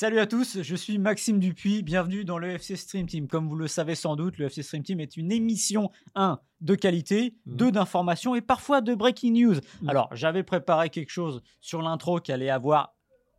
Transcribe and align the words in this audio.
Salut 0.00 0.18
à 0.18 0.26
tous, 0.26 0.62
je 0.62 0.76
suis 0.76 0.96
Maxime 0.96 1.38
Dupuis, 1.38 1.82
bienvenue 1.82 2.24
dans 2.24 2.38
le 2.38 2.48
FC 2.52 2.74
Stream 2.74 3.06
Team. 3.06 3.28
Comme 3.28 3.50
vous 3.50 3.54
le 3.54 3.68
savez 3.68 3.94
sans 3.94 4.16
doute, 4.16 4.38
le 4.38 4.46
FC 4.46 4.62
Stream 4.62 4.82
Team 4.82 4.98
est 4.98 5.18
une 5.18 5.30
émission 5.30 5.90
1 6.14 6.40
de 6.62 6.74
qualité, 6.74 7.34
2 7.44 7.70
d'information 7.70 8.34
et 8.34 8.40
parfois 8.40 8.80
de 8.80 8.94
breaking 8.94 9.32
news. 9.32 9.56
Alors 9.86 10.08
j'avais 10.12 10.42
préparé 10.42 10.88
quelque 10.88 11.10
chose 11.10 11.42
sur 11.60 11.82
l'intro 11.82 12.18
qui 12.18 12.32
allait 12.32 12.48
avoir 12.48 12.94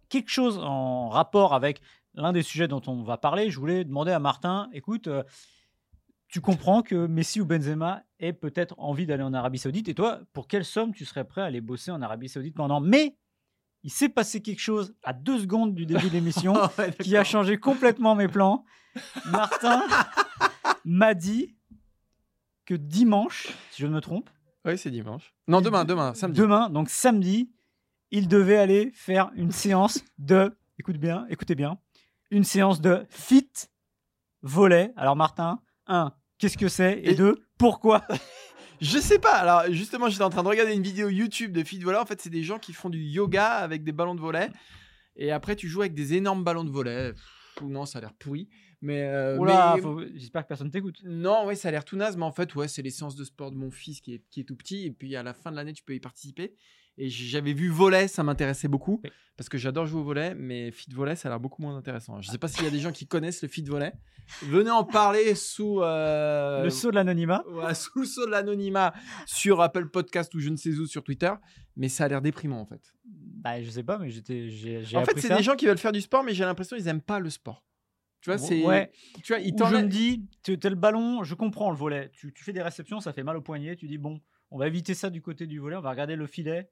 quelque 0.08 0.30
chose 0.30 0.60
en 0.60 1.10
rapport 1.10 1.56
avec 1.56 1.82
l'un 2.14 2.32
des 2.32 2.44
sujets 2.44 2.68
dont 2.68 2.84
on 2.86 3.02
va 3.02 3.18
parler. 3.18 3.50
Je 3.50 3.60
voulais 3.60 3.84
demander 3.84 4.12
à 4.12 4.20
Martin, 4.20 4.70
écoute, 4.72 5.08
euh, 5.08 5.24
tu 6.28 6.42
comprends 6.42 6.84
que 6.84 7.08
Messi 7.08 7.42
ou 7.42 7.46
Benzema 7.48 8.04
aient 8.20 8.34
peut-être 8.34 8.76
envie 8.78 9.08
d'aller 9.08 9.24
en 9.24 9.34
Arabie 9.34 9.58
Saoudite 9.58 9.90
et 9.90 9.96
toi, 9.96 10.20
pour 10.32 10.48
quelle 10.48 10.64
somme 10.64 10.94
tu 10.94 11.06
serais 11.06 11.26
prêt 11.26 11.42
à 11.42 11.46
aller 11.46 11.60
bosser 11.60 11.90
en 11.90 12.04
Arabie 12.04 12.30
Saoudite 12.30 12.54
pendant 12.54 12.82
mai 12.82 13.18
il 13.84 13.92
s'est 13.92 14.10
passé 14.10 14.42
quelque 14.42 14.60
chose 14.60 14.94
à 15.04 15.14
deux 15.14 15.40
secondes 15.40 15.74
du 15.76 15.86
début 15.86 16.08
de 16.08 16.14
l'émission 16.14 16.54
Ouais, 16.78 16.94
qui 17.00 17.16
a 17.18 17.24
changé 17.24 17.58
complètement 17.58 18.16
mes 18.16 18.28
plans. 18.28 18.64
Martin 19.32 19.84
m'a 20.86 21.14
dit 21.14 21.56
que 22.66 22.74
dimanche, 22.76 23.48
si 23.72 23.82
je 23.82 23.88
ne 23.88 23.94
me 23.94 24.02
trompe, 24.02 24.30
Oui, 24.66 24.78
c'est 24.78 24.92
dimanche. 24.92 25.34
Non, 25.48 25.62
demain, 25.62 25.86
demain, 25.86 26.14
samedi. 26.14 26.40
demain, 26.40 26.70
donc 26.70 26.90
samedi, 26.90 27.52
il 28.12 28.28
devait 28.28 28.58
aller 28.58 28.92
faire 28.94 29.32
une 29.36 29.52
séance 29.52 30.04
de, 30.18 30.56
écoute 30.78 30.98
bien, 30.98 31.26
écoutez 31.30 31.56
bien, 31.56 31.78
une 32.30 32.44
séance 32.44 32.82
de 32.82 33.06
fit 33.10 33.50
volet. 34.42 34.94
Alors 34.96 35.16
Martin, 35.16 35.60
un, 35.88 36.14
qu'est-ce 36.38 36.58
que 36.58 36.68
c'est? 36.68 36.94
Et 37.00 37.12
Et- 37.12 37.16
deux, 37.16 37.44
pourquoi? 37.58 38.06
Je 38.82 38.98
sais 38.98 39.20
pas. 39.20 39.34
Alors, 39.36 39.72
justement, 39.72 40.10
j'étais 40.10 40.24
en 40.24 40.30
train 40.32 40.44
de 40.44 40.48
regarder 40.48 40.74
une 40.74 40.82
vidéo 40.84 41.08
YouTube 41.10 41.52
de 41.52 41.64
fit 41.64 41.80
volley. 41.80 41.98
En 42.00 42.06
fait, 42.06 42.20
c'est 42.20 42.30
des 42.32 42.44
gens 42.44 42.58
qui 42.60 42.74
font 42.74 42.90
du 42.90 43.00
yoga 43.00 43.46
avec 43.48 43.84
des 43.84 43.92
ballons 43.92 44.16
de 44.16 44.20
volley. 44.22 44.50
Et 45.16 45.32
après, 45.32 45.56
tu 45.56 45.68
joues 45.68 45.82
avec 45.82 45.94
des 45.94 46.16
énormes 46.16 46.44
ballons 46.44 46.64
de 46.64 46.72
volley. 46.72 47.14
Pff, 47.14 47.62
non, 47.64 47.86
ça 47.86 48.00
a 48.00 48.02
l'air 48.02 48.14
pourri. 48.14 48.50
Mais. 48.82 49.04
euh, 49.04 49.38
Oula, 49.38 49.74
mais- 49.76 49.82
faut- 49.84 50.02
j'espère 50.16 50.42
que 50.44 50.48
personne 50.48 50.72
t'écoute. 50.72 51.00
Non, 51.04 51.46
ouais, 51.46 51.54
ça 51.56 51.68
a 51.68 51.72
l'air 51.72 51.86
tout 51.86 51.96
naze, 51.96 52.18
mais 52.18 52.24
en 52.26 52.32
fait, 52.32 52.56
ouais, 52.56 52.68
c'est 52.68 52.82
les 52.82 52.90
séances 52.90 53.16
de 53.16 53.24
sport 53.24 53.52
de 53.52 53.58
mon 53.58 53.70
fils 53.70 54.02
qui 54.02 54.16
est, 54.16 54.24
qui 54.32 54.40
est 54.40 54.44
tout 54.46 54.56
petit. 54.56 54.88
Et 54.88 54.92
puis 54.92 55.16
à 55.16 55.22
la 55.22 55.34
fin 55.36 55.52
de 55.52 55.56
l'année, 55.58 55.74
tu 55.74 55.84
peux 55.84 55.94
y 55.94 56.00
participer. 56.00 56.56
Et 57.04 57.10
j'avais 57.10 57.54
vu 57.54 57.70
volet, 57.70 58.08
ça 58.08 58.22
m'intéressait 58.24 58.68
beaucoup. 58.68 59.02
Oui. 59.04 59.10
Parce 59.38 59.50
que 59.50 59.58
j'adore 59.58 59.88
jouer 59.88 60.02
au 60.02 60.04
volet, 60.04 60.36
mais 60.36 60.70
fit 60.72 60.92
volet, 60.94 61.16
ça 61.16 61.28
a 61.28 61.32
l'air 61.32 61.40
beaucoup 61.40 61.62
moins 61.64 61.76
intéressant. 61.76 62.22
Je 62.22 62.30
sais 62.30 62.38
pas 62.38 62.48
s'il 62.48 62.64
y 62.64 62.68
a 62.68 62.70
des 62.70 62.80
gens 62.80 62.92
qui 62.92 63.08
connaissent 63.08 63.42
le 63.42 63.48
fit 63.48 63.64
volet. 63.64 63.92
Venez 64.44 64.70
en 64.70 64.84
parler 64.84 65.34
sous. 65.34 65.82
euh, 65.82 66.64
Le 66.64 66.70
saut 66.70 66.92
de 66.92 66.96
l'anonymat. 66.96 67.44
ouais, 67.50 67.74
sous 67.74 68.00
le 68.02 68.06
saut 68.06 68.26
de 68.28 68.32
l'anonymat 68.32 68.94
sur 69.26 69.60
Apple 69.62 69.88
Podcast 69.90 70.34
ou 70.36 70.40
je 70.40 70.50
ne 70.50 70.58
sais 70.58 70.70
où 70.78 70.86
sur 70.86 71.04
Twitter. 71.04 71.32
Mais 71.76 71.90
ça 71.90 72.04
a 72.06 72.08
l'air 72.08 72.22
déprimant 72.22 72.60
en 72.62 72.66
fait. 72.66 72.94
Bah, 73.06 73.60
je 73.64 73.70
sais 73.72 73.82
pas, 73.84 73.98
mais 73.98 74.12
j'étais, 74.12 74.48
En 74.96 75.04
fait, 75.06 75.20
c'est 75.20 75.36
des 75.36 75.42
gens 75.42 75.56
qui 75.56 75.66
veulent 75.66 75.80
faire 75.80 75.92
du 75.94 76.02
sport, 76.02 76.24
mais 76.24 76.36
j'ai 76.36 76.44
l'impression 76.46 76.78
qu'ils 76.78 76.88
aiment 76.88 77.02
pas 77.02 77.20
le 77.20 77.32
sport. 77.32 77.66
Tu 78.22 78.30
vois, 78.30 78.38
c'est. 78.38 78.64
Ouais. 78.64 78.92
Tu 79.24 79.34
vois, 79.34 79.42
t'en 79.58 79.66
je 79.66 79.78
me 79.78 79.88
dis, 79.88 80.24
tu 80.44 80.56
as 80.62 80.70
le 80.70 80.76
ballon, 80.76 81.24
je 81.24 81.34
comprends 81.34 81.72
le 81.72 81.78
volet. 81.78 82.12
Tu, 82.14 82.32
tu 82.32 82.44
fais 82.44 82.54
des 82.54 82.62
réceptions, 82.62 83.00
ça 83.00 83.12
fait 83.14 83.24
mal 83.24 83.36
au 83.38 83.42
poignet. 83.42 83.76
Tu 83.76 83.88
dis, 83.88 83.98
bon, 83.98 84.22
on 84.52 84.60
va 84.60 84.68
éviter 84.68 84.94
ça 84.94 85.10
du 85.10 85.24
côté 85.24 85.48
du 85.48 85.58
volet, 85.58 85.76
on 85.78 85.82
va 85.82 85.90
regarder 85.90 86.16
le 86.16 86.28
filet 86.28 86.70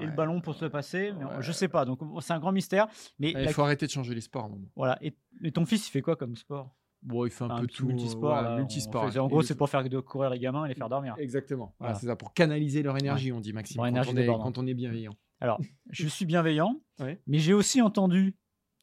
et 0.00 0.04
le 0.06 0.12
ballon 0.12 0.40
pour 0.40 0.54
se 0.54 0.64
passer. 0.66 1.12
Mais 1.18 1.24
Ouais. 1.24 1.30
Je 1.40 1.52
sais 1.52 1.68
pas, 1.68 1.84
donc 1.84 2.00
c'est 2.20 2.32
un 2.32 2.38
grand 2.38 2.52
mystère. 2.52 2.86
Mais 3.18 3.30
Il 3.30 3.38
la- 3.38 3.52
faut 3.52 3.62
arrêter 3.62 3.86
de 3.86 3.90
changer 3.90 4.14
les 4.14 4.20
sports 4.20 4.48
moment. 4.48 4.68
voilà. 4.76 4.98
Et, 5.02 5.16
et 5.42 5.52
ton 5.52 5.64
fils, 5.64 5.88
il 5.88 5.90
fait 5.90 6.02
quoi 6.02 6.16
comme 6.16 6.36
sport? 6.36 6.74
Bon, 7.02 7.24
il 7.26 7.30
fait 7.30 7.44
un, 7.44 7.50
Un 7.50 7.60
peu 7.60 7.66
tout. 7.66 7.86
multisport. 7.86 8.34
ouais, 8.36 8.42
là, 8.42 8.52
on 8.54 8.56
multisport. 8.58 9.12
fait- 9.12 9.18
en 9.18 9.28
gros, 9.28 9.42
c'est 9.42 9.54
pour 9.54 9.68
faire 9.68 9.84
de 9.88 10.00
courir 10.00 10.30
les 10.30 10.38
gamins 10.38 10.64
et 10.64 10.68
les 10.68 10.74
faire 10.74 10.88
dormir. 10.88 11.14
Exactement. 11.18 11.74
Voilà, 11.78 11.92
Voilà. 11.92 12.00
c'est 12.00 12.06
ça, 12.06 12.16
pour 12.16 12.32
canaliser 12.34 12.82
leur 12.82 12.96
énergie, 12.98 13.30
on 13.32 13.40
dit 13.40 13.52
Maxime. 13.52 13.76
Leur 13.76 13.84
quand, 13.84 13.88
énergie 13.88 14.10
on 14.12 14.16
est, 14.16 14.26
quand 14.26 14.58
on 14.58 14.66
est 14.66 14.74
bienveillant. 14.74 15.12
Alors, 15.40 15.60
je 15.90 16.08
suis 16.08 16.24
bienveillant, 16.26 16.80
mais 17.26 17.38
j'ai 17.38 17.52
aussi 17.52 17.80
entendu 17.82 18.34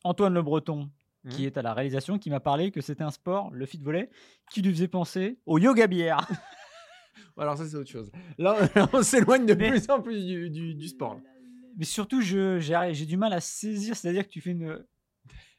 Antoine 0.05 0.33
Le 0.33 0.41
Breton, 0.41 0.89
qui 1.29 1.41
Mhm. 1.41 1.47
est 1.47 1.57
à 1.57 1.61
la 1.63 1.73
réalisation, 1.73 2.17
qui 2.19 2.29
m'a 2.29 2.39
parlé 2.39 2.71
que 2.71 2.81
c'était 2.81 3.03
un 3.03 3.11
sport, 3.11 3.49
le 3.51 3.65
fit 3.65 3.79
volley, 3.81 4.09
qui 4.51 4.61
lui 4.61 4.71
faisait 4.71 4.87
penser 4.87 5.39
au 5.45 5.57
yoga 5.57 5.87
bière. 5.87 6.17
Alors, 7.37 7.57
ça, 7.57 7.65
c'est 7.65 7.75
autre 7.75 7.89
chose. 7.89 8.11
Là, 8.37 8.57
on 8.93 9.03
s'éloigne 9.03 9.45
de 9.45 9.53
Mais- 9.53 9.69
plus 9.71 9.89
en 9.89 10.01
plus 10.01 10.25
du, 10.25 10.49
du- 10.49 10.75
du 10.75 10.87
sport. 10.87 11.15
là. 11.15 11.21
Mais 11.77 11.85
surtout, 11.85 12.21
j'ai 12.21 13.05
du 13.05 13.17
mal 13.17 13.33
à 13.33 13.39
saisir, 13.41 13.95
c'est-à-dire 13.95 14.23
que 14.27 14.31
tu 14.31 14.41
fais 14.41 14.51
une, 14.51 14.83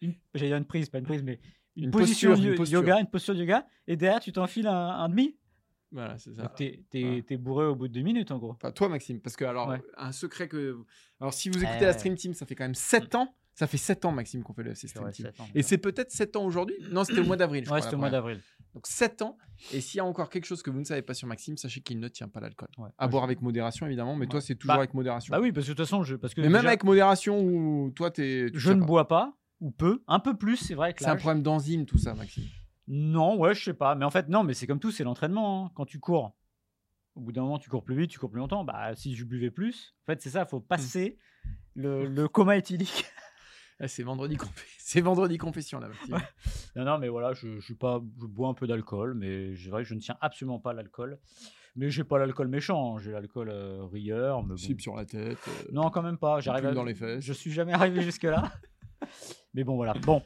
une 0.00 0.14
j'allais 0.34 0.48
dire 0.50 0.56
une 0.58 0.64
prise, 0.64 0.88
pas 0.88 0.98
une 0.98 1.04
prise, 1.06 1.22
mais 1.24 1.40
une, 1.76 1.84
Une 1.86 1.90
position 1.90 2.30
posture, 2.30 2.50
une 2.50 2.54
posture. 2.56 2.78
yoga, 2.80 3.00
une 3.00 3.06
posture 3.10 3.34
de 3.34 3.40
yoga, 3.40 3.66
et 3.88 3.96
derrière 3.96 4.20
tu 4.20 4.30
t'enfiles 4.32 4.68
un, 4.68 4.72
un 4.90 5.08
demi. 5.08 5.36
Voilà, 5.90 6.16
c'est 6.18 6.32
ça. 6.34 6.52
T'es 6.56 7.36
bourré 7.36 7.66
au 7.66 7.74
bout 7.74 7.88
de 7.88 7.92
deux 7.92 8.02
minutes 8.02 8.30
en 8.30 8.38
gros. 8.38 8.52
Enfin, 8.52 8.70
toi, 8.72 8.88
Maxime, 8.88 9.20
parce 9.20 9.36
que, 9.36 9.44
alors, 9.44 9.68
Ouais. 9.68 9.80
un 9.96 10.12
secret 10.12 10.48
que. 10.48 10.76
Alors, 11.20 11.32
si 11.34 11.48
vous 11.48 11.62
écoutez 11.62 11.82
Euh. 11.84 11.86
la 11.86 11.92
Stream 11.92 12.14
Team, 12.16 12.34
ça 12.34 12.46
fait 12.46 12.54
quand 12.54 12.64
même 12.64 12.74
7 12.74 13.14
ans. 13.16 13.34
Ça 13.54 13.66
fait 13.68 13.76
7 13.76 14.04
ans, 14.04 14.10
Maxime, 14.12 14.42
qu'on 14.42 14.52
fait 14.52 14.64
le 14.64 14.72
Team. 14.74 15.28
ans. 15.38 15.46
Et 15.54 15.62
c'est 15.62 15.78
peut-être 15.78 16.10
7 16.10 16.34
ans 16.36 16.44
aujourd'hui? 16.44 16.74
Non, 16.90 17.04
c'était 17.04 17.20
au 17.20 17.24
mois 17.24 17.36
d'avril. 17.36 17.64
je 17.64 17.70
Ouais, 17.70 17.80
c'était 17.80 17.94
au 17.94 17.98
mois 17.98 18.10
d'avril. 18.10 18.40
Donc 18.74 18.86
7 18.88 19.22
ans. 19.22 19.38
Et 19.72 19.80
s'il 19.80 19.98
y 19.98 20.00
a 20.00 20.04
encore 20.04 20.28
quelque 20.28 20.46
chose 20.46 20.60
que 20.62 20.70
vous 20.70 20.80
ne 20.80 20.84
savez 20.84 21.02
pas 21.02 21.14
sur 21.14 21.28
Maxime, 21.28 21.56
sachez 21.56 21.80
qu'il 21.80 22.00
ne 22.00 22.08
tient 22.08 22.26
pas 22.26 22.40
l'alcool. 22.40 22.68
Ouais. 22.78 22.88
À 22.98 23.06
boire 23.06 23.22
avec 23.22 23.40
modération, 23.42 23.86
évidemment, 23.86 24.16
mais 24.16 24.22
Ouais. 24.26 24.30
toi, 24.30 24.40
c'est 24.40 24.56
toujours 24.56 24.74
Bah- 24.74 24.78
avec 24.80 24.92
modération. 24.94 25.30
Bah 25.30 25.40
oui, 25.40 25.52
parce 25.52 25.66
que 25.66 25.70
de 25.72 25.76
toute 25.76 25.86
façon, 25.86 26.02
je, 26.02 26.16
parce 26.16 26.34
que 26.34 26.40
mais 26.40 26.48
même 26.48 26.66
avec 26.66 26.82
modération, 26.82 27.40
ou 27.40 27.92
toi, 27.94 28.10
t'es. 28.10 28.48
tu 28.52 28.58
je 28.58 28.72
ne 28.72 28.80
pas. 28.80 28.86
bois 28.86 29.08
pas 29.08 29.36
ou 29.60 29.70
peu, 29.70 30.02
un 30.08 30.18
peu 30.18 30.36
plus, 30.36 30.56
c'est 30.56 30.74
vrai. 30.74 30.92
C'est 30.98 31.06
un 31.06 31.14
problème 31.14 31.42
d'enzyme, 31.44 31.86
tout 31.86 31.98
ça, 31.98 32.14
Maxime. 32.14 32.44
Non, 32.88 33.38
ouais, 33.38 33.54
je 33.54 33.62
sais 33.64 33.74
pas. 33.74 33.94
Mais 33.94 34.04
en 34.04 34.10
fait, 34.10 34.28
non, 34.28 34.42
mais 34.42 34.52
c'est 34.54 34.66
comme 34.66 34.80
tout, 34.80 34.90
c'est 34.90 35.04
l'entraînement. 35.04 35.66
hein. 35.66 35.70
Quand 35.76 35.86
tu 35.86 36.00
cours, 36.00 36.36
au 37.14 37.20
bout 37.20 37.30
d'un 37.30 37.42
moment, 37.42 37.60
tu 37.60 37.70
cours 37.70 37.84
plus 37.84 37.96
vite, 37.96 38.10
tu 38.10 38.18
cours 38.18 38.30
plus 38.30 38.40
longtemps. 38.40 38.64
Bah, 38.64 38.96
si 38.96 39.14
je 39.14 39.24
buvais 39.24 39.52
plus, 39.52 39.94
en 40.02 40.06
fait, 40.06 40.20
c'est 40.20 40.30
ça, 40.30 40.42
il 40.42 40.48
faut 40.50 40.58
passer 40.60 41.16
le, 41.76 42.06
le 42.06 42.26
coma 42.28 42.56
éthylique. 42.56 43.04
Ah, 43.84 43.88
c'est 43.88 44.02
vendredi, 44.02 44.38
c'est 44.78 45.02
confession, 45.38 45.78
là. 45.78 45.88
Ouais. 46.08 46.18
non, 46.74 46.84
non, 46.84 46.98
mais 46.98 47.08
voilà, 47.08 47.34
je, 47.34 47.56
je, 47.56 47.64
suis 47.64 47.74
pas, 47.74 48.00
je 48.20 48.26
bois 48.26 48.48
un 48.48 48.54
peu 48.54 48.66
d'alcool, 48.66 49.14
mais 49.14 49.54
c'est 49.56 49.68
vrai 49.68 49.82
que 49.82 49.88
je 49.88 49.94
ne 49.94 50.00
tiens 50.00 50.16
absolument 50.20 50.58
pas 50.58 50.70
à 50.70 50.72
l'alcool. 50.72 51.18
Mais 51.76 51.90
j'ai 51.90 52.04
pas 52.04 52.18
l'alcool 52.18 52.48
méchant, 52.48 52.96
hein. 52.96 53.00
j'ai 53.02 53.10
l'alcool 53.10 53.50
euh, 53.50 53.84
rieur. 53.92 54.42
Mais 54.42 54.50
bon. 54.50 54.56
Cible 54.56 54.80
sur 54.80 54.94
la 54.96 55.04
tête. 55.04 55.36
euh, 55.48 55.70
Non, 55.72 55.90
quand 55.90 56.02
même 56.02 56.18
pas. 56.18 56.40
J'arrive 56.40 56.66
à- 56.66 56.72
dans 56.72 56.84
les 56.84 56.94
fesses. 56.94 57.22
Je 57.24 57.32
suis 57.32 57.50
jamais 57.50 57.72
arrivé 57.72 58.00
jusque-là. 58.02 58.52
mais 59.54 59.64
bon, 59.64 59.74
voilà. 59.76 59.92
Bon, 59.94 60.22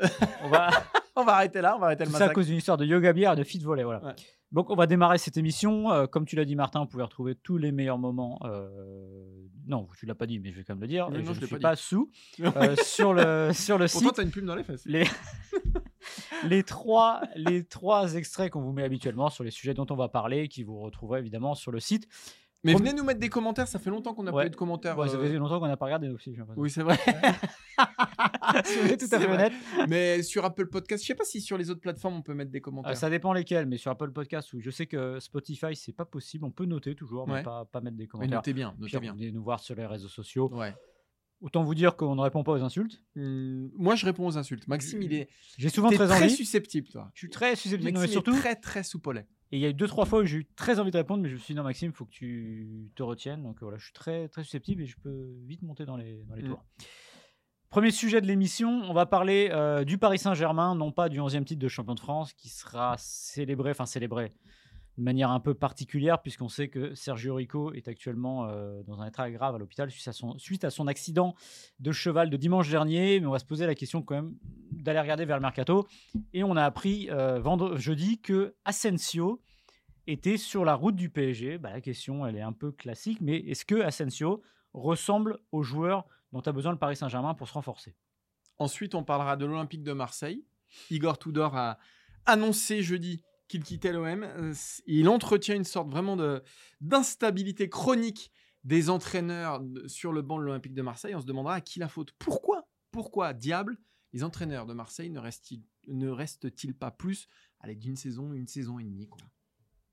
on 0.42 0.48
va. 0.48 0.70
On 1.14 1.24
va 1.24 1.34
arrêter 1.34 1.60
là, 1.60 1.76
on 1.76 1.80
va 1.80 1.86
arrêter 1.86 2.04
le 2.04 2.10
Tout 2.10 2.12
ça 2.12 2.16
à 2.16 2.20
massacre. 2.20 2.34
cause 2.34 2.46
d'une 2.46 2.56
histoire 2.56 2.78
de 2.78 2.84
yoga 2.84 3.12
bière 3.12 3.32
et 3.32 3.36
de 3.36 3.42
fit 3.44 3.58
volley. 3.58 3.84
Voilà. 3.84 4.02
Ouais. 4.04 4.14
Donc, 4.50 4.70
on 4.70 4.74
va 4.76 4.86
démarrer 4.86 5.18
cette 5.18 5.36
émission. 5.36 5.90
Euh, 5.92 6.06
comme 6.06 6.24
tu 6.24 6.34
l'as 6.36 6.44
dit, 6.46 6.56
Martin, 6.56 6.80
vous 6.80 6.86
pouvez 6.86 7.02
retrouver 7.02 7.34
tous 7.34 7.58
les 7.58 7.70
meilleurs 7.70 7.98
moments. 7.98 8.38
euh, 8.44 8.68
Non, 9.66 9.86
tu 9.98 10.06
l'as 10.06 10.14
pas 10.14 10.26
dit, 10.26 10.38
mais 10.38 10.50
je 10.52 10.56
vais 10.56 10.64
quand 10.64 10.74
même 10.74 10.80
le 10.80 10.86
dire. 10.88 11.10
Non, 11.10 11.22
je 11.22 11.30
ne 11.30 11.46
suis 11.46 11.46
pas 11.56 11.58
pas 11.70 11.76
sous 11.76 12.10
euh, 12.40 12.74
sur 12.76 13.12
le 13.12 13.50
sur 13.52 13.76
le 13.76 13.86
Pourtant, 13.86 14.08
site. 14.08 14.16
t'as 14.16 14.22
une 14.22 14.30
plume 14.30 14.46
dans 14.46 14.54
les 14.54 14.64
fesses. 14.64 14.84
Les... 14.86 15.04
les 16.44 16.62
trois 16.62 17.20
les 17.34 17.64
trois 17.64 18.14
extraits 18.14 18.50
qu'on 18.50 18.62
vous 18.62 18.72
met 18.72 18.84
habituellement 18.84 19.28
sur 19.28 19.44
les 19.44 19.50
sujets 19.50 19.74
dont 19.74 19.86
on 19.90 19.96
va 19.96 20.08
parler, 20.08 20.48
qui 20.48 20.62
vous 20.62 20.78
retrouverez 20.78 21.18
évidemment 21.20 21.54
sur 21.54 21.70
le 21.70 21.80
site. 21.80 22.08
Mais 22.64 22.74
venez 22.74 22.92
nous 22.92 23.04
mettre 23.04 23.20
des 23.20 23.28
commentaires, 23.28 23.68
ça 23.68 23.78
fait 23.78 23.90
longtemps 23.90 24.14
qu'on 24.14 24.24
n'a 24.24 24.32
Ouais. 24.32 24.44
pas 24.44 24.46
eu 24.48 24.50
de 24.50 24.56
commentaires. 24.56 24.98
Ouais, 24.98 25.08
ça 25.08 25.16
euh, 25.16 25.22
fait 25.30 25.38
longtemps 25.38 25.60
qu'on 25.60 25.68
n'a 25.68 25.76
pas 25.76 25.84
regardé 25.86 26.08
aussi. 26.08 26.34
j'ai. 26.34 26.42
Oui, 26.56 26.70
c'est 26.70 26.82
vrai. 26.82 26.96
Si 28.64 28.78
on 28.82 28.86
est 28.86 28.96
tout 28.96 29.04
à 29.04 29.08
C'est 29.08 29.20
fait 29.20 29.28
honnête. 29.28 29.52
Mais 29.88 30.22
sur 30.22 30.44
Apple 30.44 30.66
Podcast, 30.66 31.02
je 31.04 31.06
sais 31.08 31.14
pas 31.14 31.24
si 31.24 31.40
sur 31.40 31.56
les 31.58 31.70
autres 31.70 31.80
plateformes 31.80 32.14
on 32.14 32.22
peut 32.22 32.34
mettre 32.34 32.50
des 32.50 32.58
Euh, 32.58 32.62
commentaires. 32.62 32.96
ça 32.96 33.10
dépend 33.10 33.32
lesquels, 33.32 33.66
mais 33.66 33.76
sur 33.76 33.90
Apple 33.90 34.10
Podcast, 34.10 34.52
où 34.54 34.60
je 34.60 34.70
sais 34.70 34.86
que 34.86 35.20
Spotify, 35.20 35.76
c'est 35.76 35.92
pas 35.92 36.04
possible. 36.04 36.44
On 36.44 36.50
peut 36.50 36.64
noter 36.64 36.94
toujours, 36.94 37.26
mais 37.28 37.34
Ouais. 37.34 37.42
pas, 37.42 37.66
pas 37.66 37.80
mettre 37.80 37.96
des 37.96 38.04
Mais 38.04 38.08
commentaires. 38.08 38.38
notez 38.38 38.52
bien, 38.52 38.70
Puis 38.72 38.80
notez 38.82 38.96
vous 38.96 39.00
bien. 39.02 39.12
venez 39.12 39.30
nous 39.32 39.42
voir 39.44 39.60
sur 39.60 39.74
les 39.76 39.86
réseaux 39.86 40.08
sociaux. 40.08 40.50
Ouais. 40.52 40.74
Autant 41.40 41.62
vous 41.62 41.74
dire 41.76 41.94
qu'on 41.94 42.16
ne 42.16 42.20
répond 42.20 42.42
pas 42.42 42.52
aux 42.52 42.62
insultes. 42.62 43.00
Hum, 43.16 43.70
moi, 43.76 43.94
je 43.94 44.04
réponds 44.06 44.26
aux 44.26 44.36
insultes. 44.38 44.66
Maxime, 44.66 45.02
il 45.02 45.12
est. 45.14 45.28
J'ai 45.56 45.68
souvent 45.68 45.88
très 45.90 46.06
très 46.08 46.22
envie. 46.24 46.30
susceptible, 46.30 46.88
toi. 46.88 47.10
Je 47.14 47.18
suis 47.20 47.30
très 47.30 47.54
susceptible, 47.54 47.92
non, 47.92 48.00
Maxime 48.00 48.08
mais 48.08 48.12
surtout. 48.12 48.34
est 48.34 48.40
très 48.40 48.56
très 48.56 48.82
soupolé. 48.82 49.22
Et 49.50 49.56
il 49.56 49.60
y 49.60 49.66
a 49.66 49.70
eu 49.70 49.74
deux 49.74 49.86
trois 49.86 50.04
fois 50.04 50.20
où 50.20 50.24
j'ai 50.24 50.38
eu 50.38 50.46
très 50.56 50.78
envie 50.78 50.90
de 50.90 50.96
répondre, 50.98 51.22
mais 51.22 51.28
je 51.30 51.34
me 51.34 51.38
suis 51.38 51.54
dit 51.54 51.56
non 51.56 51.62
Maxime, 51.64 51.92
faut 51.92 52.04
que 52.04 52.10
tu 52.10 52.90
te 52.94 53.02
retiennes. 53.02 53.42
Donc 53.42 53.58
voilà, 53.62 53.78
je 53.78 53.84
suis 53.84 53.92
très 53.94 54.28
très 54.28 54.42
susceptible 54.44 54.82
et 54.82 54.86
je 54.86 54.96
peux 54.98 55.32
vite 55.46 55.62
monter 55.62 55.86
dans 55.86 55.96
les 55.96 56.24
dans 56.24 56.34
les 56.34 56.42
Mm. 56.42 56.48
tours. 56.48 56.64
Premier 57.70 57.90
sujet 57.90 58.20
de 58.22 58.26
l'émission, 58.26 58.80
on 58.88 58.94
va 58.94 59.04
parler 59.04 59.50
euh, 59.52 59.84
du 59.84 59.98
Paris 59.98 60.18
Saint-Germain, 60.18 60.74
non 60.74 60.90
pas 60.90 61.10
du 61.10 61.18
11e 61.20 61.44
titre 61.44 61.60
de 61.60 61.68
champion 61.68 61.94
de 61.94 62.00
France 62.00 62.32
qui 62.32 62.48
sera 62.48 62.94
célébré, 62.98 63.70
enfin 63.70 63.84
célébré 63.84 64.32
de 64.98 65.02
manière 65.02 65.30
un 65.30 65.40
peu 65.40 65.54
particulière 65.54 66.20
puisqu'on 66.20 66.48
sait 66.48 66.68
que 66.68 66.94
Sergio 66.94 67.36
Rico 67.36 67.72
est 67.72 67.88
actuellement 67.88 68.46
euh, 68.46 68.82
dans 68.82 69.00
un 69.00 69.06
état 69.06 69.30
grave 69.30 69.54
à 69.54 69.58
l'hôpital 69.58 69.90
suite 69.90 70.10
suite 70.38 70.64
à 70.64 70.70
son 70.70 70.88
accident 70.88 71.34
de 71.78 71.92
cheval 71.92 72.30
de 72.30 72.36
dimanche 72.36 72.68
dernier. 72.68 73.20
Mais 73.20 73.26
on 73.26 73.30
va 73.30 73.38
se 73.38 73.44
poser 73.44 73.66
la 73.66 73.76
question 73.76 74.02
quand 74.02 74.16
même 74.16 74.34
d'aller 74.72 75.00
regarder 75.00 75.24
vers 75.24 75.36
le 75.36 75.42
mercato 75.42 75.86
et 76.32 76.42
on 76.42 76.56
a 76.56 76.64
appris 76.64 77.08
euh, 77.10 77.38
vendredi 77.38 77.80
jeudi 77.80 78.20
que 78.20 78.56
Asensio 78.64 79.40
était 80.08 80.36
sur 80.36 80.64
la 80.64 80.74
route 80.74 80.96
du 80.96 81.10
PSG. 81.10 81.58
Bah, 81.58 81.70
la 81.70 81.80
question, 81.80 82.26
elle 82.26 82.36
est 82.36 82.42
un 82.42 82.52
peu 82.52 82.72
classique, 82.72 83.20
mais 83.20 83.36
est-ce 83.38 83.64
que 83.64 83.80
Asensio 83.80 84.42
ressemble 84.72 85.38
au 85.52 85.62
joueur 85.62 86.06
dont 86.32 86.40
a 86.40 86.52
besoin 86.52 86.72
le 86.72 86.78
Paris 86.78 86.96
Saint-Germain 86.96 87.34
pour 87.34 87.46
se 87.46 87.54
renforcer? 87.54 87.94
Ensuite, 88.58 88.96
on 88.96 89.04
parlera 89.04 89.36
de 89.36 89.46
l'Olympique 89.46 89.84
de 89.84 89.92
Marseille. 89.92 90.44
Igor 90.90 91.18
Tudor 91.18 91.56
a 91.56 91.78
annoncé 92.26 92.82
jeudi 92.82 93.22
qu'il 93.48 93.64
quittait 93.64 93.92
l'OM. 93.92 94.22
Euh, 94.22 94.54
Il 94.86 95.08
entretient 95.08 95.56
une 95.56 95.64
sorte 95.64 95.90
vraiment 95.90 96.16
d'instabilité 96.80 97.68
chronique 97.68 98.30
des 98.64 98.90
entraîneurs 98.90 99.62
sur 99.86 100.12
le 100.12 100.22
banc 100.22 100.38
de 100.38 100.44
l'Olympique 100.44 100.74
de 100.74 100.82
Marseille. 100.82 101.14
On 101.14 101.20
se 101.20 101.26
demandera 101.26 101.54
à 101.54 101.60
qui 101.60 101.78
la 101.78 101.88
faute. 101.88 102.12
Pourquoi? 102.18 102.68
Pourquoi, 102.90 103.32
diable, 103.32 103.78
les 104.12 104.24
entraîneurs 104.24 104.66
de 104.66 104.74
Marseille 104.74 105.10
ne 105.10 105.18
restent-ils 105.18 105.62
ne 105.88 106.08
restent-ils 106.08 106.74
pas 106.74 106.90
plus? 106.90 107.28
Allez, 107.60 107.74
d'une 107.74 107.96
saison, 107.96 108.32
une 108.34 108.46
saison 108.46 108.78
et 108.78 108.84
demie. 108.84 109.08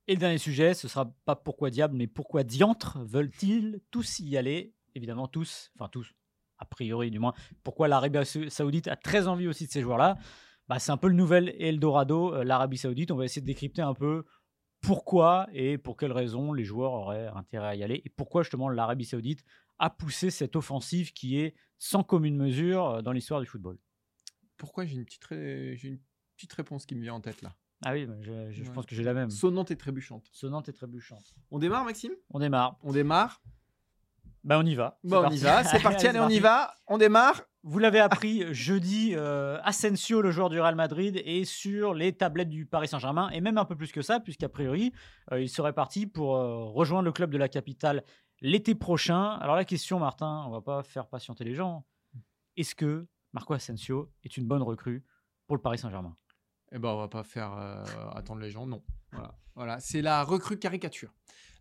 Et 0.07 0.13
le 0.13 0.19
dernier 0.19 0.37
sujet, 0.37 0.73
ce 0.73 0.87
sera 0.87 1.15
pas 1.23 1.35
pourquoi 1.35 1.69
diable, 1.69 1.95
mais 1.95 2.07
pourquoi 2.07 2.43
diantre 2.43 2.99
veulent-ils 3.05 3.79
tous 3.91 4.19
y 4.19 4.35
aller? 4.37 4.73
Évidemment, 4.93 5.27
tous, 5.27 5.71
enfin 5.75 5.89
tous, 5.89 6.13
a 6.57 6.65
priori 6.65 7.11
du 7.11 7.19
moins. 7.19 7.33
Pourquoi 7.63 7.87
l'Arabie 7.87 8.25
Sa- 8.25 8.49
Saoudite 8.49 8.87
a 8.87 8.95
très 8.97 9.27
envie 9.27 9.47
aussi 9.47 9.67
de 9.67 9.71
ces 9.71 9.81
joueurs-là? 9.81 10.17
Bah, 10.67 10.79
C'est 10.79 10.91
un 10.91 10.97
peu 10.97 11.07
le 11.07 11.15
nouvel 11.15 11.55
Eldorado, 11.59 12.33
euh, 12.33 12.43
l'Arabie 12.43 12.77
Saoudite. 12.77 13.11
On 13.11 13.15
va 13.15 13.25
essayer 13.25 13.41
de 13.41 13.45
décrypter 13.47 13.81
un 13.81 13.93
peu 13.93 14.25
pourquoi 14.81 15.47
et 15.51 15.77
pour 15.77 15.97
quelles 15.97 16.11
raisons 16.11 16.53
les 16.53 16.63
joueurs 16.63 16.91
auraient 16.93 17.27
intérêt 17.27 17.67
à 17.69 17.75
y 17.75 17.83
aller 17.83 18.01
et 18.05 18.09
pourquoi 18.09 18.43
justement 18.43 18.69
l'Arabie 18.69 19.05
Saoudite 19.05 19.43
a 19.79 19.89
poussé 19.89 20.29
cette 20.29 20.55
offensive 20.55 21.11
qui 21.13 21.39
est 21.39 21.55
sans 21.79 22.03
commune 22.03 22.37
mesure 22.37 22.85
euh, 22.87 23.01
dans 23.01 23.11
l'histoire 23.11 23.39
du 23.41 23.47
football. 23.47 23.77
Pourquoi 24.57 24.85
j'ai 24.85 24.95
une 24.95 25.05
petite 25.05 25.25
ré- 25.25 25.75
j'ai 25.75 25.89
une 25.89 25.99
petite 26.37 26.53
réponse 26.53 26.85
qui 26.85 26.95
me 26.95 27.01
vient 27.01 27.15
en 27.15 27.21
tête 27.21 27.41
là. 27.41 27.55
Ah 27.83 27.91
oui, 27.93 28.07
je, 28.21 28.51
je 28.51 28.63
Ouais. 28.63 28.69
pense 28.73 28.85
que 28.85 28.95
j'ai 28.95 29.03
la 29.03 29.13
même. 29.13 29.29
Sonnante 29.29 29.69
et 29.71 29.75
trébuchante. 29.75 30.29
Sonnante 30.31 30.69
et 30.69 30.73
trébuchante. 30.73 31.33
On 31.51 31.59
démarre 31.59 31.83
Maxime? 31.83 32.13
On 32.29 32.39
démarre. 32.39 32.77
On 32.83 32.93
démarre. 32.93 33.41
Bah 34.45 34.59
on 34.59 34.65
y 34.65 34.75
va. 34.75 34.99
Bon, 35.03 35.17
on 35.17 35.21
parti. 35.23 35.37
y 35.37 35.39
va, 35.39 35.63
c'est 35.63 35.81
parti, 35.81 36.07
allez, 36.07 36.19
on 36.19 36.29
y 36.29 36.39
va. 36.39 36.75
On 36.87 36.97
démarre. 36.99 37.41
Vous 37.63 37.79
l'avez 37.79 37.99
appris 37.99 38.53
jeudi, 38.53 39.13
euh, 39.15 39.59
Asensio, 39.63 40.21
le 40.21 40.29
joueur 40.29 40.49
du 40.49 40.59
Real 40.59 40.75
Madrid, 40.75 41.19
est 41.25 41.45
sur 41.45 41.95
les 41.95 42.13
tablettes 42.13 42.49
du 42.49 42.67
Paris 42.67 42.87
Saint-Germain, 42.87 43.31
et 43.31 43.41
même 43.41 43.57
un 43.57 43.65
peu 43.65 43.75
plus 43.75 43.91
que 43.91 44.03
ça, 44.03 44.19
puisqu'a 44.19 44.47
priori, 44.47 44.93
euh, 45.31 45.41
il 45.41 45.49
serait 45.49 45.73
parti 45.73 46.05
pour 46.05 46.35
euh, 46.35 46.65
rejoindre 46.65 47.05
le 47.05 47.11
club 47.11 47.31
de 47.31 47.39
la 47.39 47.49
capitale 47.49 48.03
l'été 48.39 48.75
prochain. 48.75 49.31
Alors 49.41 49.55
la 49.55 49.65
question, 49.65 49.97
Martin, 49.97 50.43
on 50.45 50.51
va 50.51 50.61
pas 50.61 50.83
faire 50.83 51.07
patienter 51.07 51.43
les 51.43 51.55
gens. 51.55 51.83
Est-ce 52.55 52.75
que 52.75 53.07
Marco 53.33 53.55
Asensio 53.55 54.11
est 54.23 54.37
une 54.37 54.45
bonne 54.45 54.61
recrue 54.61 55.03
pour 55.47 55.55
le 55.55 55.61
Paris 55.61 55.79
Saint-Germain? 55.79 56.15
Eh 56.71 56.77
ben, 56.77 56.89
on 56.89 56.97
va 56.97 57.07
pas 57.07 57.23
faire 57.23 57.53
euh, 57.53 57.83
attendre 58.13 58.41
les 58.41 58.51
gens, 58.51 58.67
non. 58.67 58.83
Voilà, 59.11 59.35
voilà. 59.55 59.79
c'est 59.79 60.01
la 60.01 60.23
recrue 60.23 60.59
caricature. 60.59 61.13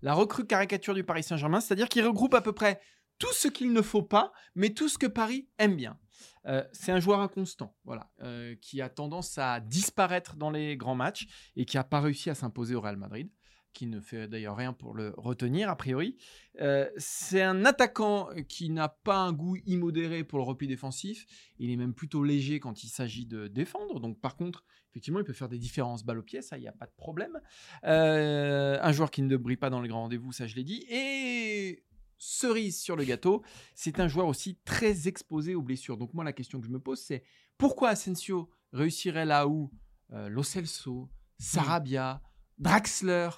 La 0.04 0.12
recrue 0.12 0.46
caricature 0.46 0.92
du 0.92 1.02
Paris 1.02 1.22
Saint-Germain, 1.22 1.62
c'est-à-dire 1.62 1.88
qu'il 1.88 2.04
regroupe 2.04 2.34
à 2.34 2.42
peu 2.42 2.52
près 2.52 2.78
tout 3.18 3.32
ce 3.32 3.48
qu'il 3.48 3.72
ne 3.72 3.80
faut 3.80 4.02
pas, 4.02 4.32
mais 4.54 4.68
tout 4.68 4.90
ce 4.90 4.98
que 4.98 5.06
Paris 5.06 5.48
aime 5.56 5.76
bien. 5.76 5.98
Euh, 6.44 6.62
c'est 6.74 6.92
un 6.92 7.00
joueur 7.00 7.20
inconstant, 7.20 7.74
voilà, 7.84 8.10
euh, 8.20 8.54
qui 8.60 8.82
a 8.82 8.90
tendance 8.90 9.38
à 9.38 9.60
disparaître 9.60 10.36
dans 10.36 10.50
les 10.50 10.76
grands 10.76 10.94
matchs 10.94 11.26
et 11.56 11.64
qui 11.64 11.78
n'a 11.78 11.84
pas 11.84 12.02
réussi 12.02 12.28
à 12.28 12.34
s'imposer 12.34 12.74
au 12.74 12.82
Real 12.82 12.98
Madrid, 12.98 13.30
qui 13.72 13.86
ne 13.86 13.98
fait 13.98 14.28
d'ailleurs 14.28 14.58
rien 14.58 14.74
pour 14.74 14.92
le 14.92 15.14
retenir 15.16 15.70
a 15.70 15.76
priori. 15.76 16.18
Euh, 16.60 16.86
c'est 16.98 17.40
un 17.40 17.64
attaquant 17.64 18.28
qui 18.46 18.68
n'a 18.68 18.90
pas 18.90 19.16
un 19.16 19.32
goût 19.32 19.56
immodéré 19.64 20.22
pour 20.22 20.38
le 20.38 20.44
repli 20.44 20.68
défensif. 20.68 21.24
Il 21.58 21.70
est 21.70 21.76
même 21.76 21.94
plutôt 21.94 22.22
léger 22.22 22.60
quand 22.60 22.84
il 22.84 22.88
s'agit 22.88 23.24
de 23.24 23.48
défendre. 23.48 24.00
Donc 24.00 24.20
par 24.20 24.36
contre, 24.36 24.64
effectivement, 24.94 25.18
il 25.18 25.24
peut 25.24 25.32
faire 25.32 25.48
des 25.48 25.58
différences 25.58 26.04
balle 26.04 26.18
au 26.18 26.22
pied, 26.22 26.40
ça, 26.40 26.56
il 26.56 26.60
n'y 26.60 26.68
a 26.68 26.72
pas 26.72 26.86
de 26.86 26.92
problème. 26.96 27.40
Euh, 27.82 28.78
un 28.80 28.92
joueur 28.92 29.10
qui 29.10 29.22
ne 29.22 29.36
brille 29.36 29.56
pas 29.56 29.68
dans 29.68 29.80
les 29.80 29.88
grands 29.88 30.02
rendez-vous, 30.02 30.30
ça 30.30 30.46
je 30.46 30.54
l'ai 30.54 30.62
dit. 30.62 30.86
Et 30.88 31.82
cerise 32.16 32.80
sur 32.80 32.94
le 32.94 33.02
gâteau, 33.02 33.42
c'est 33.74 33.98
un 33.98 34.06
joueur 34.06 34.28
aussi 34.28 34.56
très 34.64 35.08
exposé 35.08 35.56
aux 35.56 35.62
blessures. 35.62 35.96
Donc 35.96 36.14
moi, 36.14 36.22
la 36.22 36.32
question 36.32 36.60
que 36.60 36.66
je 36.66 36.70
me 36.70 36.78
pose, 36.78 37.00
c'est 37.00 37.24
pourquoi 37.58 37.88
Asensio 37.88 38.48
réussirait 38.72 39.24
là 39.24 39.48
où 39.48 39.72
euh, 40.12 40.28
Lo 40.28 40.44
Celso, 40.44 41.10
Sarabia, 41.38 42.22
Draxler 42.58 43.30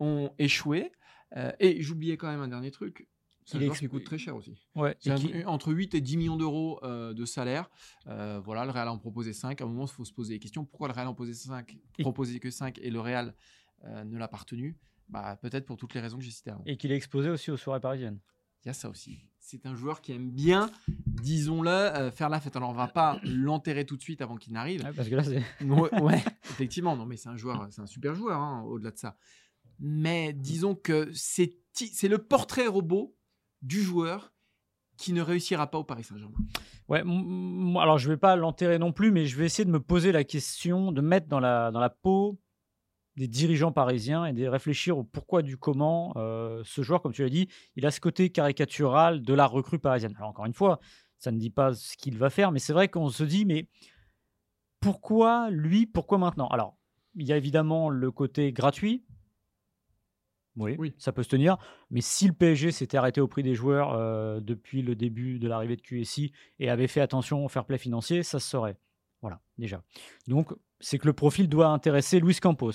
ont 0.00 0.32
échoué? 0.38 0.90
Euh, 1.36 1.52
Et 1.60 1.82
j'oubliais 1.82 2.16
quand 2.16 2.28
même 2.28 2.40
un 2.40 2.48
dernier 2.48 2.70
truc. 2.70 3.08
C'est 3.44 3.58
un 3.58 3.60
joueur 3.60 3.76
qui 3.76 3.88
coûte 3.88 4.04
très 4.04 4.16
cher 4.18 4.34
aussi. 4.36 4.56
Ouais, 4.74 4.96
entre 5.46 5.72
8 5.72 5.94
et 5.94 6.00
10 6.00 6.16
millions 6.16 6.36
d'euros 6.36 6.80
euh, 6.82 7.12
de 7.12 7.24
salaire. 7.26 7.68
Euh, 8.06 8.40
voilà, 8.42 8.64
le 8.64 8.70
Real 8.70 8.88
en 8.88 8.98
proposait 8.98 9.32
5. 9.34 9.60
À 9.60 9.64
un 9.64 9.66
moment, 9.66 9.84
il 9.84 9.90
faut 9.92 10.04
se 10.04 10.12
poser 10.12 10.34
des 10.34 10.38
questions. 10.38 10.64
Pourquoi 10.64 10.88
le 10.88 10.94
Real 10.94 11.06
en 11.08 11.14
proposait 11.14 11.34
5, 11.34 11.76
Et- 11.98 12.02
proposait 12.02 12.38
que 12.40 12.50
5 12.50 12.78
et 12.78 12.90
le 12.90 13.00
Real 13.00 13.34
euh, 13.84 14.02
ne 14.04 14.16
l'a 14.18 14.28
pas 14.28 14.38
retenu? 14.38 14.76
Bah, 15.10 15.36
Peut-être 15.42 15.66
pour 15.66 15.76
toutes 15.76 15.92
les 15.94 16.00
raisons 16.00 16.16
que 16.16 16.24
j'ai 16.24 16.30
citées 16.30 16.50
avant. 16.50 16.62
Et 16.64 16.76
qu'il 16.78 16.90
est 16.90 16.96
exposé 16.96 17.28
aussi 17.28 17.50
aux 17.50 17.56
soirées 17.58 17.80
parisiennes. 17.80 18.18
Il 18.64 18.68
y 18.68 18.70
a 18.70 18.72
ça 18.72 18.88
aussi. 18.88 19.18
C'est 19.38 19.66
un 19.66 19.74
joueur 19.74 20.00
qui 20.00 20.12
aime 20.12 20.30
bien, 20.30 20.70
disons-le, 21.06 22.10
faire 22.10 22.30
la 22.30 22.40
fête. 22.40 22.56
Alors, 22.56 22.70
on 22.70 22.74
va 22.74 22.88
pas 22.88 23.20
l'enterrer 23.24 23.84
tout 23.84 23.96
de 23.98 24.02
suite 24.02 24.22
avant 24.22 24.36
qu'il 24.36 24.54
n'arrive. 24.54 24.82
Ouais, 24.82 24.92
parce 24.92 25.08
que 25.08 25.14
là, 25.16 25.22
c'est. 25.22 25.42
Ouais, 25.66 26.00
ouais, 26.00 26.24
effectivement. 26.50 26.96
Non, 26.96 27.04
mais 27.04 27.16
c'est 27.18 27.28
un 27.28 27.36
joueur, 27.36 27.66
c'est 27.70 27.82
un 27.82 27.86
super 27.86 28.14
joueur, 28.14 28.40
hein, 28.40 28.62
au-delà 28.62 28.90
de 28.90 28.96
ça. 28.98 29.16
Mais 29.78 30.32
disons 30.32 30.74
que 30.74 31.10
c'est 31.12 31.58
le 32.08 32.16
portrait 32.18 32.66
robot 32.66 33.14
du 33.64 33.82
joueur 33.82 34.32
qui 34.96 35.12
ne 35.12 35.20
réussira 35.20 35.66
pas 35.66 35.78
au 35.78 35.84
Paris 35.84 36.04
Saint-Germain. 36.04 36.38
Ouais, 36.88 37.00
alors 37.80 37.98
je 37.98 38.08
vais 38.08 38.16
pas 38.16 38.36
l'enterrer 38.36 38.78
non 38.78 38.92
plus, 38.92 39.10
mais 39.10 39.26
je 39.26 39.36
vais 39.36 39.46
essayer 39.46 39.64
de 39.64 39.70
me 39.70 39.80
poser 39.80 40.12
la 40.12 40.22
question, 40.22 40.92
de 40.92 41.00
mettre 41.00 41.26
dans 41.26 41.40
la, 41.40 41.72
dans 41.72 41.80
la 41.80 41.90
peau 41.90 42.38
des 43.16 43.28
dirigeants 43.28 43.72
parisiens 43.72 44.24
et 44.26 44.32
de 44.32 44.46
réfléchir 44.46 44.98
au 44.98 45.04
pourquoi 45.04 45.42
du 45.42 45.56
comment 45.56 46.12
euh, 46.16 46.62
ce 46.64 46.82
joueur, 46.82 47.00
comme 47.00 47.12
tu 47.12 47.22
l'as 47.22 47.28
dit, 47.28 47.48
il 47.76 47.86
a 47.86 47.90
ce 47.90 48.00
côté 48.00 48.30
caricatural 48.30 49.22
de 49.22 49.34
la 49.34 49.46
recrue 49.46 49.78
parisienne. 49.78 50.14
Alors 50.16 50.30
encore 50.30 50.46
une 50.46 50.54
fois, 50.54 50.80
ça 51.18 51.30
ne 51.30 51.38
dit 51.38 51.50
pas 51.50 51.74
ce 51.74 51.96
qu'il 51.96 52.18
va 52.18 52.28
faire, 52.28 52.52
mais 52.52 52.58
c'est 52.58 52.72
vrai 52.72 52.88
qu'on 52.88 53.08
se 53.08 53.24
dit, 53.24 53.44
mais 53.44 53.68
pourquoi 54.80 55.48
lui, 55.50 55.86
pourquoi 55.86 56.18
maintenant? 56.18 56.48
Alors, 56.48 56.76
il 57.14 57.26
y 57.26 57.32
a 57.32 57.36
évidemment 57.36 57.88
le 57.88 58.10
côté 58.10 58.52
gratuit. 58.52 59.04
Oui, 60.56 60.76
Oui. 60.78 60.94
ça 60.98 61.12
peut 61.12 61.22
se 61.22 61.28
tenir. 61.28 61.56
Mais 61.90 62.00
si 62.00 62.26
le 62.26 62.32
PSG 62.32 62.70
s'était 62.72 62.96
arrêté 62.96 63.20
au 63.20 63.26
prix 63.28 63.42
des 63.42 63.54
joueurs 63.54 63.92
euh, 63.92 64.40
depuis 64.40 64.82
le 64.82 64.94
début 64.94 65.38
de 65.38 65.48
l'arrivée 65.48 65.76
de 65.76 65.80
QSI 65.82 66.32
et 66.60 66.70
avait 66.70 66.86
fait 66.86 67.00
attention 67.00 67.44
au 67.44 67.48
fair 67.48 67.64
play 67.64 67.78
financier, 67.78 68.22
ça 68.22 68.38
se 68.38 68.48
saurait. 68.48 68.76
Voilà, 69.20 69.40
déjà. 69.58 69.82
Donc, 70.28 70.52
c'est 70.80 70.98
que 70.98 71.06
le 71.06 71.12
profil 71.12 71.48
doit 71.48 71.68
intéresser 71.68 72.20
Luis 72.20 72.36
Campos. 72.36 72.72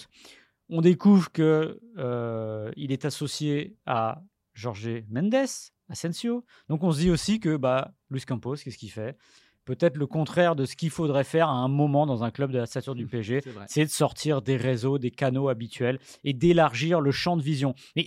On 0.70 0.82
découvre 0.82 1.32
que 1.32 1.80
euh, 1.98 2.72
il 2.76 2.92
est 2.92 3.06
associé 3.06 3.78
à 3.86 4.22
Jorge 4.54 5.04
Mendes, 5.10 5.36
Asensio. 5.90 6.44
Donc, 6.68 6.84
on 6.84 6.92
se 6.92 7.00
dit 7.00 7.12
aussi 7.12 7.40
que 7.40 7.56
bah, 7.56 7.94
Luis 8.10 8.22
Campos, 8.26 8.56
qu'est-ce 8.56 8.78
qu'il 8.78 8.92
fait? 8.92 9.18
Peut-être 9.70 9.98
le 9.98 10.08
contraire 10.08 10.56
de 10.56 10.66
ce 10.66 10.76
qu'il 10.76 10.90
faudrait 10.90 11.24
faire 11.24 11.48
à 11.48 11.52
un 11.54 11.68
moment 11.68 12.08
dans 12.08 12.24
un 12.24 12.32
club 12.32 12.52
de 12.52 12.58
la 12.58 12.66
stature 12.66 12.96
du 12.96 13.06
PSG 13.06 13.42
C'est 13.68 13.86
de 13.86 13.90
sortir 13.92 14.42
des 14.42 14.58
réseaux, 14.58 14.98
des 14.98 15.12
canaux 15.12 15.48
habituels 15.48 16.00
et 16.24 16.34
d'élargir 16.34 17.02
le 17.02 17.12
champ 17.12 17.38
de 17.38 17.44
vision. 17.44 17.76
Mais 17.96 18.04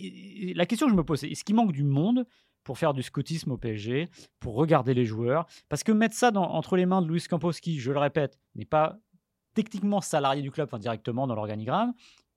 la 0.57 0.66
question 0.66 0.87
que 0.88 0.90
je 0.92 0.97
me 0.97 1.04
pose, 1.04 1.21
c'est 1.21 1.28
est-ce 1.31 1.45
qu'il 1.45 1.54
manque 1.54 1.71
du 1.71 1.85
monde 1.85 2.26
pour 2.64 2.78
faire 2.78 2.95
du 2.95 3.02
scoutisme 3.04 3.52
au 3.52 3.57
PSG, 3.59 4.09
pour 4.40 4.54
regarder 4.54 4.92
les 4.92 5.04
joueurs? 5.04 5.47
Parce 5.69 5.85
que 5.85 5.92
mettre 5.92 6.16
ça 6.16 6.33
dans- 6.33 6.50
entre 6.50 6.76
les 6.76 6.85
mains 6.85 7.00
de 7.00 7.07
Luis 7.07 7.23
Campos, 7.31 7.52
qui, 7.52 7.78
je 7.78 7.92
le 7.92 7.99
répète, 8.00 8.40
n'est 8.57 8.64
pas 8.64 8.99
techniquement 9.54 10.00
salarié 10.00 10.42
du 10.42 10.50
club, 10.50 10.66
enfin 10.66 10.78
directement 10.81 11.26
dans 11.28 11.35
l'organigramme, 11.37 11.92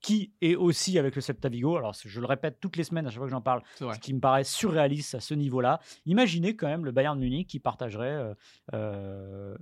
qui 0.06 0.32
est 0.42 0.56
aussi 0.56 1.00
avec 1.00 1.16
le 1.16 1.22
Celta 1.22 1.50
Vigo, 1.50 1.78
alors 1.78 1.94
je 2.06 2.20
le 2.20 2.26
répète 2.28 2.60
toutes 2.60 2.78
les 2.78 2.84
semaines 2.84 3.08
à 3.08 3.10
chaque 3.10 3.18
fois 3.18 3.26
que 3.28 3.32
j'en 3.32 3.42
parle, 3.42 3.62
ce 3.94 4.00
qui 4.00 4.14
me 4.14 4.20
paraît 4.20 4.44
surréaliste 4.44 5.16
à 5.16 5.20
ce 5.20 5.34
niveau-là. 5.34 5.80
Imaginez 6.06 6.56
quand 6.56 6.68
même 6.68 6.86
le 6.86 6.92
Bayern 6.92 7.18
de 7.18 7.24
Munich 7.24 7.48
qui 7.48 7.60
partagerait. 7.60 8.12
euh, 8.12 8.34
euh, 8.74 9.56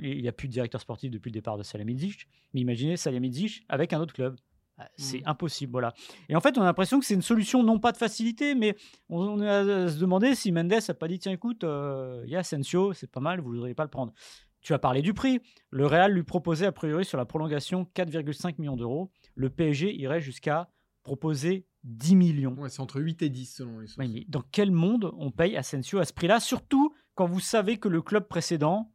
il 0.00 0.20
n'y 0.20 0.28
a 0.28 0.32
plus 0.32 0.48
de 0.48 0.52
directeur 0.52 0.80
sportif 0.80 1.10
depuis 1.10 1.30
le 1.30 1.34
départ 1.34 1.56
de 1.56 1.62
Salihamidzic, 1.62 2.28
mais 2.52 2.60
imaginez 2.60 2.96
Salihamidzic 2.96 3.64
avec 3.68 3.92
un 3.92 4.00
autre 4.00 4.14
club, 4.14 4.36
Euh, 4.80 4.84
C'est 4.96 5.18
Mhm. 5.22 5.22
impossible, 5.26 5.72
voilà. 5.72 5.92
Et 6.28 6.36
en 6.36 6.40
fait, 6.40 6.56
on 6.56 6.62
a 6.62 6.64
l'impression 6.66 7.00
que 7.00 7.04
c'est 7.04 7.14
une 7.14 7.20
solution 7.22 7.64
non 7.64 7.80
pas 7.80 7.90
de 7.90 7.96
facilité, 7.96 8.54
mais 8.54 8.76
on, 9.08 9.18
on 9.22 9.40
à 9.40 9.88
se 9.88 9.98
demander 9.98 10.36
si 10.36 10.52
Mendes 10.52 10.72
a 10.72 10.94
pas 10.94 11.08
dit 11.08 11.18
tiens 11.18 11.32
écoute, 11.32 11.64
euh, 11.64 12.22
il 12.26 12.30
y 12.30 12.36
a 12.36 12.40
Asensio, 12.40 12.92
c'est 12.92 13.10
pas 13.10 13.18
mal, 13.18 13.40
vous 13.40 13.50
ne 13.50 13.54
voudriez 13.56 13.74
pas 13.74 13.82
le 13.82 13.90
prendre. 13.90 14.12
Tu 14.60 14.74
as 14.74 14.78
parlé 14.78 15.02
du 15.02 15.14
prix. 15.14 15.40
Le 15.70 15.86
Real 15.86 16.12
lui 16.12 16.24
proposait 16.24 16.66
a 16.66 16.72
priori 16.72 17.04
sur 17.04 17.16
la 17.18 17.24
prolongation 17.24 17.84
4,5 17.94 18.56
millions 18.58 18.76
d'euros. 18.76 19.10
Le 19.34 19.50
PSG 19.50 19.94
irait 19.94 20.20
jusqu'à 20.20 20.68
proposer 21.04 21.66
10 21.84 22.16
millions. 22.16 22.54
Ouais, 22.54 22.68
c'est 22.68 22.80
entre 22.80 23.00
8 23.00 23.22
et 23.22 23.28
10 23.28 23.46
selon 23.54 23.78
les 23.78 23.86
sources. 23.86 23.98
Mais 23.98 24.24
dans 24.28 24.42
quel 24.50 24.70
monde 24.72 25.12
on 25.16 25.30
paye 25.30 25.56
Asensio 25.56 25.98
à 26.00 26.04
ce 26.04 26.12
prix-là? 26.12 26.40
Surtout 26.40 26.92
quand 27.14 27.26
vous 27.26 27.40
savez 27.40 27.78
que 27.78 27.88
le 27.88 28.02
club 28.02 28.26
précédent 28.28 28.92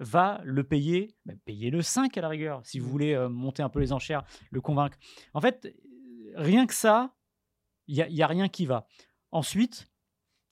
va 0.00 0.40
le 0.44 0.64
payer, 0.64 1.14
bah, 1.26 1.34
payer 1.44 1.70
le 1.70 1.82
5 1.82 2.16
à 2.16 2.20
la 2.20 2.28
rigueur, 2.28 2.60
si 2.64 2.78
vous 2.78 2.86
Mm. 2.86 2.90
voulez 2.90 3.12
euh, 3.14 3.28
monter 3.28 3.62
un 3.62 3.68
peu 3.68 3.80
les 3.80 3.92
enchères, 3.92 4.24
le 4.50 4.60
convaincre. 4.60 4.96
En 5.34 5.40
fait, 5.40 5.66
euh, 5.66 6.32
rien 6.36 6.66
que 6.66 6.74
ça, 6.74 7.14
il 7.88 7.96
n'y 7.96 8.02
a, 8.02 8.08
il 8.08 8.14
y 8.14 8.22
a 8.22 8.26
rien 8.26 8.48
qui 8.48 8.64
va. 8.64 8.86
Ensuite, 9.32 9.88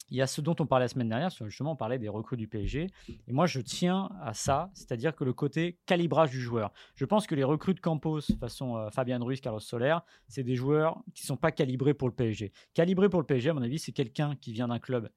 il 0.09 0.17
y 0.17 0.23
a 0.23 0.27
ce 0.27 0.41
dont 0.41 0.57
on 0.61 0.67
parlait 0.67 0.85
la 0.85 0.89
semaine 0.89 1.09
dernière, 1.09 1.31
justement, 1.31 1.73
on 1.73 1.77
parlait 1.77 1.99
des 1.99 2.09
recrues 2.09 2.37
du 2.37 2.49
PSG. 2.49 2.89
Et 3.09 3.33
moi, 3.33 3.47
je 3.47 3.61
tiens 3.61 4.11
à 4.23 4.35
ça, 4.35 4.71
c'est-à-dire 4.75 5.15
que 5.15 5.25
le 5.25 5.33
côté 5.33 5.79
calibrage 5.87 6.31
du 6.31 6.41
joueur. 6.41 6.73
Je 6.95 7.05
pense 7.05 7.27
que 7.27 7.35
les 7.35 7.45
recrues 7.45 7.75
de 7.75 7.81
Campos, 7.81 8.21
façon 8.39 8.77
euh, 8.77 8.91
Fabian 8.91 9.23
Ruiz, 9.25 9.41
Carlos 9.41 9.61
Soler, 9.61 9.97
c'est 10.29 10.45
des 10.45 10.55
joueurs 10.55 11.03
qui 11.15 11.25
ne 11.25 11.27
sont 11.27 11.37
pas 11.37 11.53
calibrés 11.53 11.95
pour 11.95 12.09
le 12.09 12.15
PSG. 12.15 12.53
Calibré 12.75 13.09
pour 13.09 13.21
le 13.21 13.27
PSG, 13.27 13.51
à 13.51 13.55
mon 13.55 13.63
avis, 13.63 13.79
c'est 13.79 13.93
quelqu'un 13.93 14.37
qui 14.37 14.53
vient 14.53 14.69
d'un 14.69 14.79
club 14.79 15.09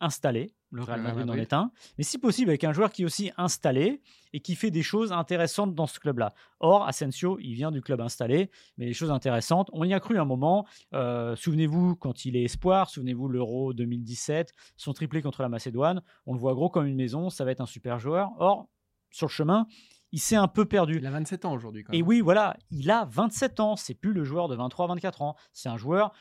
installé. 0.00 0.54
Le 0.72 0.82
Real 0.82 1.00
Real 1.00 1.14
Madrid 1.14 1.30
en 1.30 1.34
est 1.34 1.52
un. 1.52 1.72
Mais 1.98 2.04
si 2.04 2.18
possible, 2.18 2.50
avec 2.50 2.64
un 2.64 2.72
joueur 2.72 2.92
qui 2.92 3.02
est 3.02 3.04
aussi 3.04 3.32
installé 3.36 4.00
et 4.32 4.40
qui 4.40 4.54
fait 4.54 4.70
des 4.70 4.82
choses 4.82 5.12
intéressantes 5.12 5.74
dans 5.74 5.86
ce 5.86 5.98
club-là. 5.98 6.32
Or, 6.60 6.86
Asensio, 6.86 7.38
il 7.40 7.54
vient 7.54 7.70
du 7.72 7.80
club 7.80 8.00
installé, 8.00 8.50
mais 8.78 8.86
des 8.86 8.92
choses 8.92 9.10
intéressantes. 9.10 9.68
On 9.72 9.84
y 9.84 9.94
a 9.94 10.00
cru 10.00 10.18
un 10.18 10.24
moment. 10.24 10.66
Euh, 10.94 11.34
souvenez-vous, 11.34 11.96
quand 11.96 12.24
il 12.24 12.36
est 12.36 12.44
espoir, 12.44 12.88
souvenez-vous 12.88 13.28
l'Euro 13.28 13.72
2017, 13.72 14.52
son 14.76 14.92
triplé 14.92 15.22
contre 15.22 15.42
la 15.42 15.48
Macédoine. 15.48 16.02
On 16.26 16.34
le 16.34 16.38
voit 16.38 16.54
gros 16.54 16.70
comme 16.70 16.86
une 16.86 16.96
maison, 16.96 17.30
ça 17.30 17.44
va 17.44 17.50
être 17.50 17.60
un 17.60 17.66
super 17.66 17.98
joueur. 17.98 18.30
Or, 18.38 18.68
sur 19.10 19.26
le 19.26 19.32
chemin, 19.32 19.66
il 20.12 20.20
s'est 20.20 20.36
un 20.36 20.48
peu 20.48 20.64
perdu. 20.64 20.98
Il 20.98 21.06
a 21.06 21.10
27 21.10 21.44
ans 21.44 21.52
aujourd'hui. 21.52 21.84
Et 21.92 22.02
oui, 22.02 22.20
voilà, 22.20 22.56
il 22.70 22.90
a 22.90 23.04
27 23.10 23.60
ans. 23.60 23.76
C'est 23.76 23.94
plus 23.94 24.12
le 24.12 24.24
joueur 24.24 24.48
de 24.48 24.56
23-24 24.56 25.22
ans. 25.22 25.36
C'est 25.52 25.68
un 25.68 25.76
joueur. 25.76 26.12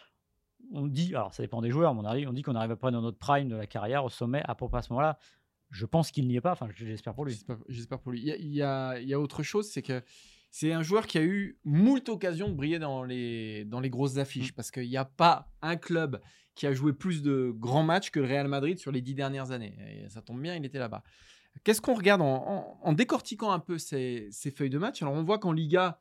On 0.71 0.87
dit, 0.87 1.15
alors 1.15 1.33
ça 1.33 1.41
dépend 1.43 1.61
des 1.61 1.71
joueurs, 1.71 1.93
mais 1.95 2.01
on, 2.01 2.05
arrive, 2.05 2.29
on 2.29 2.33
dit 2.33 2.41
qu'on 2.43 2.55
arrive 2.55 2.71
après 2.71 2.91
dans 2.91 3.01
notre 3.01 3.17
prime 3.17 3.47
de 3.49 3.55
la 3.55 3.65
carrière, 3.67 4.05
au 4.05 4.09
sommet, 4.09 4.41
à 4.45 4.53
peu 4.55 4.67
près 4.67 4.79
à 4.79 4.81
ce 4.81 4.93
moment-là. 4.93 5.17
Je 5.71 5.85
pense 5.85 6.11
qu'il 6.11 6.27
n'y 6.27 6.35
est 6.35 6.41
pas. 6.41 6.51
Enfin, 6.53 6.67
j'espère 6.75 7.13
pour 7.13 7.25
lui. 7.25 7.33
J'espère- 7.67 7.99
pour 7.99 8.11
lui. 8.11 8.19
Il 8.21 8.25
y 8.27 8.31
a, 8.31 8.37
il 8.37 8.53
y 8.53 8.61
a- 8.61 8.99
il 8.99 9.07
y 9.07 9.13
a 9.13 9.19
autre 9.19 9.43
chose, 9.43 9.69
c'est 9.69 9.81
que 9.83 10.01
c'est 10.51 10.73
un 10.73 10.81
joueur 10.81 11.05
qui 11.05 11.17
a 11.19 11.23
eu 11.23 11.59
moult 11.63 12.07
occasions 12.09 12.49
de 12.49 12.53
briller 12.55 12.79
dans 12.79 13.03
les, 13.03 13.65
dans 13.65 13.79
les 13.79 13.89
grosses 13.91 14.15
Mm. 14.15 14.19
affiches 14.19 14.53
parce 14.53 14.71
qu'il 14.71 14.87
n'y 14.89 14.97
a 14.97 15.05
pas 15.05 15.51
un 15.61 15.75
club 15.75 16.19
qui 16.55 16.65
a 16.67 16.73
joué 16.73 16.91
plus 16.93 17.21
de 17.21 17.51
grands 17.55 17.83
matchs 17.83 18.09
que 18.09 18.19
le 18.19 18.25
Real 18.25 18.47
Madrid 18.47 18.79
sur 18.79 18.91
les 18.91 19.01
dix 19.01 19.13
dernières 19.13 19.51
années. 19.51 19.77
Et 20.05 20.09
ça 20.09 20.21
tombe 20.21 20.41
bien, 20.41 20.55
il 20.55 20.65
était 20.65 20.79
là-bas. 20.79 21.03
Qu'est-ce 21.63 21.81
qu'on 21.81 21.93
regarde 21.95 22.21
en, 22.21 22.25
en- 22.47 22.79
en 22.81 22.93
décortiquant 22.93 23.51
un 23.51 23.59
peu 23.59 23.77
ces, 23.77 24.27
ces 24.31 24.49
feuilles 24.51 24.69
de 24.69 24.77
match? 24.77 25.01
Alors, 25.01 25.13
on 25.13 25.23
voit 25.23 25.39
qu'en 25.39 25.51
Liga, 25.51 25.99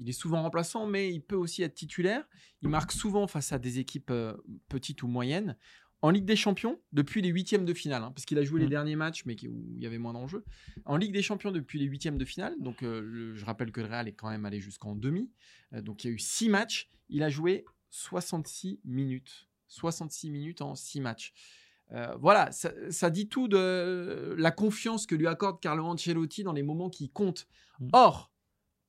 il 0.00 0.08
est 0.08 0.12
souvent 0.12 0.42
remplaçant, 0.42 0.86
mais 0.86 1.12
il 1.12 1.20
peut 1.20 1.36
aussi 1.36 1.62
être 1.62 1.74
titulaire. 1.74 2.26
Il 2.62 2.68
marque 2.68 2.92
souvent 2.92 3.26
face 3.26 3.52
à 3.52 3.58
des 3.58 3.78
équipes 3.78 4.10
euh, 4.10 4.34
petites 4.68 5.02
ou 5.02 5.08
moyennes. 5.08 5.56
En 6.00 6.10
Ligue 6.10 6.26
des 6.26 6.36
Champions, 6.36 6.80
depuis 6.92 7.22
les 7.22 7.28
huitièmes 7.30 7.64
de 7.64 7.74
finale, 7.74 8.04
hein, 8.04 8.12
parce 8.14 8.24
qu'il 8.24 8.38
a 8.38 8.44
joué 8.44 8.60
les 8.60 8.66
Mm. 8.66 8.70
derniers 8.70 8.94
matchs, 8.96 9.24
mais 9.24 9.34
où 9.48 9.72
il 9.76 9.82
y 9.82 9.86
avait 9.86 9.98
moins 9.98 10.12
d'enjeux. 10.12 10.44
En 10.84 10.96
Ligue 10.96 11.12
des 11.12 11.22
Champions, 11.22 11.50
depuis 11.50 11.80
les 11.80 11.86
huitièmes 11.86 12.18
de 12.18 12.24
finale, 12.24 12.54
donc 12.60 12.84
euh, 12.84 13.00
le- 13.00 13.34
je 13.34 13.44
rappelle 13.44 13.72
que 13.72 13.80
le 13.80 13.88
Real 13.88 14.06
est 14.06 14.12
quand 14.12 14.30
même 14.30 14.44
allé 14.46 14.60
jusqu'en 14.60 14.94
demi. 14.94 15.28
Euh, 15.72 15.82
donc 15.82 16.04
il 16.04 16.06
y 16.06 16.10
a 16.10 16.14
eu 16.14 16.18
six 16.20 16.48
matchs. 16.48 16.88
Il 17.08 17.24
a 17.24 17.28
joué 17.30 17.64
66 17.90 18.78
minutes. 18.84 19.48
66 19.66 20.30
minutes 20.30 20.62
en 20.62 20.74
six 20.76 21.00
matchs. 21.00 21.32
Euh, 21.90 22.14
voilà, 22.20 22.52
ça, 22.52 22.70
ça 22.90 23.10
dit 23.10 23.28
tout 23.28 23.48
de 23.48 24.34
la 24.38 24.50
confiance 24.52 25.04
que 25.06 25.14
lui 25.16 25.26
accorde 25.26 25.58
Carlo 25.60 25.84
Ancelotti 25.84 26.44
dans 26.44 26.52
les 26.52 26.62
moments 26.62 26.90
qui 26.90 27.08
comptent. 27.10 27.48
Mm. 27.80 27.88
Or, 27.92 28.30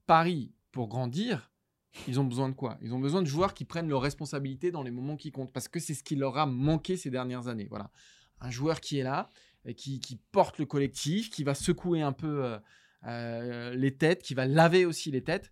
Paris, 0.06 0.52
pour 0.72 0.88
grandir, 0.88 1.52
ils 2.08 2.20
ont 2.20 2.24
besoin 2.24 2.50
de 2.50 2.54
quoi? 2.54 2.78
Ils 2.82 2.94
ont 2.94 3.00
besoin 3.00 3.22
de 3.22 3.28
joueurs 3.28 3.54
qui 3.54 3.66
prennent 3.66 3.90
leurs 3.90 4.02
responsabilités 4.02 4.72
dans 4.72 4.84
les 4.84 4.92
moments 4.92 5.18
qui 5.18 5.32
comptent, 5.32 5.52
parce 5.52 5.68
que 5.68 5.80
c'est 5.80 5.94
ce 5.94 6.04
qui 6.04 6.16
leur 6.16 6.38
a 6.38 6.46
manqué 6.46 6.98
ces 6.98 7.10
dernières 7.10 7.48
années. 7.48 7.68
Voilà, 7.70 7.92
un 8.40 8.52
joueur 8.52 8.80
qui 8.80 9.00
est 9.00 9.04
là, 9.04 9.30
qui, 9.76 10.00
qui 10.00 10.18
porte 10.32 10.60
le 10.60 10.66
collectif, 10.66 11.30
qui 11.30 11.44
va 11.44 11.54
secouer 11.54 12.02
un 12.02 12.14
peu 12.14 12.46
euh, 12.46 12.60
euh, 13.06 13.76
les 13.76 13.96
têtes, 13.96 14.22
qui 14.22 14.34
va 14.34 14.46
laver 14.46 14.86
aussi 14.86 15.12
les 15.12 15.24
têtes. 15.24 15.52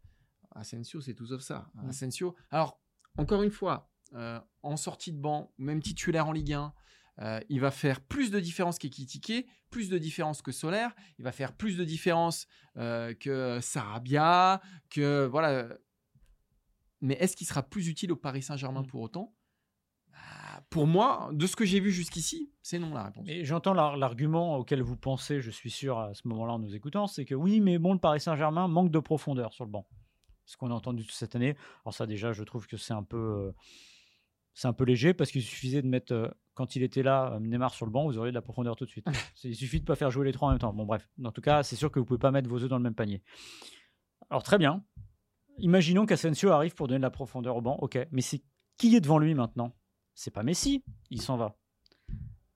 Asensio, 0.52 1.02
c'est 1.02 1.14
tout 1.14 1.28
sauf 1.28 1.42
ça. 1.42 1.70
Asensio. 1.88 2.36
Alors, 2.50 2.80
encore 3.18 3.44
une 3.44 3.52
fois, 3.52 3.92
euh, 4.14 4.40
en 4.64 4.78
sortie 4.78 5.12
de 5.12 5.20
banc, 5.20 5.54
même 5.58 5.82
titulaire 5.82 6.28
en 6.28 6.32
Ligue 6.32 6.54
1, 6.54 6.74
euh, 7.20 7.40
il 7.50 7.60
va 7.60 7.72
faire 7.72 8.02
plus 8.02 8.30
de 8.32 8.40
différence 8.40 8.78
qu'Ekitike, 8.80 9.48
plus 9.70 9.90
de 9.90 9.98
différence 9.98 10.42
que 10.42 10.52
Solaire, 10.52 10.96
il 11.20 11.24
va 11.24 11.32
faire 11.32 11.54
plus 11.54 11.78
de 11.78 11.84
différence 11.84 12.48
euh, 12.78 13.14
que 13.14 13.60
Sarabia, 13.62 14.62
que 14.90 15.26
voilà. 15.26 15.68
Mais 17.02 17.16
est-ce 17.16 17.36
qu'il 17.36 17.46
sera 17.48 17.64
plus 17.64 17.88
utile 17.90 18.12
au 18.12 18.16
Paris 18.16 18.42
Saint-Germain 18.42 18.82
Mm. 18.82 18.88
pour 18.88 19.02
autant? 19.02 19.34
Bah, 20.12 20.18
Pour 20.70 20.88
moi, 20.88 21.30
de 21.34 21.46
ce 21.48 21.56
que 21.56 21.66
j'ai 21.66 21.80
vu 21.80 21.92
jusqu'ici, 21.92 22.52
c'est 22.62 22.80
non 22.80 22.94
la 22.94 23.04
réponse. 23.06 23.26
Et 23.28 23.46
j'entends 23.46 23.74
l'ar- 23.74 23.98
l'argument 23.98 24.58
auquel 24.58 24.82
vous 24.82 24.96
pensez, 24.98 25.40
je 25.42 25.52
suis 25.52 25.70
sûr, 25.72 26.00
à 26.00 26.14
ce 26.14 26.28
moment-là 26.28 26.54
en 26.54 26.60
nous 26.60 26.76
écoutant, 26.76 27.08
c'est 27.08 27.26
que 27.26 27.36
oui, 27.36 27.60
mais 27.62 27.78
bon, 27.78 27.94
le 27.94 28.00
Paris 28.00 28.20
Saint-Germain 28.20 28.68
manque 28.68 28.92
de 28.92 29.00
profondeur 29.00 29.54
sur 29.54 29.66
le 29.66 29.72
banc. 29.72 29.88
Ce 30.46 30.56
qu'on 30.58 30.72
a 30.72 30.74
entendu 30.74 31.04
toute 31.04 31.14
cette 31.16 31.36
année. 31.36 31.56
Alors 31.84 31.94
ça, 31.94 32.06
déjà, 32.08 32.32
je 32.32 32.42
trouve 32.44 32.68
que 32.68 32.78
c'est 32.78 32.94
un 32.94 33.04
peu, 33.04 33.18
euh, 33.18 33.52
c'est 34.58 34.68
un 34.68 34.74
peu 34.74 34.86
léger 34.86 35.14
parce 35.14 35.30
qu'il 35.30 35.44
suffisait 35.44 35.84
de 35.84 35.88
mettre, 35.88 36.12
euh, 36.14 36.28
quand 36.56 36.76
il 36.76 36.82
était 36.82 37.04
là, 37.04 37.34
euh, 37.34 37.40
Neymar 37.40 37.76
sur 37.76 37.86
le 37.86 37.92
banc, 37.92 38.06
vous 38.08 38.18
auriez 38.18 38.32
de 38.32 38.36
la 38.36 38.42
profondeur 38.42 38.76
tout 38.76 38.86
de 38.86 38.90
suite. 38.90 39.06
Il 39.44 39.56
suffit 39.56 39.80
de 39.80 39.86
pas 39.86 39.96
faire 39.96 40.10
jouer 40.10 40.26
les 40.26 40.32
trois 40.32 40.48
en 40.48 40.52
même 40.52 40.60
temps. 40.60 40.74
Bon, 40.74 40.84
bref. 40.88 41.08
En 41.24 41.32
tout 41.32 41.42
cas, 41.42 41.62
c'est 41.62 41.76
sûr 41.76 41.92
que 41.92 42.00
vous 42.00 42.06
pouvez 42.06 42.18
pas 42.18 42.32
mettre 42.32 42.50
vos 42.50 42.64
œufs 42.64 42.68
dans 42.68 42.78
le 42.78 42.82
même 42.84 42.96
panier. 42.96 43.22
Alors 44.32 44.42
très 44.42 44.58
bien. 44.58 44.84
Imaginons 45.60 46.08
qu'Asensio 46.08 46.50
arrive 46.50 46.74
pour 46.74 46.88
donner 46.88 46.98
de 46.98 47.04
la 47.04 47.12
profondeur 47.12 47.56
au 47.56 47.62
banc. 47.62 47.78
Ok, 47.82 48.00
mais 48.12 48.22
c'est 48.22 48.42
qui 48.78 48.96
est 48.96 49.00
devant 49.00 49.20
lui 49.20 49.36
maintenant? 49.36 49.76
C'est 50.16 50.32
pas 50.32 50.42
Messi. 50.42 50.84
Il 51.12 51.22
s'en 51.22 51.38
va. 51.38 51.56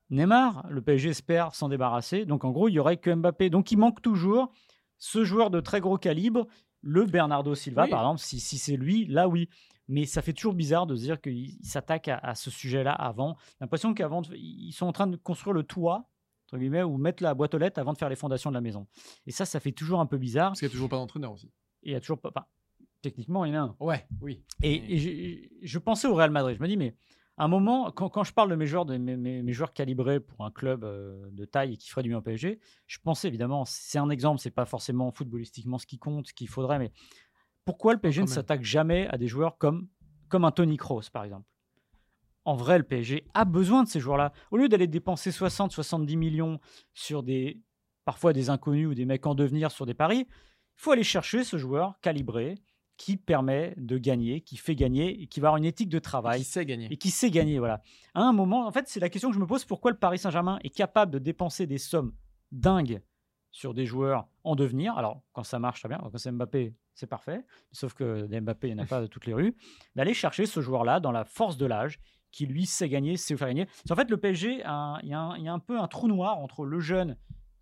Neymar, 0.10 0.66
le 0.72 0.82
PSG 0.82 1.10
espère 1.10 1.54
s'en 1.54 1.70
débarrasser. 1.70 2.26
Donc 2.26 2.46
en 2.46 2.50
gros, 2.52 2.68
il 2.68 2.74
y 2.74 2.80
aurait 2.80 2.98
que 2.98 3.14
Mbappé. 3.14 3.52
Donc 3.52 3.72
il 3.72 3.78
manque 3.78 4.02
toujours 4.02 4.52
ce 4.98 5.24
joueur 5.24 5.52
de 5.52 5.60
très 5.60 5.82
gros 5.82 6.00
calibre, 6.00 6.48
le 6.82 7.06
Bernardo 7.06 7.54
Silva, 7.54 7.84
Oui. 7.84 7.90
par 7.92 8.02
exemple. 8.02 8.22
Si, 8.22 8.40
si 8.40 8.58
c'est 8.58 8.76
lui, 8.76 9.06
là 9.06 9.28
oui. 9.28 9.50
Mais 9.92 10.06
ça 10.06 10.22
fait 10.22 10.34
toujours 10.34 10.54
bizarre 10.54 10.88
de 10.88 10.96
se 10.96 11.02
dire 11.02 11.20
qu'il 11.22 11.52
s'attaque 11.64 12.08
à, 12.08 12.18
à 12.18 12.34
ce 12.36 12.50
sujet-là 12.50 12.94
avant. 12.94 13.36
J'ai 13.50 13.56
L'impression 13.62 13.94
qu'avant, 13.94 14.22
ils 14.34 14.72
sont 14.72 14.86
en 14.88 14.92
train 14.94 15.08
de 15.08 15.18
construire 15.18 15.54
le 15.54 15.64
toit, 15.64 16.10
entre 16.48 16.58
guillemets, 16.60 16.84
ou 16.84 16.98
mettre 16.98 17.22
la 17.22 17.34
boîte 17.34 17.54
aux 17.54 17.58
lettres 17.58 17.80
avant 17.80 17.94
de 17.94 17.98
faire 17.98 18.10
les 18.10 18.16
fondations 18.16 18.50
de 18.50 18.56
la 18.56 18.62
maison. 18.62 18.88
Et 19.28 19.32
ça, 19.32 19.46
ça 19.46 19.60
fait 19.60 19.72
toujours 19.74 20.00
un 20.00 20.06
peu 20.06 20.18
bizarre. 20.18 20.52
Parce 20.52 20.60
qu'il 20.60 20.68
n'y 20.68 20.72
a 20.72 20.76
toujours 20.76 20.90
pas 20.90 20.96
d'entraîneur 20.98 21.32
aussi. 21.34 21.48
Et 21.84 21.90
il 21.90 21.92
y 21.92 21.96
a 21.96 22.00
toujours 22.00 22.20
pas. 22.20 22.30
enfin, 22.30 22.46
techniquement, 23.02 23.46
il 23.46 23.54
y 23.54 23.58
en 23.58 23.62
a 23.64 23.66
un. 23.68 23.76
Ouais, 23.80 24.08
oui. 24.22 24.42
Et, 24.64 25.50
je 25.62 25.78
pensais 25.80 26.08
au 26.08 26.16
Real 26.16 26.32
Madrid. 26.32 26.56
Je 26.58 26.62
me 26.64 26.68
dis, 26.68 26.78
mais 26.78 26.96
à 27.38 27.46
un 27.46 27.48
moment, 27.48 27.92
quand, 27.92 28.10
quand 28.10 28.24
je 28.24 28.34
parle 28.34 28.50
de 28.50 28.56
mes 28.56 28.68
joueurs, 28.68 28.86
de 28.86 28.98
mes, 28.98 29.18
mes- 29.18 29.42
mes 29.42 29.54
joueurs 29.54 29.74
calibrés 29.74 30.20
pour 30.20 30.46
un 30.46 30.52
club 30.52 30.84
euh, 30.84 31.28
de 31.32 31.46
taille 31.46 31.74
et 31.74 31.78
qui 31.78 31.90
ferait 31.90 32.04
du 32.04 32.10
bien 32.10 32.20
au 32.20 32.22
PSG, 32.22 32.60
je 32.88 33.00
pensais 33.00 33.28
évidemment, 33.28 33.66
c'est 33.66 33.98
un 33.98 34.10
exemple, 34.10 34.40
c'est 34.40 34.52
pas 34.52 34.66
forcément 34.66 35.12
footballistiquement 35.12 35.78
ce 35.80 35.86
qui 35.88 35.98
compte, 35.98 36.28
ce 36.28 36.34
qu'il 36.34 36.50
faudrait, 36.50 36.78
mais 36.80 36.92
pourquoi 37.66 37.94
le 37.94 38.00
PSG 38.00 38.22
ne 38.22 38.28
s'attaque 38.28 38.64
jamais 38.64 39.08
à 39.08 39.18
des 39.18 39.28
joueurs 39.28 39.58
comme, 39.58 39.88
comme 40.30 40.46
un 40.46 40.52
Tony 40.52 40.78
Kroos, 40.78 41.10
par 41.12 41.24
exemple? 41.24 41.48
En 42.44 42.56
vrai, 42.56 42.78
le 42.80 42.84
PSG 42.84 43.26
a 43.34 43.46
besoin 43.46 43.84
de 43.84 43.88
ces 43.88 44.00
joueurs-là. 44.00 44.34
Au 44.50 44.58
lieu 44.58 44.68
d'aller 44.68 44.88
dépenser 44.88 45.32
60, 45.32 45.72
70 45.72 46.18
millions 46.18 46.60
sur 46.94 47.22
des 47.22 47.62
parfois 48.04 48.34
des 48.34 48.50
inconnus 48.50 48.88
ou 48.88 48.96
des 48.96 49.06
mecs 49.06 49.26
en 49.28 49.36
devenir 49.36 49.70
sur 49.70 49.86
des 49.86 49.94
paris, 49.94 50.26
il 50.28 50.82
faut 50.82 50.92
aller 50.92 51.04
chercher 51.04 51.44
ce 51.44 51.58
joueur 51.58 52.00
calibré 52.02 52.56
qui 52.98 53.16
permet 53.16 53.76
de 53.78 53.98
gagner, 53.98 54.42
qui 54.42 54.58
fait 54.58 54.76
gagner 54.76 55.22
et 55.22 55.28
qui 55.28 55.40
va 55.40 55.50
avoir 55.50 55.58
une 55.58 55.66
éthique 55.66 55.90
de 55.90 56.00
travail 56.00 56.40
Qui 56.40 56.46
sait 56.46 56.66
gagner. 56.66 56.88
et 56.92 56.98
qui 56.98 57.10
sait 57.12 57.30
gagner. 57.30 57.60
Voilà. 57.60 57.82
À 58.16 58.22
un 58.24 58.34
moment, 58.34 58.66
en 58.68 58.72
fait, 58.72 58.88
c'est 58.88 59.00
la 59.00 59.10
question 59.10 59.30
que 59.30 59.36
je 59.36 59.40
me 59.40 59.46
pose 59.48 59.66
pourquoi 59.66 59.92
le 59.92 59.98
Paris 59.98 60.18
Saint-Germain 60.18 60.60
est 60.64 60.70
capable 60.70 61.12
de 61.12 61.20
dépenser 61.20 61.68
des 61.68 61.78
sommes 61.78 62.14
dingues 62.52 63.02
sur 63.52 63.74
des 63.74 63.86
joueurs 63.86 64.28
en 64.44 64.56
devenir. 64.56 64.98
Alors, 64.98 65.22
quand 65.34 65.44
ça 65.44 65.60
marche, 65.60 65.82
très 65.82 65.90
bien. 65.90 66.00
Quand 66.00 66.18
c'est 66.18 66.32
Mbappé, 66.32 66.74
c'est 66.94 67.08
parfait. 67.08 67.46
Sauf 67.72 67.94
que 67.94 68.28
Mbappé, 68.40 68.70
il 68.70 68.76
n'y 68.76 68.82
en 68.82 68.84
a 68.84 68.88
pas 68.88 69.02
de 69.02 69.08
toutes 69.08 69.26
les 69.26 69.34
rues. 69.34 69.56
D'aller 69.96 70.14
chercher 70.14 70.46
ce 70.46 70.62
joueur-là 70.62 71.00
dans 71.00 71.12
la 71.12 71.26
force 71.26 71.58
de 71.58 71.66
l'âge, 71.66 72.00
qui 72.32 72.46
lui 72.46 72.66
sait 72.66 72.90
gagner, 72.90 73.18
sait 73.18 73.36
faire 73.36 73.50
gagner. 73.50 73.68
En 73.90 73.96
fait 73.96 74.10
le 74.10 74.18
PSG, 74.18 74.54
il 74.54 74.60
y, 74.60 74.64
a 74.64 75.00
y 75.04 75.48
a 75.48 75.54
un 75.54 75.60
peu 75.60 75.80
un 75.80 75.88
trou 75.88 76.08
noir 76.08 76.38
entre 76.38 76.66
le 76.66 76.80
jeune 76.80 77.18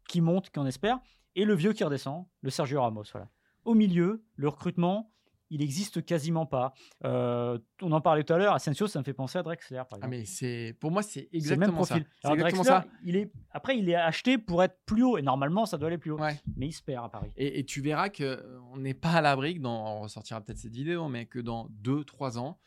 qui 0.07 0.21
monte, 0.21 0.51
qu'on 0.51 0.65
espère, 0.65 0.99
et 1.35 1.45
le 1.45 1.55
vieux 1.55 1.73
qui 1.73 1.83
redescend, 1.83 2.25
le 2.41 2.49
Sergio 2.49 2.81
Ramos. 2.81 3.03
Voilà. 3.11 3.29
Au 3.65 3.73
milieu, 3.73 4.23
le 4.35 4.47
recrutement, 4.47 5.11
il 5.49 5.61
existe 5.61 6.05
quasiment 6.05 6.45
pas. 6.45 6.73
Euh, 7.05 7.57
on 7.81 7.91
en 7.91 8.01
parlait 8.01 8.23
tout 8.23 8.33
à 8.33 8.37
l'heure, 8.37 8.53
Asensio, 8.53 8.87
ça 8.87 8.99
me 8.99 9.03
fait 9.03 9.13
penser 9.13 9.37
à 9.39 9.43
Drexler, 9.43 9.77
par 9.77 9.87
Ah, 9.93 9.95
exemple. 10.07 10.09
mais 10.11 10.25
c'est 10.25 10.75
pour 10.79 10.91
moi, 10.91 11.01
c'est 11.01 11.21
C'est 11.21 11.29
le 11.31 11.37
exactement 11.37 11.77
même 11.77 11.85
ça. 11.85 11.95
profil. 11.95 12.07
C'est 12.21 12.25
Alors, 12.27 12.35
exactement 12.37 12.63
Drexler, 12.63 12.89
ça. 12.91 12.97
il 13.05 13.15
est... 13.15 13.31
Après, 13.51 13.77
il 13.77 13.89
est 13.89 13.95
acheté 13.95 14.37
pour 14.37 14.63
être 14.63 14.77
plus 14.85 15.03
haut, 15.03 15.17
et 15.17 15.21
normalement, 15.21 15.65
ça 15.65 15.77
doit 15.77 15.87
aller 15.87 15.97
plus 15.97 16.11
haut. 16.11 16.19
Ouais. 16.19 16.39
Mais 16.55 16.67
il 16.67 16.71
se 16.73 16.83
perd 16.83 17.05
à 17.05 17.09
Paris. 17.09 17.31
Et, 17.37 17.59
et 17.59 17.65
tu 17.65 17.81
verras 17.81 18.09
que 18.09 18.23
euh, 18.23 18.59
on 18.71 18.77
n'est 18.77 18.93
pas 18.93 19.11
à 19.13 19.21
l'abri 19.21 19.59
dans, 19.59 19.97
on 19.97 20.01
ressortira 20.01 20.39
peut-être 20.41 20.59
cette 20.59 20.73
vidéo, 20.73 21.07
mais 21.07 21.25
que 21.25 21.39
dans 21.39 21.67
2-3 21.83 22.37
ans, 22.37 22.59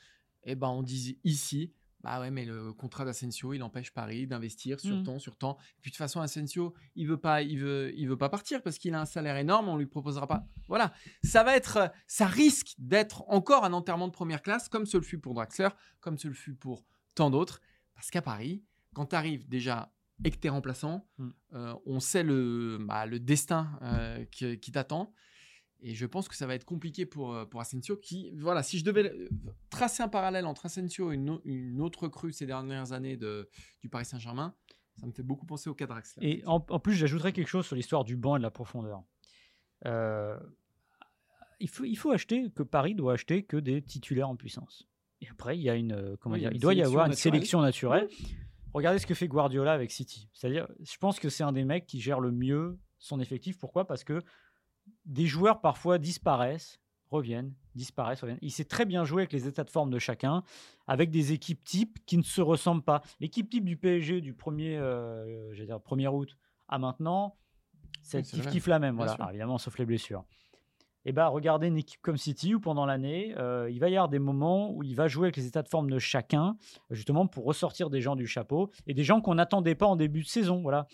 eh 0.44 0.54
ben 0.56 0.68
on 0.68 0.82
dise 0.82 1.16
ici, 1.22 1.72
bah 2.02 2.20
ouais, 2.20 2.30
mais 2.30 2.44
le 2.44 2.72
contrat 2.72 3.04
d'Asensio, 3.04 3.52
il 3.54 3.62
empêche 3.62 3.92
Paris 3.92 4.26
d'investir 4.26 4.80
sur 4.80 4.96
Mhm. 4.96 5.02
temps, 5.04 5.18
sur 5.18 5.36
temps. 5.36 5.56
Et 5.78 5.80
puis 5.82 5.90
de 5.90 5.94
toute 5.94 5.98
façon, 5.98 6.20
Asensio, 6.20 6.74
il 6.96 7.06
veut 7.06 7.16
pas, 7.16 7.42
il 7.42 7.58
veut, 7.60 7.92
il 7.96 8.08
veut 8.08 8.16
pas 8.16 8.28
partir 8.28 8.62
parce 8.62 8.78
qu'il 8.78 8.94
a 8.94 9.00
un 9.00 9.04
salaire 9.06 9.36
énorme, 9.36 9.68
on 9.68 9.76
lui 9.76 9.86
proposera 9.86 10.26
pas. 10.26 10.44
Voilà, 10.68 10.92
ça 11.22 11.44
va 11.44 11.56
être, 11.56 11.92
ça 12.06 12.26
risque 12.26 12.74
d'être 12.78 13.24
encore 13.28 13.64
un 13.64 13.72
enterrement 13.72 14.08
de 14.08 14.12
première 14.12 14.42
classe, 14.42 14.68
comme 14.68 14.86
ce 14.86 14.96
le 14.96 15.02
fut 15.04 15.18
pour 15.18 15.34
Draxler, 15.34 15.68
comme 16.00 16.18
ce 16.18 16.28
le 16.28 16.34
fut 16.34 16.54
pour 16.54 16.84
tant 17.14 17.30
d'autres, 17.30 17.60
parce 17.94 18.10
qu'à 18.10 18.22
Paris, 18.22 18.64
quand 18.94 19.06
tu 19.06 19.16
arrives 19.16 19.48
déjà 19.48 19.92
et 20.24 20.30
que 20.30 20.36
tu 20.36 20.46
es 20.46 20.50
remplaçant, 20.50 21.06
Mm. 21.18 21.28
euh, 21.54 21.74
on 21.86 22.00
sait 22.00 22.22
le, 22.22 22.78
bah, 22.80 23.06
le 23.06 23.18
destin 23.20 23.78
euh, 23.82 24.24
qui, 24.30 24.58
qui 24.60 24.70
t'attend. 24.72 25.12
Et 25.84 25.94
je 25.94 26.06
pense 26.06 26.28
que 26.28 26.36
ça 26.36 26.46
va 26.46 26.54
être 26.54 26.64
compliqué 26.64 27.06
pour, 27.06 27.34
euh, 27.34 27.44
pour 27.44 27.60
Asensio. 27.60 27.96
Qui, 27.96 28.32
voilà, 28.36 28.62
si 28.62 28.78
je 28.78 28.84
devais 28.84 29.10
euh, 29.10 29.28
tracer 29.68 30.02
un 30.02 30.08
parallèle 30.08 30.46
entre 30.46 30.66
Asensio 30.66 31.10
et 31.10 31.16
une, 31.16 31.40
une 31.44 31.80
autre 31.80 32.08
crue 32.08 32.32
ces 32.32 32.46
dernières 32.46 32.92
années 32.92 33.16
de, 33.16 33.48
du 33.80 33.88
Paris 33.88 34.04
Saint-Germain, 34.04 34.54
ça 34.96 35.06
me 35.06 35.12
fait 35.12 35.24
beaucoup 35.24 35.44
penser 35.44 35.68
au 35.68 35.74
cas 35.74 35.86
de 35.86 35.90
Draxler. 35.90 36.26
Et 36.26 36.46
en, 36.46 36.64
en 36.68 36.78
plus, 36.78 36.94
j'ajouterais 36.94 37.32
quelque 37.32 37.48
chose 37.48 37.66
sur 37.66 37.74
l'histoire 37.74 38.04
du 38.04 38.16
banc 38.16 38.36
et 38.36 38.38
de 38.38 38.44
la 38.44 38.50
profondeur. 38.50 39.02
Euh, 39.86 40.38
il, 41.58 41.68
faut, 41.68 41.84
il 41.84 41.96
faut 41.96 42.12
acheter, 42.12 42.50
que 42.50 42.62
Paris 42.62 42.94
doit 42.94 43.14
acheter 43.14 43.42
que 43.42 43.56
des 43.56 43.82
titulaires 43.82 44.28
en 44.28 44.36
puissance. 44.36 44.88
Et 45.20 45.28
après, 45.28 45.58
il 45.58 45.62
y 45.62 45.70
a 45.70 45.74
une, 45.74 46.16
comment 46.20 46.34
Oui, 46.34 46.40
dire, 46.40 46.52
il 46.52 46.60
doit 46.60 46.74
y 46.74 46.82
avoir 46.82 47.06
une 47.06 47.14
sélection 47.14 47.60
naturelle. 47.60 48.08
Regardez 48.74 48.98
ce 48.98 49.06
que 49.06 49.14
fait 49.14 49.28
Guardiola 49.28 49.72
avec 49.72 49.90
City. 49.90 50.28
C'est-à-dire, 50.32 50.68
je 50.80 50.96
pense 50.98 51.20
que 51.20 51.28
c'est 51.28 51.44
un 51.44 51.52
des 51.52 51.64
mecs 51.64 51.86
qui 51.86 52.00
gère 52.00 52.20
le 52.20 52.30
mieux 52.32 52.78
son 52.98 53.20
effectif. 53.20 53.58
Pourquoi? 53.58 53.86
Parce 53.86 54.04
que 54.04 54.22
des 55.04 55.26
joueurs 55.26 55.60
parfois 55.60 55.98
disparaissent, 55.98 56.80
reviennent, 57.10 57.54
disparaissent, 57.74 58.22
reviennent. 58.22 58.38
Il 58.42 58.50
sait 58.50 58.64
très 58.64 58.84
bien 58.84 59.04
jouer 59.04 59.22
avec 59.22 59.32
les 59.32 59.46
états 59.46 59.64
de 59.64 59.70
forme 59.70 59.90
de 59.90 59.98
chacun, 59.98 60.42
avec 60.86 61.10
des 61.10 61.32
équipes 61.32 61.62
types 61.64 61.98
qui 62.06 62.16
ne 62.16 62.22
se 62.22 62.40
ressemblent 62.40 62.82
pas. 62.82 63.02
L'équipe 63.20 63.48
type 63.48 63.64
du 63.64 63.76
PSG 63.76 64.20
du 64.20 64.32
1er, 64.32 64.76
euh, 64.78 65.52
j'allais 65.52 65.66
dire 65.66 65.78
1er 65.78 66.08
août 66.08 66.36
à 66.68 66.78
maintenant, 66.78 67.36
c'est 68.02 68.22
kiff 68.22 68.44
même, 68.44 68.52
kiff 68.52 68.66
la 68.66 68.78
même. 68.78 68.96
Voilà. 68.96 69.12
Alors, 69.12 69.30
évidemment, 69.30 69.58
sauf 69.58 69.78
les 69.78 69.84
blessures. 69.84 70.24
Et 71.04 71.12
bah, 71.12 71.28
regardez 71.28 71.66
une 71.66 71.76
équipe 71.76 72.00
comme 72.00 72.16
City 72.16 72.54
où 72.54 72.60
pendant 72.60 72.86
l'année, 72.86 73.34
euh, 73.36 73.68
il 73.70 73.80
va 73.80 73.88
y 73.88 73.96
avoir 73.96 74.08
des 74.08 74.20
moments 74.20 74.70
où 74.70 74.82
il 74.84 74.94
va 74.94 75.08
jouer 75.08 75.26
avec 75.26 75.36
les 75.36 75.46
états 75.46 75.62
de 75.62 75.68
forme 75.68 75.90
de 75.90 75.98
chacun, 75.98 76.56
justement 76.90 77.26
pour 77.26 77.44
ressortir 77.44 77.90
des 77.90 78.00
gens 78.00 78.14
du 78.14 78.26
chapeau 78.26 78.70
et 78.86 78.94
des 78.94 79.02
gens 79.02 79.20
qu'on 79.20 79.34
n'attendait 79.34 79.74
pas 79.74 79.86
en 79.86 79.96
début 79.96 80.22
de 80.22 80.28
saison. 80.28 80.62
Voilà. 80.62 80.86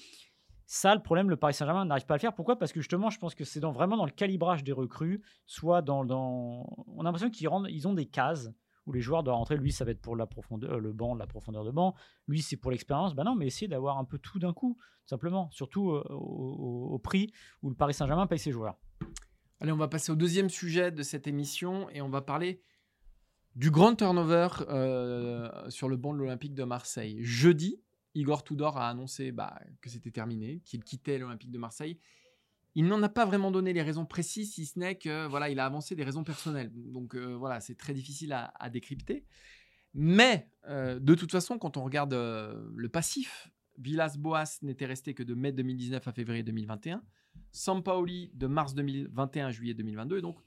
Ça, 0.71 0.95
le 0.95 1.01
problème, 1.01 1.31
le 1.31 1.37
Paris 1.39 1.55
Saint-Germain 1.55 1.87
n'arrive 1.87 2.05
pas 2.05 2.13
à 2.13 2.17
le 2.19 2.21
faire. 2.21 2.35
Pourquoi? 2.35 2.59
Parce 2.59 2.73
que 2.73 2.81
justement, 2.81 3.09
je 3.09 3.19
pense 3.19 3.35
que 3.35 3.43
c'est 3.43 3.59
dans, 3.59 3.73
vraiment 3.73 3.97
dans 3.97 4.05
le 4.05 4.11
calibrage 4.11 4.63
des 4.63 4.73
recrues, 4.73 5.23
soit 5.47 5.81
dans. 5.81 6.05
dans... 6.05 6.85
On 6.89 7.01
a 7.01 7.05
l'impression 7.05 7.31
qu'ils 7.31 7.49
rendent, 7.49 7.69
ils 7.71 7.89
ont 7.89 7.95
des 7.95 8.05
cases 8.05 8.51
où 8.85 8.93
les 8.93 9.01
joueurs 9.01 9.23
doivent 9.23 9.37
rentrer. 9.37 9.57
Lui, 9.57 9.73
ça 9.73 9.87
va 9.87 9.93
être 9.93 10.03
pour 10.03 10.15
la 10.15 10.27
profondeur, 10.27 10.75
euh, 10.75 10.79
le 10.79 10.93
banc, 10.93 11.15
la 11.15 11.27
profondeur 11.27 11.65
de 11.65 11.71
banc. 11.71 11.95
Lui, 12.27 12.43
c'est 12.43 12.59
pour 12.59 12.71
l'expérience. 12.71 13.15
Ben 13.15 13.25
non, 13.25 13.35
mais 13.35 13.47
essayez 13.47 13.67
d'avoir 13.67 13.97
un 13.97 14.05
peu 14.05 14.19
tout 14.19 14.39
d'un 14.39 14.53
coup, 14.53 14.77
simplement. 15.07 15.51
Surtout 15.53 15.93
euh, 15.93 16.05
au 16.11 16.99
prix 16.99 17.33
où 17.63 17.71
le 17.71 17.75
Paris 17.75 17.95
Saint-Germain 17.95 18.27
paye 18.27 18.39
ses 18.39 18.53
joueurs. 18.53 18.77
Allez, 19.61 19.73
on 19.73 19.79
va 19.79 19.89
passer 19.89 20.13
au 20.13 20.17
deuxième 20.17 20.51
sujet 20.51 20.93
de 20.93 21.03
cette 21.03 21.27
émission 21.27 21.89
et 21.91 22.03
on 22.03 22.11
va 22.11 22.21
parler 22.21 22.63
du 23.57 23.71
grand 23.71 23.95
turnover 23.97 24.49
euh, 24.69 25.71
sur 25.71 25.89
le 25.89 25.97
banc 25.97 26.13
de 26.13 26.19
l'Olympique 26.19 26.55
de 26.55 26.65
Marseille. 26.65 27.19
Jeudi, 27.23 27.81
Igor 28.19 28.43
Tudor 28.43 28.77
a 28.79 28.89
annoncé 28.89 29.31
bah, 29.31 29.61
que 29.81 29.89
c'était 29.89 30.11
terminé, 30.11 30.61
qu'il 30.65 30.83
quittait 30.83 31.19
l'Olympique 31.19 31.53
de 31.53 31.59
Marseille. 31.59 31.99
Il 32.75 32.87
n'en 32.87 33.01
a 33.03 33.09
pas 33.09 33.25
vraiment 33.25 33.53
donné 33.53 33.73
les 33.73 33.83
raisons 33.83 34.07
précises, 34.07 34.55
si 34.55 34.67
ce 34.67 34.79
n'est 34.79 34.97
que 34.97 35.27
voilà, 35.29 35.51
il 35.51 35.61
a 35.61 35.67
avancé 35.67 35.95
des 35.95 36.03
raisons 36.03 36.25
personnelles. 36.25 36.73
Donc 36.75 37.15
euh, 37.15 37.37
voilà, 37.37 37.61
c'est 37.61 37.77
très 37.77 37.95
difficile 37.95 38.33
à, 38.33 38.71
décrypter. 38.71 39.25
Mais 39.95 40.51
euh, 40.67 40.99
de 40.99 41.15
toute 41.15 41.31
façon, 41.31 41.59
quand 41.59 41.77
on 41.77 41.85
regarde 41.85 42.13
euh, 42.13 42.69
le 42.75 42.89
passif, 42.89 43.49
Villas-Boas 43.79 44.59
n'était 44.63 44.87
resté 44.87 45.15
que 45.15 45.23
de 45.23 45.35
mai 45.35 45.53
2019 45.53 46.07
à 46.07 46.13
février 46.13 46.43
2021. 46.43 47.03
Sampaoli 47.53 48.33
de 48.35 48.49
mars 48.49 48.75
2021 48.75 49.47
à 49.47 49.51
juillet 49.53 49.75
2022 49.75 50.19
et 50.19 50.23
donc 50.23 50.39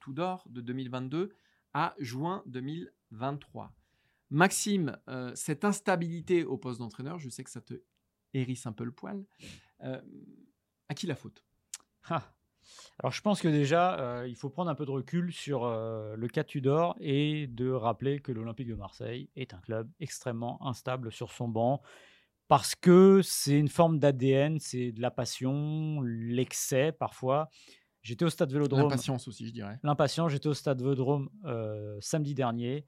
Tudor 0.00 0.46
de 0.48 0.62
2022 0.62 1.30
à 1.74 1.94
juin 1.98 2.42
2023. 2.46 3.77
Maxime, 4.30 4.96
euh, 5.08 5.32
cette 5.34 5.64
instabilité 5.64 6.44
au 6.44 6.58
poste 6.58 6.80
d'entraîneur, 6.80 7.18
je 7.18 7.28
sais 7.28 7.44
que 7.44 7.50
ça 7.50 7.60
te 7.60 7.74
hérisse 8.34 8.66
un 8.66 8.72
peu 8.72 8.84
le 8.84 8.92
poil. 8.92 9.24
Euh, 9.82 10.00
à 10.88 10.94
qui 10.94 11.06
la 11.06 11.14
faute? 11.14 11.44
Ah. 12.08 12.22
Alors 12.98 13.12
je 13.12 13.22
pense 13.22 13.40
que 13.40 13.48
déjà, 13.48 13.98
euh, 13.98 14.28
il 14.28 14.36
faut 14.36 14.50
prendre 14.50 14.70
un 14.70 14.74
peu 14.74 14.84
de 14.84 14.90
recul 14.90 15.32
sur 15.32 15.64
euh, 15.64 16.16
le 16.16 16.28
cas 16.28 16.44
Tudor 16.44 16.96
et 17.00 17.46
de 17.46 17.70
rappeler 17.70 18.20
que 18.20 18.32
l'Olympique 18.32 18.68
de 18.68 18.74
Marseille 18.74 19.30
est 19.36 19.54
un 19.54 19.58
club 19.60 19.90
extrêmement 20.00 20.64
instable 20.66 21.12
sur 21.12 21.30
son 21.30 21.48
banc 21.48 21.80
parce 22.48 22.74
que 22.74 23.20
c'est 23.22 23.58
une 23.58 23.68
forme 23.68 23.98
d'ADN, 23.98 24.58
c'est 24.58 24.92
de 24.92 25.00
la 25.00 25.10
passion, 25.10 26.00
l'excès 26.02 26.92
parfois. 26.92 27.50
J'étais 28.02 28.24
au 28.24 28.30
stade 28.30 28.50
Vélodrome. 28.50 28.82
L'impatience 28.82 29.28
aussi, 29.28 29.46
je 29.46 29.52
dirais. 29.52 29.78
L'impatience, 29.82 30.32
j'étais 30.32 30.48
au 30.48 30.54
stade 30.54 30.80
Vélodrome 30.80 31.28
euh, 31.44 31.98
samedi 32.00 32.34
dernier. 32.34 32.86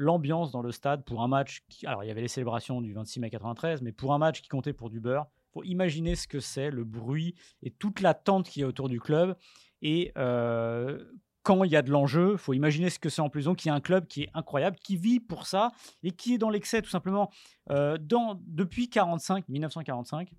L'ambiance 0.00 0.52
dans 0.52 0.62
le 0.62 0.70
stade 0.70 1.04
pour 1.04 1.22
un 1.22 1.28
match, 1.28 1.62
alors 1.84 2.04
il 2.04 2.06
y 2.06 2.10
avait 2.10 2.20
les 2.20 2.28
célébrations 2.28 2.80
du 2.80 2.92
26 2.92 3.18
mai 3.18 3.30
93, 3.30 3.82
mais 3.82 3.90
pour 3.90 4.14
un 4.14 4.18
match 4.18 4.42
qui 4.42 4.48
comptait 4.48 4.72
pour 4.72 4.90
du 4.90 5.00
beurre, 5.00 5.26
faut 5.52 5.64
imaginer 5.64 6.14
ce 6.14 6.28
que 6.28 6.38
c'est, 6.38 6.70
le 6.70 6.84
bruit 6.84 7.34
et 7.62 7.70
toute 7.70 8.00
l'attente 8.00 8.48
qu'il 8.48 8.62
y 8.62 8.64
a 8.64 8.68
autour 8.68 8.88
du 8.88 9.00
club. 9.00 9.36
Et 9.82 10.12
euh, 10.16 11.02
quand 11.42 11.64
il 11.64 11.72
y 11.72 11.76
a 11.76 11.82
de 11.82 11.90
l'enjeu, 11.90 12.36
faut 12.36 12.52
imaginer 12.52 12.90
ce 12.90 13.00
que 13.00 13.08
c'est 13.08 13.22
en 13.22 13.28
plus. 13.28 13.46
Donc 13.46 13.64
il 13.64 13.68
y 13.68 13.70
a 13.70 13.74
un 13.74 13.80
club 13.80 14.06
qui 14.06 14.22
est 14.22 14.30
incroyable, 14.34 14.76
qui 14.76 14.96
vit 14.96 15.18
pour 15.18 15.46
ça 15.46 15.72
et 16.02 16.12
qui 16.12 16.34
est 16.34 16.38
dans 16.38 16.50
l'excès 16.50 16.80
tout 16.80 16.90
simplement. 16.90 17.30
Euh, 17.70 17.98
depuis 17.98 18.88
45, 18.88 19.48
1945, 19.48 20.30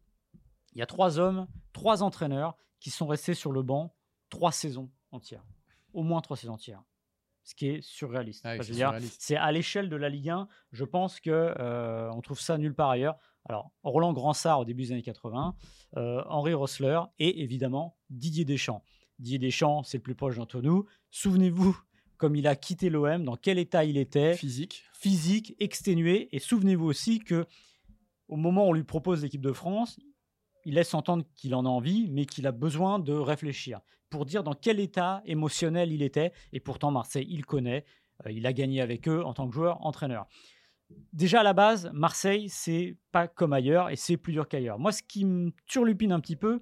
il 0.73 0.79
y 0.79 0.81
a 0.81 0.85
trois 0.85 1.19
hommes, 1.19 1.47
trois 1.73 2.01
entraîneurs 2.01 2.55
qui 2.79 2.91
sont 2.91 3.07
restés 3.07 3.33
sur 3.33 3.51
le 3.51 3.61
banc 3.61 3.93
trois 4.29 4.51
saisons 4.51 4.89
entières. 5.11 5.43
Au 5.93 6.03
moins 6.03 6.21
trois 6.21 6.37
saisons 6.37 6.53
entières. 6.53 6.83
Ce 7.43 7.55
qui 7.55 7.67
est 7.67 7.81
surréaliste. 7.81 8.41
Ah 8.45 8.57
c'est 8.61 8.73
surréaliste. 8.73 9.17
c'est 9.19 9.35
à 9.35 9.51
l'échelle 9.51 9.89
de 9.89 9.95
la 9.95 10.09
Ligue 10.09 10.29
1. 10.29 10.47
Je 10.71 10.83
pense 10.85 11.19
que 11.19 11.29
euh, 11.31 12.11
on 12.11 12.21
trouve 12.21 12.39
ça 12.39 12.57
nulle 12.57 12.75
part 12.75 12.89
ailleurs. 12.91 13.17
Alors, 13.47 13.71
Roland 13.83 14.13
Gransart 14.13 14.59
au 14.59 14.65
début 14.65 14.83
des 14.83 14.91
années 14.91 15.01
80, 15.01 15.55
euh, 15.97 16.21
Henri 16.27 16.53
Rossler 16.53 16.99
et 17.17 17.41
évidemment 17.41 17.97
Didier 18.09 18.45
Deschamps. 18.45 18.83
Didier 19.17 19.39
Deschamps, 19.39 19.83
c'est 19.83 19.97
le 19.97 20.03
plus 20.03 20.15
proche 20.15 20.35
d'entre 20.35 20.61
nous. 20.61 20.85
Souvenez-vous, 21.09 21.75
comme 22.17 22.35
il 22.35 22.45
a 22.47 22.55
quitté 22.55 22.89
l'OM, 22.89 23.23
dans 23.23 23.35
quel 23.37 23.57
état 23.57 23.83
il 23.85 23.97
était 23.97 24.35
Physique. 24.35 24.83
physique, 24.93 25.55
exténué. 25.59 26.29
Et 26.31 26.39
souvenez-vous 26.39 26.85
aussi 26.85 27.19
que 27.19 27.45
au 28.27 28.35
moment 28.35 28.65
où 28.65 28.69
on 28.69 28.73
lui 28.73 28.83
propose 28.83 29.23
l'équipe 29.23 29.41
de 29.41 29.53
France, 29.53 29.99
il 30.65 30.75
laisse 30.75 30.93
entendre 30.93 31.23
qu'il 31.35 31.55
en 31.55 31.65
a 31.65 31.69
envie, 31.69 32.09
mais 32.11 32.25
qu'il 32.25 32.45
a 32.45 32.51
besoin 32.51 32.99
de 32.99 33.13
réfléchir 33.13 33.79
pour 34.09 34.25
dire 34.25 34.43
dans 34.43 34.53
quel 34.53 34.79
état 34.79 35.21
émotionnel 35.25 35.91
il 35.91 36.01
était. 36.01 36.31
Et 36.53 36.59
pourtant, 36.59 36.91
Marseille, 36.91 37.27
il 37.29 37.45
connaît. 37.45 37.85
Euh, 38.25 38.31
il 38.31 38.45
a 38.45 38.53
gagné 38.53 38.81
avec 38.81 39.07
eux 39.07 39.23
en 39.23 39.33
tant 39.33 39.47
que 39.47 39.53
joueur, 39.53 39.85
entraîneur. 39.85 40.27
Déjà 41.13 41.41
à 41.41 41.43
la 41.43 41.53
base, 41.53 41.89
Marseille, 41.93 42.49
c'est 42.49 42.97
pas 43.11 43.27
comme 43.27 43.53
ailleurs 43.53 43.89
et 43.89 43.95
c'est 43.95 44.17
plus 44.17 44.33
dur 44.33 44.47
qu'ailleurs. 44.47 44.79
Moi, 44.79 44.91
ce 44.91 45.03
qui 45.03 45.23
me 45.23 45.51
turlupine 45.67 46.11
un 46.11 46.19
petit 46.19 46.35
peu, 46.35 46.61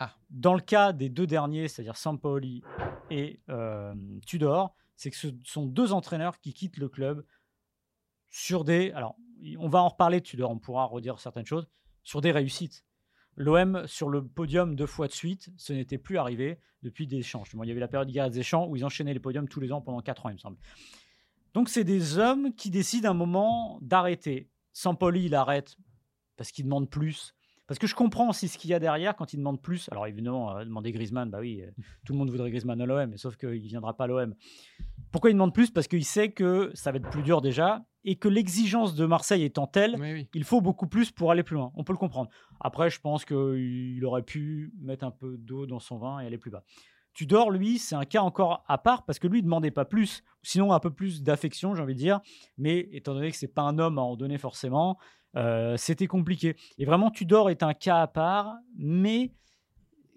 Ah. 0.00 0.16
dans 0.30 0.54
le 0.54 0.60
cas 0.60 0.92
des 0.92 1.08
deux 1.08 1.26
derniers, 1.26 1.68
c'est-à-dire 1.68 1.96
Sampaoli 1.96 2.62
et 3.10 3.38
euh, 3.48 3.94
Tudor, 4.26 4.74
c'est 4.96 5.10
que 5.10 5.16
ce 5.16 5.28
sont 5.44 5.66
deux 5.66 5.92
entraîneurs 5.92 6.40
qui 6.40 6.52
quittent 6.52 6.78
le 6.78 6.88
club 6.88 7.24
sur 8.28 8.64
des. 8.64 8.90
Alors, 8.92 9.16
on 9.58 9.68
va 9.68 9.82
en 9.82 9.88
reparler, 9.88 10.20
Tudor, 10.20 10.50
on 10.50 10.58
pourra 10.58 10.84
redire 10.86 11.20
certaines 11.20 11.46
choses, 11.46 11.68
sur 12.02 12.20
des 12.20 12.32
réussites. 12.32 12.84
L'OM 13.40 13.86
sur 13.86 14.10
le 14.10 14.22
podium 14.22 14.76
deux 14.76 14.84
fois 14.84 15.06
de 15.06 15.12
suite, 15.12 15.50
ce 15.56 15.72
n'était 15.72 15.96
plus 15.96 16.18
arrivé 16.18 16.58
depuis 16.82 17.06
des 17.06 17.16
échanges. 17.16 17.48
il 17.54 17.66
y 17.66 17.70
avait 17.70 17.80
la 17.80 17.88
période 17.88 18.10
Gareth 18.10 18.34
Deschamps 18.34 18.68
où 18.68 18.76
ils 18.76 18.84
enchaînaient 18.84 19.14
les 19.14 19.18
podiums 19.18 19.48
tous 19.48 19.60
les 19.60 19.72
ans 19.72 19.80
pendant 19.80 20.02
quatre 20.02 20.26
ans, 20.26 20.28
il 20.28 20.34
me 20.34 20.38
semble. 20.38 20.58
Donc, 21.54 21.70
c'est 21.70 21.82
des 21.82 22.18
hommes 22.18 22.54
qui 22.54 22.68
décident 22.68 23.08
un 23.08 23.14
moment 23.14 23.78
d'arrêter. 23.80 24.50
Sampoli, 24.74 25.24
il 25.24 25.34
arrête 25.34 25.78
parce 26.36 26.52
qu'il 26.52 26.66
demande 26.66 26.90
plus. 26.90 27.34
Parce 27.66 27.78
que 27.78 27.86
je 27.86 27.94
comprends 27.94 28.28
aussi 28.28 28.46
ce 28.46 28.58
qu'il 28.58 28.68
y 28.68 28.74
a 28.74 28.78
derrière 28.78 29.16
quand 29.16 29.32
il 29.32 29.38
demande 29.38 29.62
plus. 29.62 29.88
Alors 29.90 30.06
évidemment, 30.06 30.58
euh, 30.58 30.64
demander 30.66 30.92
Griezmann, 30.92 31.30
bah 31.30 31.38
oui, 31.40 31.62
euh, 31.62 31.70
tout 32.04 32.12
le 32.12 32.18
monde 32.18 32.28
voudrait 32.28 32.50
Griezmann 32.50 32.78
à 32.78 32.84
l'OM, 32.84 33.16
sauf 33.16 33.36
qu'il 33.36 33.48
ne 33.48 33.68
viendra 33.68 33.96
pas 33.96 34.04
à 34.04 34.06
l'OM. 34.08 34.34
Pourquoi 35.12 35.30
il 35.30 35.32
demande 35.32 35.54
plus? 35.54 35.70
Parce 35.70 35.88
qu'il 35.88 36.04
sait 36.04 36.30
que 36.30 36.70
ça 36.74 36.92
va 36.92 36.98
être 36.98 37.08
plus 37.08 37.22
dur 37.22 37.40
déjà 37.40 37.86
et 38.04 38.16
que 38.16 38.28
l'exigence 38.28 38.94
de 38.94 39.04
Marseille 39.06 39.42
étant 39.44 39.66
telle, 39.66 39.96
Oui, 40.00 40.12
oui. 40.12 40.28
il 40.34 40.44
faut 40.44 40.60
beaucoup 40.60 40.86
plus 40.86 41.10
pour 41.10 41.30
aller 41.30 41.42
plus 41.42 41.54
loin. 41.54 41.72
On 41.76 41.84
peut 41.84 41.92
le 41.92 41.98
comprendre. 41.98 42.30
Après, 42.60 42.90
je 42.90 43.00
pense 43.00 43.24
qu'il 43.24 44.02
aurait 44.04 44.22
pu 44.22 44.72
mettre 44.80 45.04
un 45.04 45.10
peu 45.10 45.36
d'eau 45.38 45.66
dans 45.66 45.78
son 45.80 45.98
vin 45.98 46.20
et 46.20 46.26
aller 46.26 46.38
plus 46.38 46.50
bas. 46.50 46.64
Tudor, 47.12 47.50
lui, 47.50 47.78
c'est 47.78 47.96
un 47.96 48.04
cas 48.04 48.22
encore 48.22 48.64
à 48.68 48.78
part 48.78 49.04
parce 49.04 49.18
que 49.18 49.26
lui, 49.26 49.40
il 49.40 49.42
demandait 49.42 49.72
pas 49.72 49.84
plus, 49.84 50.22
sinon 50.42 50.72
un 50.72 50.78
peu 50.80 50.90
plus 50.90 51.22
d'affection, 51.22 51.74
j'ai 51.74 51.82
envie 51.82 51.94
de 51.94 51.98
dire. 51.98 52.20
Mais 52.56 52.88
étant 52.92 53.14
donné 53.14 53.30
que 53.30 53.36
c'est 53.36 53.48
pas 53.52 53.62
un 53.62 53.78
homme 53.78 53.98
à 53.98 54.02
en 54.02 54.16
donner 54.16 54.38
forcément, 54.38 54.96
euh, 55.36 55.76
c'était 55.76 56.06
compliqué. 56.06 56.56
Et 56.78 56.84
vraiment, 56.84 57.10
Tudor 57.10 57.50
est 57.50 57.62
un 57.62 57.74
cas 57.74 58.00
à 58.00 58.06
part, 58.06 58.54
mais 58.76 59.32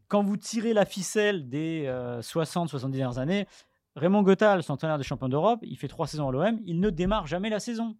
quand 0.07 0.23
vous 0.23 0.37
tirez 0.37 0.73
la 0.73 0.85
ficelle 0.85 1.49
des 1.49 1.85
60-70 2.21 2.91
dernières 2.91 3.17
années, 3.17 3.47
Raymond 3.95 4.23
Gottal, 4.23 4.61
entraîneur 4.67 4.97
des 4.97 5.03
champions 5.03 5.29
d'Europe, 5.29 5.59
il 5.63 5.77
fait 5.77 5.87
trois 5.87 6.07
saisons 6.07 6.29
à 6.29 6.31
l'OM, 6.31 6.59
il 6.65 6.79
ne 6.79 6.89
démarre 6.89 7.27
jamais 7.27 7.49
la 7.49 7.59
saison. 7.59 7.97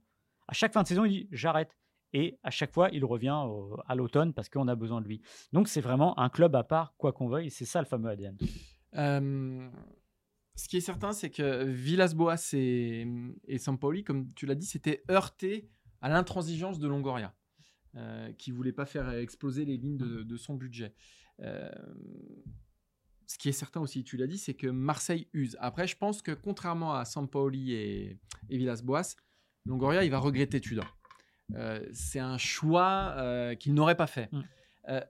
À 0.48 0.54
chaque 0.54 0.74
fin 0.74 0.84
de 0.84 0.88
saison, 0.88 1.06
il 1.06 1.12
dit 1.12 1.28
j'arrête. 1.32 1.78
Et 2.14 2.38
à 2.44 2.52
chaque 2.52 2.72
fois, 2.72 2.90
il 2.92 3.04
revient 3.06 3.36
à 3.88 3.96
l'automne 3.96 4.34
parce 4.34 4.48
qu'on 4.48 4.68
a 4.68 4.76
besoin 4.76 5.02
de 5.02 5.08
lui. 5.08 5.22
Donc 5.52 5.68
c'est 5.68 5.82
vraiment 5.82 6.18
un 6.20 6.30
club 6.30 6.56
à 6.56 6.64
part, 6.64 6.94
quoi 6.98 7.12
qu'on 7.12 7.28
veuille. 7.28 7.50
C'est 7.50 7.66
ça 7.66 7.80
le 7.80 7.88
fameux 7.88 8.10
ADN. 8.10 8.38
Euh, 8.96 9.68
ce 10.56 10.68
qui 10.68 10.78
est 10.78 10.82
certain, 10.82 11.12
c'est 11.12 11.32
que 11.32 11.64
Villas-Boas 11.64 12.54
et, 12.54 13.08
et 13.48 13.58
comme 14.04 14.32
tu 14.36 14.46
l'as 14.46 14.56
dit, 14.56 14.68
s'étaient 14.68 15.04
heurtés 15.10 15.68
à 16.02 16.10
l'intransigeance 16.10 16.78
de 16.78 16.88
Longoria, 16.88 17.34
euh, 17.96 18.32
qui 18.34 18.52
voulait 18.52 18.74
pas 18.74 18.86
faire 18.86 19.10
exploser 19.10 19.66
les 19.66 19.78
lignes 19.78 19.98
de, 19.98 20.38
son 20.38 20.54
budget. 20.54 20.94
Euh, 21.40 21.72
ce 23.28 23.38
qui 23.38 23.50
est 23.50 23.54
certain 23.54 23.82
aussi, 23.82 24.04
tu 24.04 24.18
l'as 24.18 24.28
dit, 24.28 24.38
c'est 24.38 24.54
que 24.54 24.68
Marseille 24.68 25.28
use. 25.34 25.58
Après, 25.60 25.88
je 25.88 25.98
pense 25.98 26.22
que 26.22 26.32
contrairement 26.32 26.94
à 26.96 27.06
Sampaoli 27.06 27.74
et, 27.74 28.20
et 28.50 28.58
Villas-Boas, 28.58 29.16
Longoria, 29.66 30.04
il 30.04 30.12
va 30.12 30.20
regretter 30.20 30.60
Tudor. 30.60 30.98
Euh, 31.56 31.86
c'est 31.94 32.20
un 32.20 32.38
choix 32.38 33.14
euh, 33.18 33.56
qu'il 33.56 33.74
n'aurait 33.74 33.96
pas 33.96 34.08
fait. 34.08 34.32
Mm. 34.32 34.42
Euh, 34.90 35.02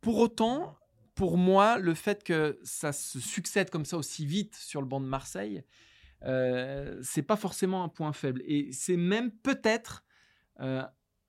pour 0.00 0.18
autant, 0.18 0.76
pour 1.14 1.36
moi, 1.36 1.78
le 1.78 1.94
fait 1.94 2.22
que 2.22 2.58
ça 2.62 2.92
se 2.92 3.20
succède 3.20 3.70
comme 3.70 3.84
ça 3.84 3.96
aussi 3.96 4.24
vite 4.24 4.54
sur 4.54 4.80
le 4.80 4.86
banc 4.86 5.00
de 5.00 5.06
Marseille, 5.06 5.64
c'est 7.02 7.22
pas 7.22 7.36
forcément 7.36 7.84
un 7.84 7.88
point 7.88 8.12
faible. 8.12 8.42
Et 8.44 8.72
c'est 8.72 8.96
même 8.96 9.30
peut-être 9.30 10.04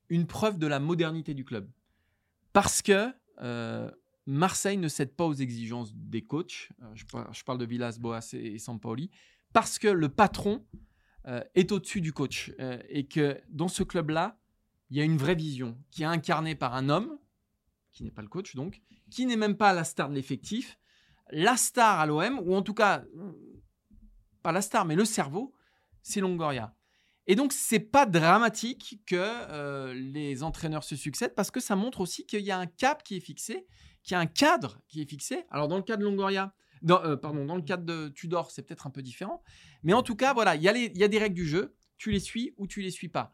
une 0.09 0.25
preuve 0.25 0.57
de 0.57 0.65
la 0.65 0.79
modernité 0.79 1.35
du 1.35 1.45
club. 1.45 1.69
Parce 2.53 2.81
que 2.81 3.13
Marseille 4.29 4.77
ne 4.77 4.87
cède 4.87 5.15
pas 5.15 5.25
aux 5.25 5.33
exigences 5.33 5.93
des 5.95 6.21
coachs. 6.21 6.69
Je, 6.93 7.43
parle 7.43 7.57
de 7.57 7.65
Villas, 7.65 7.97
Boas 7.99 8.33
et, 8.33 8.59
Sampaoli. 8.59 9.09
Parce 9.53 9.79
que 9.79 9.87
le 9.87 10.09
patron 10.09 10.63
est 11.55 11.71
au-dessus 11.71 12.01
du 12.01 12.13
coach. 12.13 12.51
et 12.89 13.07
que 13.07 13.41
dans 13.49 13.67
ce 13.67 13.81
club-là, 13.83 14.37
il 14.89 14.97
y 14.97 15.01
a 15.01 15.03
une 15.03 15.17
vraie 15.17 15.35
vision 15.35 15.77
qui 15.91 16.03
est 16.03 16.07
incarnée 16.07 16.55
par 16.55 16.75
un 16.75 16.89
homme, 16.89 17.17
qui 17.91 18.03
n'est 18.03 18.11
pas 18.11 18.21
le 18.21 18.27
coach 18.27 18.55
donc, 18.55 18.81
qui 19.09 19.25
n'est 19.25 19.35
même 19.35 19.57
pas 19.57 19.73
la 19.73 19.83
star 19.83 20.09
de 20.09 20.15
l'effectif. 20.15 20.77
La 21.31 21.57
star 21.57 21.99
à 21.99 22.05
l'OM, 22.05 22.39
ou 22.43 22.55
en 22.55 22.61
tout 22.61 22.73
cas, 22.73 23.03
pas 24.41 24.51
la 24.51 24.61
star, 24.61 24.85
mais 24.85 24.95
le 24.95 25.05
cerveau, 25.05 25.53
c'est 26.01 26.21
Longoria. 26.21 26.75
Et 27.27 27.35
donc, 27.35 27.53
c'est 27.53 27.79
pas 27.79 28.07
dramatique 28.07 29.01
que 29.05 29.15
euh, 29.15 29.93
les 29.93 30.41
entraîneurs 30.41 30.83
se 30.83 30.95
succèdent 30.95 31.35
parce 31.35 31.51
que 31.51 31.59
ça 31.59 31.75
montre 31.75 32.01
aussi 32.01 32.25
qu'il 32.25 32.41
y 32.41 32.49
a 32.49 32.57
un 32.57 32.65
cap 32.65 33.03
qui 33.03 33.17
est 33.17 33.19
fixé, 33.19 33.67
qu'il 34.03 34.15
y 34.15 34.17
a 34.17 34.19
un 34.19 34.25
cadre 34.25 34.79
qui 34.87 35.01
est 35.01 35.09
fixé. 35.09 35.45
Alors, 35.49 35.67
dans 35.67 35.77
le 35.77 35.83
cas 35.83 35.97
de 35.97 36.03
Longoria, 36.03 36.53
dans, 36.81 37.03
euh, 37.03 37.15
pardon, 37.15 37.45
dans 37.45 37.55
le 37.55 37.61
cadre 37.61 37.83
de 37.83 38.09
Tudor, 38.09 38.51
c'est 38.51 38.61
peut-être 38.61 38.87
un 38.87 38.89
peu 38.89 39.01
différent. 39.01 39.43
Mais 39.83 39.93
en 39.93 40.03
tout 40.03 40.15
cas, 40.15 40.33
voilà, 40.33 40.55
il 40.55 40.63
y, 40.63 40.67
a 41.03 41.07
des 41.07 41.19
règles 41.19 41.35
du 41.35 41.45
jeu. 41.45 41.75
Tu 41.97 42.11
les 42.11 42.19
suis 42.19 42.53
ou 42.57 42.67
tu 42.67 42.81
les 42.81 42.91
suis 42.91 43.09
pas. 43.09 43.33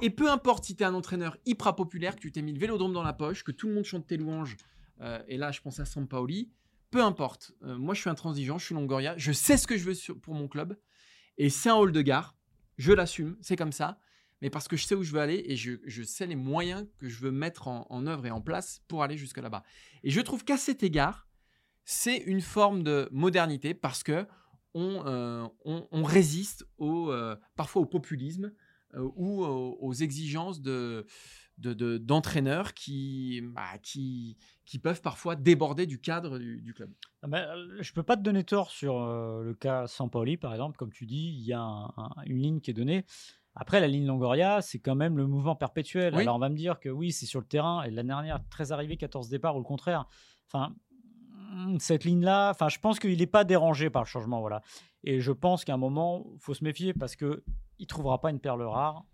Et 0.00 0.10
peu 0.10 0.30
importe 0.30 0.64
si 0.64 0.74
tu 0.74 0.82
es 0.82 0.86
un 0.86 0.94
entraîneur 0.94 1.36
hyper 1.44 1.74
populaire, 1.74 2.16
que 2.16 2.20
tu 2.20 2.32
t'es 2.32 2.42
mis 2.42 2.52
le 2.52 2.58
vélodrome 2.58 2.92
dans 2.92 3.02
la 3.02 3.12
poche, 3.12 3.44
que 3.44 3.52
tout 3.52 3.68
le 3.68 3.74
monde 3.74 3.84
chante 3.84 4.06
tes 4.06 4.16
louanges, 4.16 4.56
euh, 5.00 5.22
et 5.28 5.36
là 5.36 5.52
je 5.52 5.60
pense 5.60 5.78
à 5.80 5.84
Sampaoli, 5.84 6.50
peu 6.90 7.02
importe. 7.02 7.52
Euh, 7.62 7.76
moi 7.76 7.94
je 7.94 8.00
suis 8.00 8.10
intransigeant, 8.10 8.56
je 8.56 8.64
suis 8.64 8.74
Longoria, 8.74 9.14
je 9.18 9.32
sais 9.32 9.58
ce 9.58 9.66
que 9.66 9.76
je 9.76 9.90
veux 9.90 10.14
pour 10.14 10.34
mon 10.34 10.48
club, 10.48 10.78
et 11.36 11.50
c'est 11.50 11.68
un 11.68 11.74
hall 11.74 11.92
de 11.92 12.00
gare, 12.00 12.34
je 12.78 12.92
l'assume, 12.92 13.36
c'est 13.42 13.56
comme 13.56 13.72
ça, 13.72 13.98
mais 14.42 14.50
parce 14.50 14.68
que 14.68 14.76
je 14.76 14.84
sais 14.84 14.94
où 14.94 15.02
je 15.02 15.12
veux 15.12 15.20
aller 15.20 15.42
et 15.46 15.56
je, 15.56 16.02
sais 16.02 16.26
les 16.26 16.36
moyens 16.36 16.86
que 16.98 17.08
je 17.08 17.20
veux 17.20 17.30
mettre 17.30 17.68
en, 17.68 18.06
œuvre 18.06 18.26
et 18.26 18.30
en 18.30 18.42
place 18.42 18.82
pour 18.88 19.02
aller 19.02 19.16
jusque 19.16 19.38
là-bas. 19.38 19.62
Et 20.02 20.10
je 20.10 20.20
trouve 20.20 20.44
qu'à 20.44 20.58
cet 20.58 20.82
égard, 20.82 21.28
c'est 21.84 22.18
une 22.18 22.40
forme 22.40 22.82
de 22.82 23.08
modernité 23.12 23.72
parce 23.72 24.02
que 24.02 24.26
on, 24.74 25.02
euh, 25.06 25.46
résiste 25.92 26.66
au, 26.78 27.12
parfois 27.56 27.82
au 27.82 27.86
populisme, 27.86 28.52
euh, 28.94 29.08
ou 29.16 29.42
aux, 29.44 29.94
exigences 29.94 30.60
de, 30.60 31.06
d'entraîneurs 31.56 32.74
qui, 32.74 33.40
bah, 33.42 33.78
qui, 33.82 34.36
peuvent 34.82 35.00
parfois 35.00 35.34
déborder 35.34 35.86
du 35.86 35.98
cadre 35.98 36.38
du, 36.38 36.74
club. 36.74 36.90
Ah 37.22 37.28
ben, 37.28 37.46
je 37.80 37.90
ne 37.90 37.94
peux 37.94 38.02
pas 38.02 38.16
te 38.16 38.22
donner 38.22 38.44
tort 38.44 38.70
sur 38.70 39.00
euh, 39.00 39.42
le 39.44 39.54
cas 39.54 39.86
Sampaoli, 39.86 40.36
par 40.36 40.52
exemple. 40.52 40.76
Comme 40.76 40.92
tu 40.92 41.06
dis, 41.06 41.28
il 41.28 41.44
y 41.44 41.54
a 41.54 41.88
une 42.26 42.38
ligne 42.38 42.60
qui 42.60 42.70
est 42.70 42.74
donnée. 42.74 43.06
Après, 43.54 43.80
la 43.80 43.86
ligne 43.86 44.06
Longoria, 44.06 44.62
c'est 44.62 44.78
quand 44.78 44.94
même 44.94 45.16
le 45.16 45.26
mouvement 45.26 45.54
perpétuel. 45.54 46.14
Alors, 46.14 46.36
on 46.36 46.38
va 46.38 46.48
me 46.48 46.56
dire 46.56 46.80
que 46.80 46.88
oui, 46.88 47.12
c'est 47.12 47.26
sur 47.26 47.40
le 47.40 47.46
terrain. 47.46 47.82
Et 47.82 47.90
l'année 47.90 48.08
dernière, 48.08 48.40
13 48.48 48.72
arrivées, 48.72 48.96
14 48.96 49.28
départs, 49.28 49.56
ou 49.56 49.58
le 49.58 49.64
contraire. 49.64 50.06
Enfin, 50.46 50.74
cette 51.78 52.04
ligne-là, 52.04 52.50
enfin, 52.50 52.68
je 52.68 52.78
pense 52.78 52.98
qu'il 52.98 53.18
n'est 53.18 53.26
pas 53.26 53.44
dérangé 53.44 53.90
par 53.90 54.02
le 54.02 54.08
changement. 54.08 54.40
Voilà. 54.40 54.62
Et 55.04 55.20
je 55.20 55.32
pense 55.32 55.64
qu'à 55.64 55.74
un 55.74 55.78
moment, 55.78 56.26
il 56.34 56.40
faut 56.40 56.54
se 56.54 56.64
méfier 56.64 56.94
parce 56.94 57.14
que 57.16 57.44
il 57.78 57.86
trouvera 57.86 58.20
pas 58.20 58.30
une 58.30 58.40
perle 58.40 58.62
rare 58.62 59.04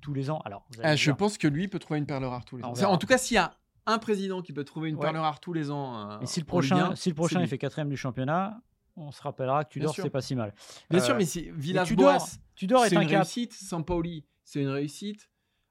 tous 0.00 0.14
les 0.14 0.30
ans. 0.30 0.40
Alors, 0.44 0.66
ah, 0.82 0.94
je 0.94 1.10
pense 1.10 1.38
que 1.38 1.48
lui 1.48 1.66
peut 1.66 1.78
trouver 1.78 1.98
une 1.98 2.06
perle 2.06 2.24
rare 2.24 2.44
tous 2.44 2.58
les 2.58 2.64
ans. 2.64 2.72
En 2.72 2.98
tout 2.98 3.06
cas, 3.06 3.18
s'il 3.18 3.34
y 3.34 3.38
a 3.38 3.54
un 3.86 3.98
président 3.98 4.42
qui 4.42 4.52
peut 4.52 4.64
trouver 4.64 4.90
une 4.90 4.98
perle 4.98 5.16
rare 5.16 5.40
tous 5.40 5.52
les 5.52 5.70
ans. 5.70 6.20
Et 6.20 6.26
si 6.26 6.40
le 6.40 6.46
prochain, 6.46 6.94
si 6.94 7.08
le 7.08 7.14
prochain 7.14 7.40
il 7.40 7.48
fait 7.48 7.58
quatrième 7.58 7.88
du 7.88 7.96
championnat, 7.96 8.60
on 8.98 9.10
se 9.10 9.22
rappellera 9.22 9.64
que 9.64 9.70
Tudor 9.70 9.94
c'est 9.94 10.10
pas 10.10 10.20
si 10.20 10.34
mal. 10.34 10.52
Bien 10.90 11.00
sûr, 11.00 11.14
euh, 11.14 11.18
mais 11.18 11.24
si 11.24 11.50
Villas-Boas, 11.50 12.38
Tudor, 12.54 12.84
est, 12.84 12.92
une 12.92 12.98
réussite. 12.98 13.52
Sampaoli, 13.52 14.24
c'est 14.44 14.60
une 14.60 14.68
réussite. 14.68 15.28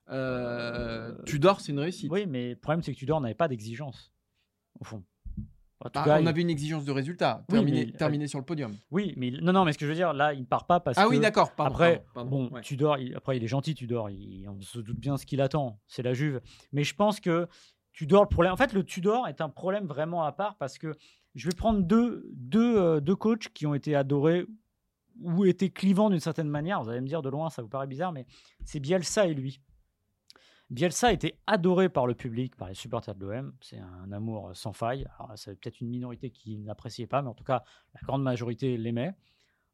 Euh, 0.09 1.13
Tudor, 1.25 1.59
c'est 1.59 1.71
une 1.71 1.79
réussite. 1.79 2.11
Oui, 2.11 2.25
mais 2.27 2.51
le 2.51 2.55
problème 2.55 2.81
c'est 2.81 2.93
que 2.93 2.97
Tudor 2.97 3.21
n'avait 3.21 3.33
pas 3.33 3.47
d'exigence 3.47 4.13
au 4.79 4.85
fond. 4.85 5.03
Bah, 5.79 6.17
on 6.19 6.25
avait 6.25 6.41
une 6.41 6.49
exigence 6.49 6.85
de 6.85 6.91
résultat, 6.91 7.43
terminer, 7.49 7.93
euh, 8.01 8.27
sur 8.27 8.39
le 8.39 8.45
podium. 8.45 8.75
Oui, 8.89 9.13
mais 9.15 9.29
non, 9.29 9.53
non, 9.53 9.63
mais 9.63 9.73
ce 9.73 9.77
que 9.77 9.85
je 9.85 9.91
veux 9.91 9.95
dire, 9.95 10.11
là, 10.11 10.33
il 10.33 10.39
ne 10.39 10.45
part 10.45 10.65
pas 10.65 10.79
parce 10.79 10.97
ah 10.97 11.03
que. 11.03 11.07
Ah 11.07 11.09
oui, 11.09 11.19
d'accord. 11.19 11.51
Après, 11.59 12.03
bon, 12.15 12.49
Tudor, 12.63 12.97
il, 12.97 13.15
après, 13.15 13.37
il 13.37 13.43
est 13.43 13.47
gentil, 13.47 13.75
Tudor. 13.75 14.09
Il, 14.09 14.47
on 14.49 14.59
se 14.61 14.79
doute 14.79 14.99
bien 14.99 15.17
ce 15.17 15.25
qu'il 15.27 15.39
attend. 15.39 15.79
C'est 15.85 16.01
la 16.01 16.13
Juve. 16.13 16.41
Mais 16.73 16.83
je 16.83 16.95
pense 16.95 17.19
que 17.19 17.47
Tudor, 17.93 18.23
le 18.23 18.27
problème. 18.27 18.53
En 18.53 18.57
fait, 18.57 18.73
le 18.73 18.83
Tudor 18.83 19.27
est 19.27 19.39
un 19.39 19.49
problème 19.49 19.85
vraiment 19.85 20.23
à 20.23 20.31
part 20.31 20.55
parce 20.57 20.79
que 20.79 20.95
je 21.37 21.47
vais 21.47 21.55
prendre 21.55 21.81
deux, 21.81 22.27
deux, 22.33 22.77
euh, 22.77 22.99
deux 22.99 23.15
coachs 23.15 23.49
qui 23.53 23.67
ont 23.67 23.75
été 23.75 23.95
adorés 23.95 24.45
ou 25.21 25.45
été 25.45 25.69
clivants 25.69 26.09
d'une 26.09 26.19
certaine 26.19 26.49
manière. 26.49 26.81
Vous 26.81 26.89
allez 26.89 27.01
me 27.01 27.07
dire 27.07 27.21
de 27.21 27.29
loin, 27.29 27.49
ça 27.51 27.61
vous 27.61 27.67
paraît 27.67 27.87
bizarre, 27.87 28.11
mais 28.11 28.25
c'est 28.65 28.79
Bielsa 28.79 29.27
et 29.27 29.35
lui. 29.35 29.61
Bielsa 30.71 31.13
était 31.13 31.39
adoré 31.45 31.89
par 31.89 32.07
le 32.07 32.15
public, 32.15 32.55
par 32.55 32.67
les 32.67 32.73
supporters 32.73 33.15
de 33.15 33.25
l'OM. 33.25 33.53
C'est 33.61 33.79
un 33.79 34.11
amour 34.11 34.51
sans 34.53 34.73
faille. 34.73 35.07
C'est 35.35 35.57
peut-être 35.59 35.79
une 35.79 35.89
minorité 35.89 36.31
qui 36.31 36.57
n'appréciait 36.57 37.07
pas, 37.07 37.21
mais 37.21 37.29
en 37.29 37.35
tout 37.35 37.45
cas, 37.45 37.63
la 37.93 38.01
grande 38.01 38.23
majorité 38.23 38.75
l'aimait. 38.75 39.13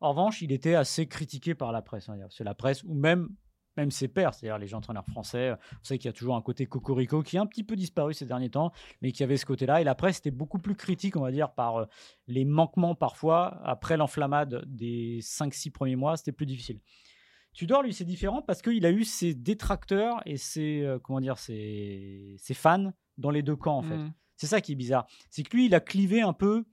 En 0.02 0.10
revanche, 0.10 0.42
il 0.42 0.52
était 0.52 0.76
assez 0.76 1.08
critiqué 1.08 1.56
par 1.56 1.72
la 1.72 1.82
presse. 1.82 2.10
Hein. 2.10 2.20
C'est 2.30 2.44
la 2.44 2.54
presse, 2.54 2.84
ou 2.84 2.94
même, 2.94 3.30
même 3.78 3.92
ses 3.92 4.08
pairs, 4.08 4.34
c'est-à-dire 4.34 4.58
les 4.58 4.74
entraîneurs 4.74 5.06
français. 5.06 5.52
Vous 5.52 5.80
savez 5.84 5.98
qu'il 5.98 6.08
y 6.08 6.10
a 6.10 6.14
toujours 6.14 6.36
un 6.36 6.42
côté 6.42 6.66
cocorico 6.66 7.24
qui 7.24 7.38
a 7.38 7.42
un 7.42 7.46
petit 7.46 7.64
peu 7.64 7.76
disparu 7.76 8.14
ces 8.14 8.26
derniers 8.26 8.50
temps, 8.50 8.72
mais 9.02 9.12
qui 9.12 9.24
avait 9.24 9.38
ce 9.38 9.46
côté-là. 9.46 9.82
Et 9.82 9.84
la 9.84 9.96
presse 9.96 10.20
était 10.20 10.32
beaucoup 10.32 10.60
plus 10.60 10.76
critique, 10.76 11.16
on 11.16 11.22
va 11.22 11.32
dire, 11.32 11.52
par 11.52 11.78
euh, 11.78 11.86
les 12.28 12.46
manquements 12.46 12.96
parfois. 12.96 13.60
Après 13.64 13.98
l'enflammade 13.98 14.64
des 14.66 15.20
5-6 15.22 15.72
premiers 15.72 15.96
mois, 15.96 16.18
c'était 16.18 16.32
plus 16.32 16.46
difficile. 16.46 16.80
Tudor, 17.54 17.84
lui, 17.84 17.94
c'est 17.94 18.06
différent 18.06 18.42
parce 18.42 18.62
qu'il 18.62 18.86
a 18.86 18.92
eu 18.92 19.04
ses 19.04 19.36
détracteurs 19.36 20.22
et 20.26 20.38
ses, 20.38 20.82
euh, 20.82 21.00
comment 21.00 21.20
dire, 21.20 21.38
ses, 21.38 22.38
fans 22.54 22.94
dans 23.18 23.30
les 23.30 23.44
deux 23.44 23.56
camps, 23.56 23.78
en 23.78 23.84
fait. 23.84 23.98
Mmh. 23.98 24.14
C'est 24.36 24.48
ça 24.48 24.62
qui 24.62 24.72
est 24.72 24.76
bizarre. 24.76 25.08
C'est 25.30 25.44
que 25.44 25.56
lui, 25.56 25.68
il 25.68 25.76
a 25.76 25.80
clivé 25.80 26.22
un 26.22 26.34
peu 26.34 26.66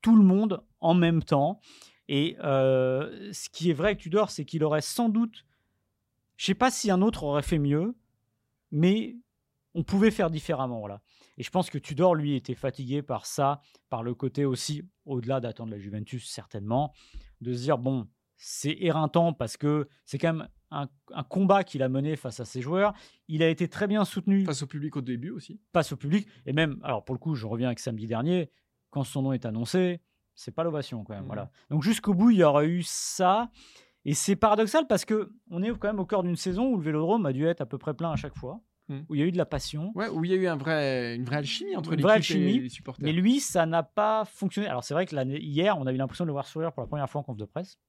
tout 0.00 0.16
le 0.16 0.24
monde 0.24 0.62
en 0.80 0.94
même 0.94 1.22
temps. 1.22 1.60
Et 2.08 2.36
euh, 2.42 3.32
ce 3.32 3.48
qui 3.48 3.70
est 3.70 3.74
vrai 3.74 3.88
avec 3.88 3.98
Tudor, 3.98 4.30
c'est 4.30 4.44
qu'il 4.44 4.64
aurait 4.64 4.80
sans 4.80 5.08
doute, 5.08 5.44
je 6.36 6.46
sais 6.46 6.54
pas 6.54 6.70
si 6.70 6.90
un 6.90 7.02
autre 7.02 7.24
aurait 7.24 7.42
fait 7.42 7.58
mieux, 7.58 7.94
mais 8.70 9.16
on 9.74 9.82
pouvait 9.82 10.10
faire 10.10 10.30
différemment, 10.30 10.78
voilà. 10.80 11.02
Et 11.38 11.42
je 11.42 11.50
pense 11.50 11.68
que 11.68 11.78
Tudor, 11.78 12.14
lui, 12.14 12.34
était 12.34 12.54
fatigué 12.54 13.02
par 13.02 13.26
ça, 13.26 13.60
par 13.90 14.02
le 14.02 14.14
côté 14.14 14.44
aussi, 14.44 14.82
au-delà 15.04 15.40
d'attendre 15.40 15.70
la 15.70 15.78
Juventus, 15.78 16.28
certainement, 16.28 16.94
de 17.42 17.52
se 17.52 17.62
dire, 17.62 17.76
bon, 17.76 18.08
c'est 18.36 18.76
éreintant 18.80 19.32
parce 19.32 19.56
que 19.56 19.88
c'est 20.04 20.18
quand 20.18 20.32
même 20.32 20.48
un, 20.70 20.88
combat 21.28 21.64
qu'il 21.64 21.82
a 21.82 21.88
mené 21.88 22.16
face 22.16 22.40
à 22.40 22.44
ses 22.44 22.60
joueurs. 22.60 22.94
Il 23.28 23.42
a 23.42 23.48
été 23.48 23.68
très 23.68 23.86
bien 23.86 24.04
soutenu. 24.04 24.44
Face 24.44 24.62
au 24.62 24.66
public 24.66 24.96
au 24.96 25.00
début 25.00 25.30
aussi. 25.30 25.60
Face 25.72 25.92
au 25.92 25.96
public. 25.96 26.26
Et 26.44 26.52
même, 26.52 26.78
alors 26.82 27.04
pour 27.04 27.14
le 27.14 27.18
coup, 27.18 27.34
je 27.34 27.46
reviens 27.46 27.68
avec 27.68 27.78
samedi 27.78 28.06
dernier, 28.06 28.50
quand 28.90 29.04
son 29.04 29.22
nom 29.22 29.32
est 29.32 29.46
annoncé, 29.46 30.00
c'est 30.34 30.54
pas 30.54 30.64
l'ovation 30.64 31.04
quand 31.04 31.14
même. 31.14 31.24
Mmh. 31.24 31.28
Voilà. 31.28 31.50
Donc 31.70 31.82
jusqu'au 31.82 32.14
bout, 32.14 32.30
il 32.30 32.38
y 32.38 32.44
aura 32.44 32.64
eu 32.64 32.82
ça. 32.82 33.50
Et 34.06 34.14
c'est 34.14 34.36
paradoxal 34.36 34.86
parce 34.86 35.04
que 35.04 35.32
on 35.50 35.62
est 35.62 35.70
quand 35.70 35.88
même 35.88 35.98
au 35.98 36.06
cœur 36.06 36.22
d'une 36.22 36.36
saison 36.36 36.68
où 36.68 36.76
le 36.76 36.82
Vélodrome 36.82 37.26
a 37.26 37.32
dû 37.32 37.44
être 37.46 37.60
à 37.60 37.66
peu 37.66 37.76
près 37.76 37.92
plein 37.92 38.12
à 38.12 38.16
chaque 38.16 38.36
fois. 38.36 38.60
Hmm. 38.88 39.00
où 39.08 39.16
il 39.16 39.20
y 39.20 39.24
a 39.24 39.26
eu 39.26 39.32
de 39.32 39.36
la 39.36 39.46
passion. 39.46 39.90
Ouais, 39.96 40.08
où 40.08 40.24
il 40.24 40.30
y 40.30 40.34
a 40.34 40.36
eu 40.36 40.46
un 40.46 40.54
vrai, 40.54 41.16
une 41.16 41.24
vraie 41.24 41.38
alchimie 41.38 41.74
entre 41.74 41.92
Une 41.92 42.00
vraie 42.00 42.12
et 42.12 42.16
alchimie, 42.18 42.60
les 42.60 42.68
supporters. 42.68 43.04
Mais 43.04 43.10
lui, 43.12 43.40
ça 43.40 43.66
n'a 43.66 43.82
pas 43.82 44.24
fonctionné. 44.24 44.68
Alors 44.68 44.84
c'est 44.84 44.94
vrai 44.94 45.06
que 45.06 45.16
hier, 45.38 45.76
on 45.76 45.86
a 45.86 45.92
eu 45.92 45.96
l'impression 45.96 46.24
de 46.24 46.28
le 46.28 46.32
voir 46.32 46.46
sourire 46.46 46.72
pour 46.72 46.82
la 46.82 46.86
première 46.86 47.10
fois 47.10 47.20
en 47.20 47.24
conf 47.24 47.36
de 47.36 47.46
presse. 47.46 47.80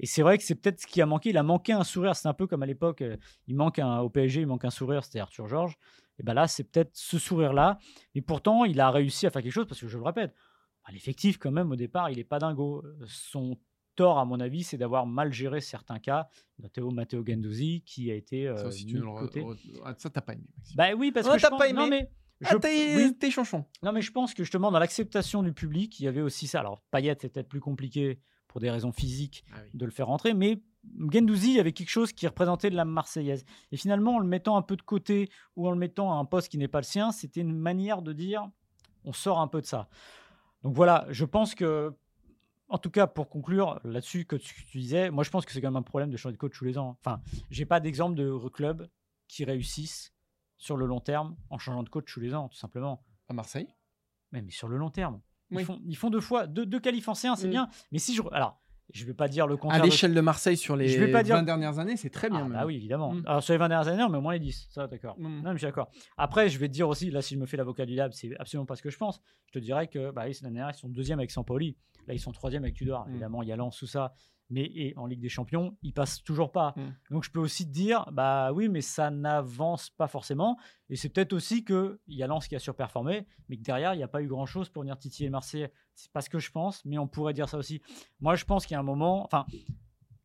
Et 0.00 0.06
c'est 0.06 0.22
vrai 0.22 0.38
que 0.38 0.44
c'est 0.44 0.54
peut-être 0.54 0.80
ce 0.80 0.86
qui 0.86 1.02
a 1.02 1.06
manqué. 1.06 1.28
Il 1.30 1.36
a 1.36 1.42
manqué 1.42 1.74
un 1.74 1.84
sourire. 1.84 2.16
C'est 2.16 2.28
un 2.28 2.32
peu 2.32 2.46
comme 2.46 2.62
à 2.62 2.66
l'époque, 2.66 3.02
euh, 3.02 3.18
il 3.46 3.56
manque 3.56 3.78
un, 3.78 3.98
au 3.98 4.08
PSG, 4.08 4.40
il 4.40 4.46
manque 4.46 4.64
un 4.64 4.70
sourire, 4.70 5.04
c'était 5.04 5.20
Arthur 5.20 5.48
Georges. 5.48 5.76
Et 6.18 6.22
ben 6.22 6.32
là, 6.32 6.48
c'est 6.48 6.64
peut-être 6.64 6.92
ce 6.94 7.18
sourire-là. 7.18 7.78
Et 8.14 8.22
pourtant, 8.22 8.64
il 8.64 8.80
a 8.80 8.90
réussi 8.90 9.26
à 9.26 9.30
faire 9.30 9.42
quelque 9.42 9.52
chose 9.52 9.66
parce 9.66 9.82
que 9.82 9.88
je 9.88 9.98
le 9.98 10.04
répète, 10.04 10.34
l'effectif, 10.90 11.36
quand 11.38 11.50
même, 11.50 11.70
au 11.70 11.76
départ, 11.76 12.10
il 12.10 12.16
n'est 12.16 12.24
pas 12.24 12.38
dingo. 12.38 12.82
Euh, 12.84 13.04
Son 13.06 13.58
tort, 13.94 14.18
à 14.18 14.24
mon 14.24 14.40
avis, 14.40 14.62
c'est 14.62 14.78
d'avoir 14.78 15.06
mal 15.06 15.32
géré 15.32 15.60
certains 15.60 15.98
cas, 15.98 16.28
notamment 16.58 16.92
Matteo 16.92 17.24
Gendouzi, 17.26 17.82
qui 17.84 18.10
a 18.10 18.14
été 18.14 18.48
euh, 18.48 18.56
Ça 18.56 18.66
aussi, 18.68 18.86
tu 18.86 18.96
le 18.98 19.02
côté. 19.06 19.44
ah, 19.84 19.94
ça, 19.98 20.10
t'as 20.10 20.20
pas 20.20 20.32
aimé. 20.34 20.44
Maxime. 20.56 20.76
Bah 20.76 20.86
oui, 20.96 21.12
parce 21.12 21.26
Ouais, 21.26 21.32
que 21.34 21.38
je 21.38 21.42
t'as 21.42 21.50
pense- 21.50 21.58
pas 21.58 21.72
Non, 21.72 21.86
aimé. 21.86 22.02
mais 22.02 22.10
Ah, 22.44 22.48
je- 22.52 22.56
t'es 22.58 22.96
oui. 22.96 23.16
t'es 23.18 23.30
chanchon. 23.30 23.64
non, 23.82 23.92
mais 23.92 24.02
je 24.02 24.10
pense 24.12 24.34
que 24.34 24.42
justement, 24.42 24.70
dans 24.72 24.78
l'acceptation 24.78 25.42
du 25.42 25.52
public, 25.52 26.00
il 26.00 26.04
y 26.04 26.08
avait 26.08 26.22
aussi 26.22 26.46
ça. 26.46 26.60
Alors, 26.60 26.80
Payet, 26.90 27.16
c'est 27.20 27.28
peut-être 27.28 27.48
plus 27.48 27.60
compliqué 27.60 28.18
pour 28.48 28.60
des 28.60 28.70
raisons 28.70 28.92
physiques 28.92 29.44
Ah 29.52 29.58
oui. 29.62 29.70
de 29.74 29.84
le 29.84 29.90
faire 29.90 30.08
rentrer, 30.08 30.34
mais 30.34 30.60
Gendouzi, 31.12 31.50
il 31.50 31.56
y 31.56 31.60
avait 31.60 31.72
quelque 31.72 31.88
chose 31.90 32.12
qui 32.12 32.26
représentait 32.26 32.68
de 32.68 32.74
la 32.74 32.84
Marseillaise. 32.84 33.44
Et 33.70 33.76
finalement, 33.76 34.16
en 34.16 34.18
le 34.18 34.26
mettant 34.26 34.56
un 34.56 34.62
peu 34.62 34.74
de 34.76 34.82
côté 34.82 35.30
ou 35.54 35.68
en 35.68 35.70
le 35.70 35.76
mettant 35.78 36.12
à 36.12 36.16
un 36.16 36.24
poste 36.24 36.48
qui 36.48 36.58
n'est 36.58 36.66
pas 36.68 36.80
le 36.80 36.84
sien, 36.84 37.12
c'était 37.12 37.40
une 37.40 37.56
manière 37.56 38.02
de 38.02 38.12
dire 38.12 38.48
on 39.04 39.12
sort 39.12 39.40
un 39.40 39.46
peu 39.48 39.60
de 39.60 39.66
ça. 39.66 39.88
Donc 40.64 40.74
voilà, 40.74 41.06
je 41.10 41.24
pense 41.24 41.54
que, 41.54 41.92
en 42.72 42.78
tout 42.78 42.90
cas, 42.90 43.06
pour 43.06 43.28
conclure 43.28 43.78
là-dessus, 43.84 44.24
que 44.24 44.36
tu, 44.36 44.64
tu 44.66 44.78
disais, 44.78 45.10
moi 45.10 45.22
je 45.24 45.30
pense 45.30 45.44
que 45.44 45.52
c'est 45.52 45.60
quand 45.60 45.68
même 45.68 45.76
un 45.76 45.82
problème 45.82 46.10
de 46.10 46.16
changer 46.16 46.32
de 46.32 46.38
coach 46.38 46.52
tous 46.56 46.64
les 46.64 46.78
ans. 46.78 46.96
Enfin, 47.04 47.20
j'ai 47.50 47.66
pas 47.66 47.80
d'exemple 47.80 48.16
de 48.16 48.36
clubs 48.48 48.88
qui 49.28 49.44
réussissent 49.44 50.12
sur 50.56 50.76
le 50.76 50.86
long 50.86 51.00
terme 51.00 51.36
en 51.50 51.58
changeant 51.58 51.82
de 51.82 51.88
coach 51.88 52.12
tous 52.12 52.20
les 52.20 52.34
ans, 52.34 52.48
tout 52.48 52.56
simplement. 52.58 53.04
À 53.28 53.32
Marseille? 53.34 53.68
Mais, 54.32 54.42
mais 54.42 54.50
sur 54.50 54.68
le 54.68 54.76
long 54.76 54.90
terme. 54.90 55.20
Ils, 55.50 55.58
Oui. 55.58 55.64
font, 55.64 55.80
ils 55.84 55.96
font 55.96 56.08
deux 56.10 56.20
fois, 56.20 56.46
deux, 56.46 56.64
deux 56.66 56.80
qualifs 56.80 57.08
anciens, 57.08 57.36
c'est 57.36 57.46
Mm. 57.48 57.50
bien. 57.50 57.68
Mais 57.92 57.98
si 57.98 58.14
je. 58.14 58.22
Alors, 58.32 58.58
je 58.94 59.04
vais 59.04 59.14
pas 59.14 59.28
dire 59.28 59.46
le 59.46 59.54
À 59.54 59.56
contraire. 59.58 59.80
de- 59.80 59.86
l'échelle 59.86 60.14
de 60.14 60.20
Marseille 60.20 60.56
sur 60.56 60.76
les 60.76 60.88
Je 60.88 60.98
vais 60.98 61.12
pas 61.12 61.22
dire- 61.22 61.36
20 61.36 61.42
dernières 61.44 61.78
années, 61.78 61.96
c'est 61.96 62.10
très 62.10 62.28
bien. 62.30 62.46
Ah, 62.46 62.48
bah 62.60 62.66
oui, 62.66 62.76
évidemment. 62.76 63.12
Mm. 63.12 63.22
Alors, 63.26 63.42
sur 63.42 63.52
les 63.52 63.58
20 63.58 63.68
dernières 63.68 63.88
années, 63.92 64.04
mais 64.10 64.18
au 64.18 64.20
moins 64.22 64.32
les 64.34 64.38
10. 64.40 64.68
Ça, 64.70 64.86
d'accord. 64.86 65.18
Mm. 65.18 65.22
Non, 65.24 65.42
mais 65.44 65.52
je 65.52 65.58
suis 65.58 65.66
d'accord. 65.66 65.90
Après, 66.16 66.48
je 66.48 66.58
vais 66.58 66.68
te 66.68 66.72
dire 66.72 66.88
aussi, 66.88 67.10
là, 67.10 67.20
si 67.22 67.34
je 67.34 67.40
me 67.40 67.46
fais 67.46 67.56
l'avocat 67.56 67.84
du 67.86 67.92
diable, 67.94 68.14
c'est 68.14 68.34
absolument 68.38 68.66
pas 68.66 68.76
ce 68.76 68.82
que 68.82 68.90
je 68.90 68.96
pense. 68.98 69.20
Je 69.46 69.52
te 69.52 69.58
dirais 69.58 69.88
que, 69.88 70.10
bah 70.10 70.24
oui, 70.26 70.34
cette 70.34 70.46
année 70.46 70.64
ils 70.68 70.74
sont 70.74 70.88
deuxième 70.88 71.18
avec 71.18 71.30
Sampoli. 71.30 71.76
Là, 72.06 72.14
ils 72.14 72.20
sont 72.20 72.32
troisième 72.32 72.64
avec 72.64 72.74
Tudor. 72.74 73.06
Mm. 73.06 73.10
Évidemment, 73.10 73.42
il 73.42 73.48
y 73.48 73.52
a 73.52 73.56
Lens, 73.56 73.76
tout 73.76 73.86
ça. 73.86 74.14
Mais 74.50 74.70
et 74.74 74.92
en 74.98 75.06
Ligue 75.06 75.20
des 75.20 75.28
Champions, 75.28 75.78
ils 75.82 75.94
passent 75.94 76.22
toujours 76.22 76.52
pas. 76.52 76.74
Mm. 76.76 76.94
Donc, 77.10 77.24
je 77.24 77.30
peux 77.30 77.40
aussi 77.40 77.66
te 77.66 77.72
dire, 77.72 78.10
bah 78.12 78.52
oui, 78.52 78.68
mais 78.68 78.80
ça 78.80 79.10
n'avance 79.10 79.90
pas 79.90 80.08
forcément. 80.08 80.58
Et 80.90 80.96
c'est 80.96 81.08
peut-être 81.08 81.32
aussi 81.32 81.64
qu'il 81.64 81.98
y 82.08 82.22
a 82.22 82.26
Lens 82.26 82.48
qui 82.48 82.56
a 82.56 82.58
surperformé, 82.58 83.26
mais 83.48 83.56
que 83.56 83.62
derrière, 83.62 83.94
il 83.94 83.98
n'y 83.98 84.02
a 84.02 84.08
pas 84.08 84.22
eu 84.22 84.28
grand-chose 84.28 84.68
pour 84.68 84.82
venir 84.82 84.98
titiller 84.98 85.30
Marseille. 85.30 85.68
C'est 85.94 86.12
pas 86.12 86.20
ce 86.20 86.30
que 86.30 86.38
je 86.38 86.50
pense, 86.50 86.84
mais 86.84 86.98
on 86.98 87.08
pourrait 87.08 87.34
dire 87.34 87.48
ça 87.48 87.58
aussi. 87.58 87.80
Moi, 88.20 88.34
je 88.34 88.44
pense 88.44 88.66
qu'il 88.66 88.74
y 88.74 88.76
a 88.76 88.80
un 88.80 88.84
moment. 88.84 89.24
Enfin, 89.24 89.46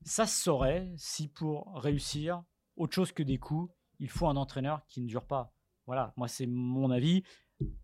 ça 0.04 0.26
se 0.26 0.42
saurait 0.42 0.94
si 0.96 1.28
pour 1.28 1.76
réussir, 1.76 2.44
autre 2.78 2.94
chose 2.94 3.12
que 3.12 3.24
des 3.24 3.38
coups, 3.38 3.74
il 4.00 4.10
faut 4.10 4.28
un 4.28 4.38
entraîneur 4.38 4.86
qui 4.88 5.02
ne 5.02 5.08
dure 5.08 5.26
pas. 5.26 5.54
Voilà, 5.86 6.13
moi 6.18 6.28
c'est 6.28 6.48
mon 6.48 6.92
avis. 6.92 7.24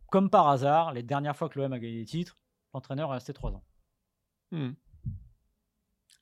Comme 0.10 0.30
par 0.30 0.48
hasard, 0.48 0.94
les 0.94 1.04
dernières 1.04 1.36
fois 1.36 1.50
que 1.50 1.60
l'OM 1.60 1.74
a 1.74 1.80
gagné 1.80 2.00
des 2.00 2.06
titres, 2.06 2.38
l'entraîneur 2.74 3.10
est 3.12 3.16
resté 3.16 3.34
trois 3.34 3.52
ans. 3.52 3.64
Hmm. 4.54 4.74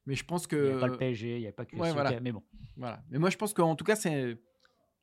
Mais 0.06 0.16
je 0.16 0.26
pense 0.26 0.48
que. 0.48 0.56
Il 0.56 0.72
n'y 0.72 0.78
a 0.78 0.80
pas 0.80 0.88
le 0.88 0.98
PSG, 0.98 1.38
il 1.38 1.42
n'y 1.42 1.48
a 1.48 1.52
pas 1.52 1.66
que 1.66 1.76
ouais, 1.76 1.92
voilà. 1.94 2.20
mais 2.22 2.32
bon. 2.32 2.44
Voilà. 2.78 3.04
Mais 3.10 3.20
moi, 3.20 3.30
je 3.30 3.38
pense 3.38 3.54
qu'en 3.54 3.76
tout 3.76 3.84
cas, 3.86 3.96
c'est. 3.96 4.42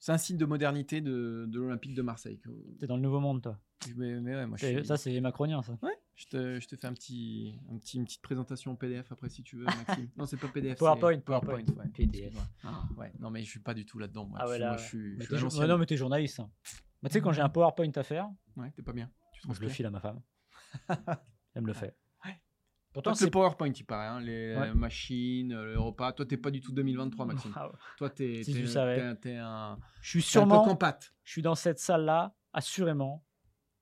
C'est 0.00 0.12
un 0.12 0.18
signe 0.18 0.36
de 0.36 0.44
modernité 0.44 1.00
de, 1.00 1.46
de 1.48 1.58
l'Olympique 1.60 1.92
de 1.94 2.02
Marseille. 2.02 2.40
T'es 2.78 2.86
dans 2.86 2.94
le 2.94 3.02
nouveau 3.02 3.18
monde, 3.18 3.42
toi. 3.42 3.58
Mais, 3.96 4.20
mais 4.20 4.36
ouais, 4.36 4.46
moi, 4.46 4.56
je 4.56 4.64
suis- 4.66 4.84
Ça, 4.86 4.96
c'est 4.96 5.20
macronien, 5.20 5.60
ça. 5.62 5.76
Je 6.14 6.26
te, 6.26 6.60
je 6.60 6.68
te 6.68 6.76
fais 6.76 6.86
un 6.86 6.92
petit, 6.92 7.58
un 7.68 7.78
petit, 7.78 7.96
une 7.96 8.04
petite 8.04 8.22
présentation 8.22 8.70
en 8.72 8.76
PDF 8.76 9.10
après 9.10 9.28
si 9.28 9.42
tu 9.42 9.56
veux, 9.56 9.64
Maxime. 10.04 10.08
non, 10.16 10.24
c'est 10.24 10.36
pas 10.36 10.46
PDF. 10.46 10.78
PowerPoint, 10.78 11.18
PowerPoint. 11.18 11.64
PowerPoint. 11.64 11.82
ouais. 11.84 11.90
PDF. 11.92 12.32
Ouais, 12.96 13.12
non, 13.18 13.30
mais 13.30 13.42
je 13.42 13.50
suis 13.50 13.58
pas 13.60 13.74
du 13.74 13.84
tout 13.84 13.98
là-dedans. 13.98 14.26
Moi, 14.26 14.38
Ah 14.40 14.44
je, 14.46 14.50
ouais, 14.50 14.54
suis- 14.56 14.60
là, 14.62 14.68
moi, 14.68 14.76
ouais. 14.76 14.82
je 14.82 14.88
suis, 14.88 14.98
je 15.14 15.16
Mais 15.18 15.24
suis 15.24 15.34
jour- 15.34 15.42
l'ancienne. 15.44 15.62
ouais, 15.62 15.68
non, 15.68 15.78
mais 15.78 15.86
t'es 15.86 15.96
journaliste. 15.96 16.38
hein. 16.40 16.50
Bah, 17.02 17.08
tu 17.08 17.14
sais, 17.14 17.20
quand 17.20 17.32
j'ai 17.32 17.42
un 17.42 17.48
PowerPoint 17.48 17.90
à 17.96 18.02
faire, 18.04 18.28
Ouais, 18.56 18.70
t'es 18.76 18.82
pas 18.82 18.92
bien. 18.92 19.10
Tu 19.32 19.48
te 19.48 19.52
je 19.52 19.60
le 19.60 19.68
file 19.68 19.86
à 19.86 19.90
ma 19.90 19.98
femme. 20.00 20.20
Elle 21.54 21.62
me 21.62 21.66
le 21.68 21.72
fait. 21.72 21.96
Ouais. 22.98 23.02
Pourtant, 23.02 23.14
c'est 23.14 23.24
le 23.26 23.30
PowerPoint, 23.30 23.68
il 23.72 23.84
paraît. 23.84 24.06
hein, 24.08 24.20
les 24.20 24.56
Ouais. 24.56 24.74
machines, 24.74 25.52
euh, 25.52 25.64
le 25.74 25.78
repas. 25.78 26.12
Toi, 26.12 26.26
t'es 26.26 26.36
pas 26.36 26.50
du 26.50 26.60
tout 26.60 26.72
2023, 26.72 27.26
Maxime. 27.50 27.52
Ah 27.54 27.68
ouais. 27.68 27.74
Toi, 27.96 28.10
t'es 28.10 28.42
Si 28.42 28.52
t'es- 28.52 28.58
un-. 28.58 29.78
Je 30.02 30.08
suis 30.08 30.20
t'es 30.20 30.38
un 30.38 30.42
peu 30.42 30.54
sûrement. 30.54 30.78
je 31.24 31.30
suis 31.32 31.42
dans 31.42 31.54
cette 31.54 31.78
salle-là, 31.78 32.34
assurément, 32.52 33.24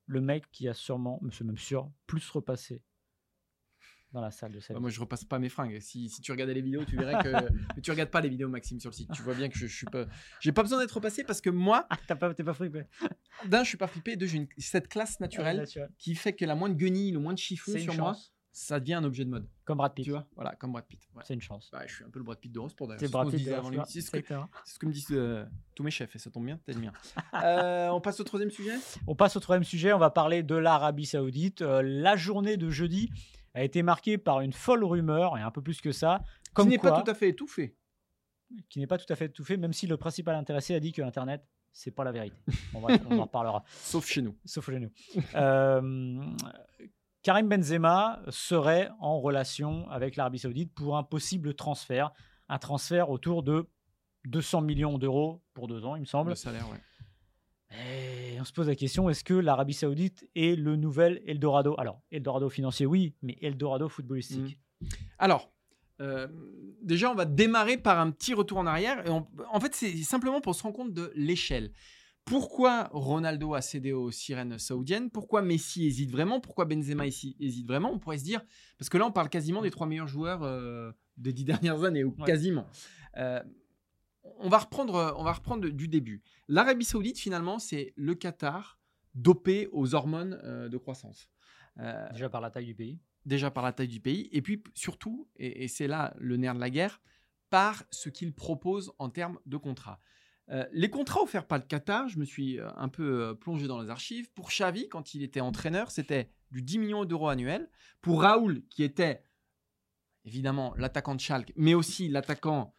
le 0.07 0.21
mec 0.21 0.45
qui 0.53 0.69
a 0.69 0.75
sûrement, 0.75 1.19
monsieur 1.23 1.45
même 1.45 1.57
sûr, 1.59 1.91
plus 2.07 2.29
repassé 2.31 2.83
dans 4.13 4.21
la 4.21 4.31
salle 4.31 4.53
de 4.53 4.61
sa 4.61 4.73
Bah, 4.73 4.81
moi, 4.81 4.89
je 4.89 5.01
repasse 5.01 5.25
pas 5.25 5.39
mes 5.39 5.49
fringues. 5.49 5.79
Si, 5.81 6.09
si 6.09 6.21
tu 6.23 6.31
regardais 6.33 6.55
les 6.55 6.63
vidéos, 6.63 6.85
tu 6.85 6.97
verrais 6.97 7.23
que. 7.23 7.29
Mais 7.77 7.83
tu 7.83 7.91
regardes 7.91 8.11
pas 8.11 8.21
les 8.21 8.29
vidéos, 8.29 8.49
Maxime, 8.49 8.81
sur 8.81 8.91
le 8.91 8.95
site. 8.95 9.11
Tu 9.13 9.23
vois 9.23 9.35
bien 9.35 9.49
que 9.49 9.59
je, 9.59 9.67
je 9.67 9.77
suis 9.77 9.87
pas. 9.87 10.07
J'ai 10.41 10.53
pas 10.53 10.63
besoin 10.63 10.79
d'être 10.79 10.93
repassé 10.93 11.25
parce 11.25 11.41
que 11.41 11.51
moi, 11.51 11.87
Ah, 11.91 11.97
t'as 12.07 12.17
pas, 12.17 12.33
t'es 12.33 12.45
pas 12.45 12.55
frippé. 12.55 12.85
d'un, 13.47 13.63
je 13.65 13.69
suis 13.69 13.77
pas 13.79 13.89
flippé. 13.89 14.17
Deux, 14.17 14.27
j'ai 14.27 14.39
une- 14.39 14.49
cette 14.59 14.89
classe 14.89 15.21
naturelle 15.21 15.57
Ah, 15.59 15.61
naturel. 15.63 15.91
qui 15.99 16.15
fait 16.15 16.33
que 16.35 16.45
la 16.45 16.55
moindre 16.55 16.77
guenille, 16.77 17.13
le 17.13 17.19
moindre 17.19 17.39
chiffon 17.41 17.73
C'est 17.73 17.79
une 17.83 17.91
sur 17.91 17.95
moi, 18.03 18.13
chance. 18.15 18.33
Ça 18.59 18.81
devient 18.81 18.95
un 18.95 19.05
objet 19.05 19.23
de 19.27 19.29
mode. 19.29 19.47
Comme 19.65 19.77
Brad 19.77 19.93
Pitt. 19.93 20.07
Tu 20.07 20.13
vois 20.13 20.27
Voilà, 20.35 20.55
comme 20.57 20.73
Brad 20.73 20.87
Pitt. 20.87 21.07
Ouais. 21.15 21.23
C'est 21.27 21.35
une 21.35 21.43
chance. 21.43 21.69
Bah, 21.71 21.83
je 21.87 21.95
suis 21.95 22.05
un 22.05 22.09
peu 22.09 22.19
le 22.19 22.25
Brad 22.25 22.39
Pitt 22.39 22.51
de 22.51 22.59
Rose 22.59 22.73
pour 22.73 22.89
d'ailleurs. 22.89 23.01
C'est 23.01 23.07
C'est 23.07 23.11
ce 23.11 23.13
Brad 23.13 23.31
Pitt. 23.31 23.49
avant. 23.49 23.85
C'est 23.85 24.01
ce 24.01 24.11
que- 24.11 24.23
ce 24.65 24.87
me 24.87 24.93
disent 24.93 25.09
euh, 25.13 25.45
tous 25.75 25.83
mes 25.83 25.91
chefs 25.91 26.17
et 26.17 26.19
ça 26.19 26.31
tombe 26.31 26.47
bien, 26.47 26.59
t'es 26.65 26.73
le 26.73 26.81
mien. 26.81 26.93
Euh, 27.45 27.89
on 27.91 28.01
passe 28.01 28.19
au 28.19 28.25
troisième 28.25 28.51
sujet? 28.51 28.77
On 29.07 29.15
passe 29.15 29.37
au 29.37 29.41
troisième 29.41 29.65
sujet. 29.65 29.93
On 29.93 29.99
va 29.99 30.09
parler 30.11 30.43
de 30.43 30.55
l'Arabie 30.55 31.05
Saoudite. 31.05 31.61
Euh, 31.61 31.83
la 31.85 32.17
journée 32.17 32.57
de 32.57 32.71
jeudi 32.71 33.11
a 33.53 33.63
été 33.63 33.83
marquée 33.83 34.17
par 34.17 34.41
une 34.41 34.55
folle 34.55 34.85
rumeur 34.85 35.37
et 35.37 35.43
un 35.43 35.51
peu 35.51 35.61
plus 35.61 35.83
que 35.83 35.93
ça. 35.93 36.25
Comme 36.55 36.67
Qui 36.67 36.71
n'est 36.71 36.79
pas 36.79 37.03
tout 37.03 37.11
à 37.11 37.15
fait 37.15 37.29
étouffé. 37.29 37.77
qui 38.71 38.79
n'est 38.79 38.87
pas 38.87 38.97
tout 38.97 39.13
à 39.13 39.17
fait 39.17 39.27
étouffé, 39.27 39.59
même 39.59 39.75
si 39.75 39.87
le 39.87 39.99
principal 39.99 40.35
intéressé 40.35 40.75
a 40.75 40.81
dit 40.81 40.93
que 40.93 41.03
Internet, 41.03 41.45
c'est 41.73 41.91
pas 41.91 42.05
la 42.05 42.13
vérité. 42.13 42.37
On 42.75 42.83
en 42.83 43.23
reparlera. 43.23 43.65
Sauf 43.69 44.07
chez 44.07 44.23
nous. 44.23 44.35
sauf 44.47 44.65
chez 44.71 44.79
nous. 44.81 44.91
Euh, 45.35 46.25
Karim 47.27 47.49
Benzema 47.49 48.23
serait 48.29 48.89
en 49.01 49.21
relation 49.21 49.91
avec 49.91 50.15
l'Arabie 50.15 50.39
Saoudite 50.39 50.73
pour 50.73 50.97
un 50.97 51.03
possible 51.03 51.55
transfert, 51.55 52.13
un 52.49 52.59
transfert 52.61 53.11
autour 53.11 53.43
de 53.43 53.67
200 54.27 54.61
millions 54.61 54.97
d'euros 54.97 55.43
pour 55.53 55.67
deux 55.67 55.85
ans, 55.85 55.97
il 55.97 56.03
me 56.03 56.07
semble. 56.07 56.31
Le 56.31 56.37
salaire, 56.37 56.69
ouais. 56.71 56.79
Et 58.33 58.41
on 58.41 58.45
se 58.45 58.53
pose 58.53 58.69
la 58.69 58.77
question 58.77 59.11
est-ce 59.11 59.25
que 59.25 59.35
l'Arabie 59.35 59.75
Saoudite 59.75 60.29
est 60.37 60.55
le 60.57 60.77
nouvel 60.77 61.21
Eldorado? 61.27 61.75
Alors, 61.79 62.01
Eldorado 62.13 62.49
financier, 62.49 62.87
oui, 62.87 63.17
mais 63.23 63.37
Eldorado 63.43 63.89
footballistique. 63.89 64.61
Alors, 65.19 65.51
euh, 66.01 66.29
déjà, 66.81 67.11
on 67.11 67.17
va 67.17 67.25
démarrer 67.25 67.77
par 67.77 67.99
un 67.99 68.13
petit 68.13 68.35
retour 68.35 68.59
en 68.59 68.67
arrière. 68.67 69.05
Et 69.05 69.11
on- 69.11 69.27
en 69.53 69.59
fait, 69.59 69.75
c'est 69.75 69.97
simplement 70.05 70.41
pour 70.41 70.55
se 70.55 70.63
rendre 70.63 70.77
compte 70.77 70.93
de 70.95 71.11
l'échelle. 71.17 71.73
Pourquoi 72.27 72.89
Ronaldo 72.93 73.55
a 73.55 73.61
cédé 73.63 73.93
aux 73.93 74.11
sirènes 74.11 74.59
saoudiennes? 74.59 75.11
Pourquoi 75.11 75.43
Messi 75.43 75.87
hésite 75.87 76.11
vraiment? 76.11 76.41
Pourquoi 76.41 76.65
Benzema 76.65 77.07
hési- 77.07 77.37
hésite 77.39 77.69
vraiment? 77.69 77.93
On 77.93 78.01
pourrait 78.01 78.19
se 78.19 78.25
dire, 78.25 78.43
parce 78.79 78.89
que 78.89 78.99
là, 78.99 79.07
on 79.07 79.13
parle 79.13 79.29
quasiment 79.29 79.63
des 79.63 79.71
trois 79.71 79.87
meilleurs 79.87 80.09
joueurs 80.09 80.43
euh, 80.43 80.91
des 81.17 81.33
dix 81.33 81.45
dernières 81.75 81.85
années, 81.85 82.03
ou 82.03 82.15
Ouais. 82.19 82.27
quasiment. 82.27 82.67
Euh, 83.17 83.41
on, 84.41 84.49
va 84.49 84.59
reprendre, 84.59 85.15
on 85.17 85.23
va 85.23 85.33
reprendre 85.35 85.69
du 85.69 85.87
début. 85.87 86.21
L'Arabie 86.49 86.85
Saoudite, 86.85 87.17
finalement, 87.19 87.61
c'est 87.61 87.93
le 87.97 88.17
Qatar 88.17 88.81
dopé 89.15 89.69
aux 89.71 89.95
hormones 89.95 90.39
euh, 90.43 90.69
de 90.69 90.77
croissance. 90.79 91.31
Déjà 92.13 92.29
par 92.29 92.41
la 92.41 92.51
taille 92.51 92.65
du 92.67 92.75
pays. 92.75 92.99
déjà 93.25 93.51
par 93.53 93.63
la 93.63 93.73
taille 93.73 93.87
du 93.89 94.01
pays, 94.01 94.29
et 94.33 94.43
puis 94.43 94.65
surtout, 94.75 95.29
et, 95.37 95.63
et 95.65 95.69
c'est 95.69 95.87
là 95.87 96.13
le 96.19 96.37
nerf 96.39 96.55
de 96.55 96.61
la 96.61 96.71
guerre, 96.71 97.01
par 97.51 97.85
ce 97.91 98.09
qu'il 98.09 98.33
propose 98.35 98.93
en 98.99 99.11
termes 99.11 99.39
de 99.47 99.57
contrats. 99.59 100.01
Euh, 100.51 100.65
les 100.73 100.91
contrats 100.91 101.23
offerts 101.23 101.47
par 101.47 101.59
le 101.59 101.65
Qatar, 101.65 102.09
je 102.09 102.19
me 102.19 102.25
suis 102.25 102.61
euh, 102.61 102.69
un 102.77 102.89
peu 102.89 103.23
euh, 103.23 103.35
plongé 103.35 103.67
dans 103.67 103.81
les 103.83 103.91
archives. 103.91 104.31
Pour 104.33 104.49
Xavi, 104.49 104.89
quand 104.89 105.15
il 105.15 105.23
était 105.23 105.41
entraîneur, 105.41 105.91
c'était 105.91 106.31
du 106.53 106.63
10 106.63 106.79
millions 106.79 107.05
d'euros 107.05 107.29
annuels. 107.29 107.69
Pour 108.01 108.23
Raoul, 108.23 108.63
qui 108.71 108.85
était 108.85 109.23
évidemment 110.25 110.75
l'attaquant 110.77 111.15
de 111.15 111.21
Schalke, 111.21 111.53
mais 111.57 111.75
aussi 111.75 112.09
l'attaquant 112.09 112.73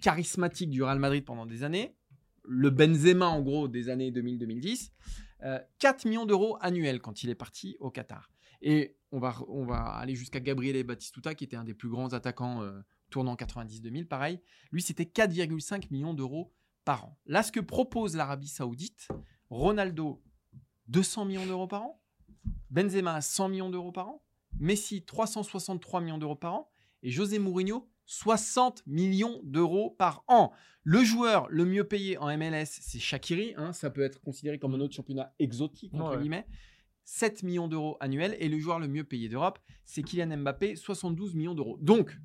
charismatique 0.00 0.70
du 0.70 0.84
Real 0.84 1.00
Madrid 1.00 1.24
pendant 1.24 1.44
des 1.44 1.64
années, 1.64 1.96
le 2.44 2.70
Benzema 2.70 3.26
en 3.26 3.42
gros 3.42 3.66
des 3.66 3.88
années 3.88 4.12
2000-2010, 4.12 4.90
euh, 5.42 5.58
4 5.78 6.06
millions 6.06 6.26
d'euros 6.26 6.56
annuels 6.60 7.00
quand 7.00 7.22
il 7.22 7.30
est 7.30 7.34
parti 7.34 7.76
au 7.80 7.90
Qatar. 7.90 8.30
Et 8.62 8.96
on 9.12 9.18
va, 9.18 9.34
on 9.48 9.64
va 9.64 9.82
aller 9.84 10.14
jusqu'à 10.14 10.40
Gabriele 10.40 10.82
Batistuta, 10.84 11.34
qui 11.34 11.44
était 11.44 11.56
un 11.56 11.64
des 11.64 11.74
plus 11.74 11.88
grands 11.88 12.12
attaquants 12.12 12.62
tournant 13.10 13.34
90-2000, 13.34 14.06
pareil. 14.06 14.40
Lui, 14.70 14.82
c'était 14.82 15.04
4,5 15.04 15.86
millions 15.90 16.14
d'euros 16.14 16.52
par 16.84 17.04
an. 17.04 17.18
Là, 17.26 17.42
ce 17.42 17.52
que 17.52 17.60
propose 17.60 18.16
l'Arabie 18.16 18.48
Saoudite, 18.48 19.08
Ronaldo, 19.50 20.22
200 20.88 21.24
millions 21.26 21.46
d'euros 21.46 21.66
par 21.66 21.82
an. 21.82 22.02
Benzema, 22.70 23.20
100 23.20 23.48
millions 23.48 23.70
d'euros 23.70 23.92
par 23.92 24.08
an. 24.08 24.22
Messi, 24.58 25.02
363 25.04 26.00
millions 26.00 26.18
d'euros 26.18 26.36
par 26.36 26.54
an. 26.54 26.70
Et 27.02 27.10
José 27.10 27.38
Mourinho, 27.38 27.88
60 28.06 28.82
millions 28.86 29.40
d'euros 29.44 29.90
par 29.98 30.24
an. 30.28 30.52
Le 30.82 31.04
joueur 31.04 31.46
le 31.50 31.64
mieux 31.66 31.84
payé 31.84 32.16
en 32.18 32.28
MLS, 32.36 32.66
c'est 32.80 32.98
Shakiri. 32.98 33.52
hein, 33.56 33.72
ça 33.72 33.90
peut 33.90 34.00
être 34.02 34.20
considéré 34.20 34.58
comme 34.58 34.74
un 34.74 34.80
autre 34.80 34.94
championnat 34.94 35.34
exotique, 35.38 35.92
entre 35.94 36.12
Ouais. 36.16 36.18
guillemets. 36.22 36.46
7 37.04 37.42
millions 37.42 37.68
d'euros 37.68 37.96
annuels. 38.00 38.36
Et 38.40 38.48
le 38.48 38.58
joueur 38.58 38.78
le 38.78 38.88
mieux 38.88 39.04
payé 39.04 39.28
d'Europe, 39.28 39.58
c'est 39.84 40.02
Kylian 40.02 40.36
Mbappé, 40.38 40.76
72 40.76 41.34
millions 41.34 41.54
d'euros. 41.54 41.78
Donc, 41.80 42.16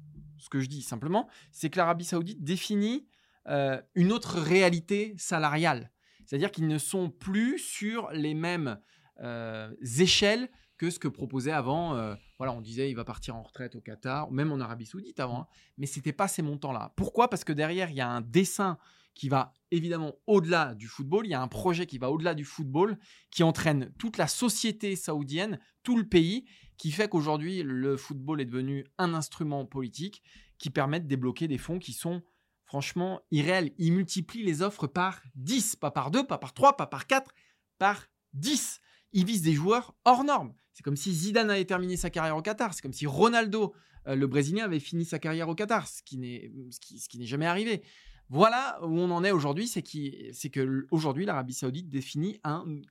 ce 0.44 0.50
que 0.50 0.60
je 0.60 0.68
dis 0.68 0.82
simplement, 0.82 1.28
c'est 1.52 1.70
que 1.70 1.78
l'Arabie 1.78 2.06
Saoudite 2.06 2.44
définit 2.44 3.08
euh, 3.48 3.82
une 3.96 4.12
autre 4.12 4.40
réalité 4.40 5.16
salariale. 5.18 5.92
C'est-à-dire 6.26 6.52
qu'ils 6.52 6.68
ne 6.68 6.78
sont 6.78 7.10
plus 7.10 7.60
sur 7.60 8.10
les 8.12 8.34
mêmes 8.34 8.80
euh, 9.22 9.74
échelles 10.00 10.50
que 10.78 10.90
ce 10.90 11.00
que 11.00 11.08
proposait 11.08 11.52
avant. 11.52 11.96
euh, 11.96 12.16
voilà, 12.38 12.54
on 12.54 12.62
disait 12.62 12.90
il 12.90 12.96
va 12.96 13.06
partir 13.06 13.36
en 13.36 13.44
retraite 13.44 13.76
au 13.76 13.82
Qatar, 13.82 14.32
même 14.32 14.52
en 14.52 14.60
Arabie 14.60 14.86
Saoudite 14.86 15.20
avant, 15.20 15.42
hein, 15.42 15.48
mais 15.78 15.86
c'était 15.86 16.14
pas 16.14 16.28
ces 16.28 16.42
montants-là. 16.42 16.94
Pourquoi? 16.98 17.30
Parce 17.30 17.44
que 17.44 17.54
derrière 17.54 17.90
il 17.90 17.96
y 17.96 18.02
a 18.02 18.10
un 18.10 18.22
dessin 18.22 18.78
qui 19.14 19.30
va 19.30 19.54
évidemment 19.72 20.14
au-delà 20.28 20.74
du 20.76 20.88
football. 20.88 21.26
Il 21.26 21.30
y 21.30 21.36
a 21.36 21.42
un 21.42 21.48
projet 21.48 21.86
qui 21.86 21.98
va 21.98 22.12
au-delà 22.12 22.34
du 22.34 22.46
football, 22.46 22.98
qui 23.32 23.44
entraîne 23.44 23.94
toute 23.98 24.18
la 24.18 24.28
société 24.28 24.96
saoudienne, 24.96 25.60
tout 25.84 25.98
le 25.98 26.08
pays, 26.08 26.46
qui 26.84 26.92
fait 26.92 27.08
qu'aujourd'hui 27.08 27.64
le 27.64 27.96
football 27.96 28.42
est 28.42 28.46
devenu 28.46 28.86
un 28.98 29.14
instrument 29.14 29.66
politique 29.66 30.22
qui 30.58 30.70
permet 30.70 31.00
de 31.00 31.08
débloquer 31.08 31.48
des 31.48 31.58
fonds 31.58 31.80
qui 31.80 31.94
sont 31.94 32.22
franchement 32.66 33.22
irréels. 33.32 33.72
Il 33.78 33.94
multiplie 33.94 34.44
les 34.44 34.62
offres 34.62 34.86
par 34.86 35.24
10, 35.36 35.78
pas 35.78 35.92
par 35.92 36.12
2, 36.12 36.28
pas 36.28 36.38
par 36.38 36.54
3, 36.54 36.76
pas 36.76 36.86
par 36.86 37.08
4, 37.08 37.34
par 37.78 38.08
10. 38.34 38.82
Il 39.14 39.24
vise 39.24 39.44
des 39.44 39.54
joueurs 39.54 39.96
hors 40.04 40.26
normes. 40.26 40.54
C'est 40.74 40.84
comme 40.84 40.98
si 40.98 41.14
Zidane 41.14 41.52
avait 41.52 41.64
terminé 41.64 41.96
sa 41.96 42.10
carrière 42.10 42.36
au 42.36 42.42
Qatar. 42.42 42.74
C'est 42.74 42.82
comme 42.82 42.92
si 42.92 43.08
Ronaldo, 43.08 43.74
euh, 44.08 44.16
le 44.16 44.28
Brésilien, 44.28 44.66
avait 44.66 44.82
fini 44.82 45.06
sa 45.06 45.20
carrière 45.20 45.48
au 45.48 45.56
Qatar, 45.56 45.88
ce 45.88 46.04
qui 46.04 46.18
n'est 46.18 46.52
ce 46.70 46.82
qui, 46.82 47.00
ce 47.00 47.08
qui 47.08 47.26
jamais 47.26 47.46
arrivé. 47.46 47.82
Voilà 48.28 48.78
où 48.84 49.00
on 49.00 49.10
en 49.10 49.24
est 49.24 49.32
aujourd'hui, 49.32 49.70
c'est 49.70 49.86
c'est 50.34 50.50
que 50.50 50.86
aujourd'hui 50.92 51.26
l'Arabie 51.26 51.54
Saoudite 51.54 51.88
définit 51.88 52.42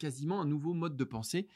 quasiment 0.00 0.40
un 0.40 0.46
nouveau 0.46 0.72
mode 0.72 0.96
de 0.96 1.04
pensée, 1.04 1.46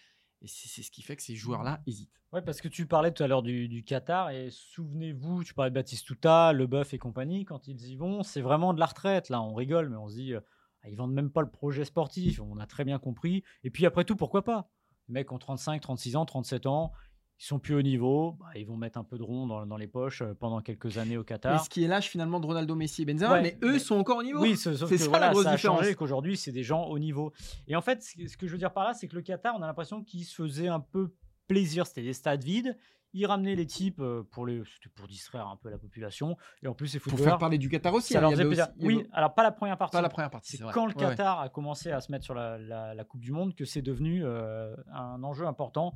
et 0.47 0.49
c'est 0.49 0.83
ce 0.83 0.91
qui 0.91 1.03
fait 1.03 1.17
que 1.17 1.23
ces 1.23 1.35
joueurs-là 1.35 1.81
hésitent. 1.87 2.21
Ouais, 2.33 2.41
parce 2.41 2.61
que 2.61 2.69
tu 2.69 2.87
parlais 2.87 3.13
tout 3.13 3.23
à 3.23 3.27
l'heure 3.27 3.43
du, 3.43 3.85
Qatar 3.85 4.31
et 4.31 4.51
souvenez-vous, 4.51 5.43
tu 5.45 5.55
parlais 5.55 5.71
de 5.71 5.75
Baptiste 5.75 6.09
Leboeuf 6.09 6.95
et 6.95 6.99
compagnie, 6.99 7.45
quand 7.45 7.67
ils 7.67 7.89
y 7.89 7.97
vont, 7.97 8.23
c'est 8.23 8.41
vraiment 8.41 8.75
de 8.75 8.81
la 8.81 8.87
retraite. 8.87 9.29
Là, 9.29 9.43
on 9.43 9.55
rigole, 9.55 9.89
mais 9.89 9.97
on 9.97 10.09
se 10.09 10.15
dit, 10.15 10.35
euh, 10.35 10.41
ah, 10.83 10.89
ils 10.89 10.97
vendent 10.97 11.15
même 11.15 11.31
pas 11.31 11.41
le 11.41 11.51
projet 11.51 11.85
sportif. 11.85 12.41
On 12.41 12.59
a 12.59 12.67
très 12.67 12.85
bien 12.85 12.99
compris. 12.99 13.43
Et 13.65 13.71
puis 13.71 13.87
après 13.87 14.05
tout, 14.05 14.17
pourquoi 14.17 14.45
pas? 14.45 14.71
Les 15.09 15.15
mecs 15.15 15.33
ont 15.33 15.39
35, 15.39 15.81
36 15.81 16.17
ans, 16.17 16.25
37 16.25 16.67
ans, 16.67 16.93
ils 17.39 17.45
sont 17.45 17.59
plus 17.59 17.75
au 17.75 17.83
niveau, 17.83 18.33
bah, 18.41 18.47
ils 18.57 18.67
vont 18.67 18.77
mettre 18.77 18.99
un 18.99 19.05
peu 19.05 19.19
de 19.19 19.23
rond 19.23 19.47
dans, 19.47 19.67
dans 19.67 19.77
les 19.77 19.87
poches 19.87 20.23
euh, 20.23 20.33
pendant 20.35 20.61
quelques 20.63 20.97
années 20.99 21.17
au 21.17 21.21
Mais 21.21 21.27
Qatar. 21.27 21.63
ce 21.65 21.69
qui 21.69 21.85
est 21.85 21.89
l'âge 21.89 22.09
finalement 22.09 22.41
de 22.41 22.47
Ronaldo, 22.47 22.75
Messi 22.75 23.03
et 23.03 23.05
Benzema, 23.05 23.33
Ouais, 23.35 23.43
mais 23.43 23.59
eux 23.63 23.73
mais- 23.75 23.79
sont 23.79 23.97
encore 23.97 24.19
au 24.19 24.23
niveau. 24.23 24.41
Oui, 24.41 24.57
C'est 24.57 24.75
ça 24.77 24.87
voilà, 25.09 25.27
la 25.27 25.33
grosse 25.33 25.45
ça 25.45 25.51
a 25.51 25.57
différence. 25.57 25.81
changé 25.81 25.95
qu'aujourd'hui, 25.95 26.37
c'est 26.39 26.53
des 26.53 26.63
gens 26.63 26.85
au 26.85 26.99
niveau. 26.99 27.33
Et 27.69 27.77
en 27.77 27.83
fait, 27.83 28.03
ce 28.03 28.37
que 28.37 28.47
je 28.47 28.53
veux 28.53 28.59
dire 28.59 28.73
par 28.73 28.85
là, 28.85 28.95
c'est 28.95 29.07
que 29.07 29.15
le 29.17 29.23
Qatar, 29.23 29.55
on 29.59 29.63
a 29.63 29.67
l'impression 29.67 30.03
qu'il 30.03 30.25
se 30.25 30.35
faisait 30.43 30.69
un 30.69 30.81
peu 30.81 31.15
plaisir. 31.47 31.87
C'était 31.87 32.03
des 32.03 32.15
stades 32.15 32.43
vides. 32.43 32.77
Ils 33.13 33.25
ramenaient 33.27 33.55
les 33.55 33.67
types 33.67 34.01
euh, 34.01 34.23
pour, 34.31 34.47
les, 34.47 34.63
pour 34.95 35.07
distraire 35.07 35.47
un 35.47 35.57
peu 35.57 35.71
la 35.71 35.79
population. 35.79 36.37
Et 36.63 36.67
en 36.69 36.75
plus, 36.75 36.93
Pour 36.95 37.03
footballeurs, 37.13 37.33
faire 37.35 37.39
parler 37.39 37.57
du 37.57 37.69
Qatar 37.71 37.95
aussi. 37.95 38.13
ça 38.13 38.19
hein, 38.19 38.23
leur 38.23 38.31
faisait 38.33 38.45
plaisir. 38.45 38.69
aussi- 38.77 38.87
Oui, 38.87 39.07
alors 39.13 39.33
pas 39.35 39.43
la 39.43 39.53
première 39.53 39.79
partie. 39.79 39.93
Pas 39.93 40.03
la 40.03 40.09
première 40.11 40.29
partie. 40.31 40.57
C'est 40.57 40.65
quand 40.73 40.85
le 40.87 40.95
Ouais, 40.95 41.05
ouais. 41.05 41.11
Qatar 41.11 41.41
a 41.41 41.49
commencé 41.49 41.91
à 41.91 42.01
se 42.01 42.11
mettre 42.13 42.25
sur 42.25 42.35
la, 42.35 42.59
la- 42.59 42.95
la 42.95 43.05
Coupe 43.05 43.21
du 43.21 43.33
Monde 43.33 43.55
que 43.55 43.65
c'est 43.65 43.81
devenu 43.83 44.23
euh, 44.25 44.75
un 44.93 45.23
enjeu 45.23 45.47
important. 45.47 45.95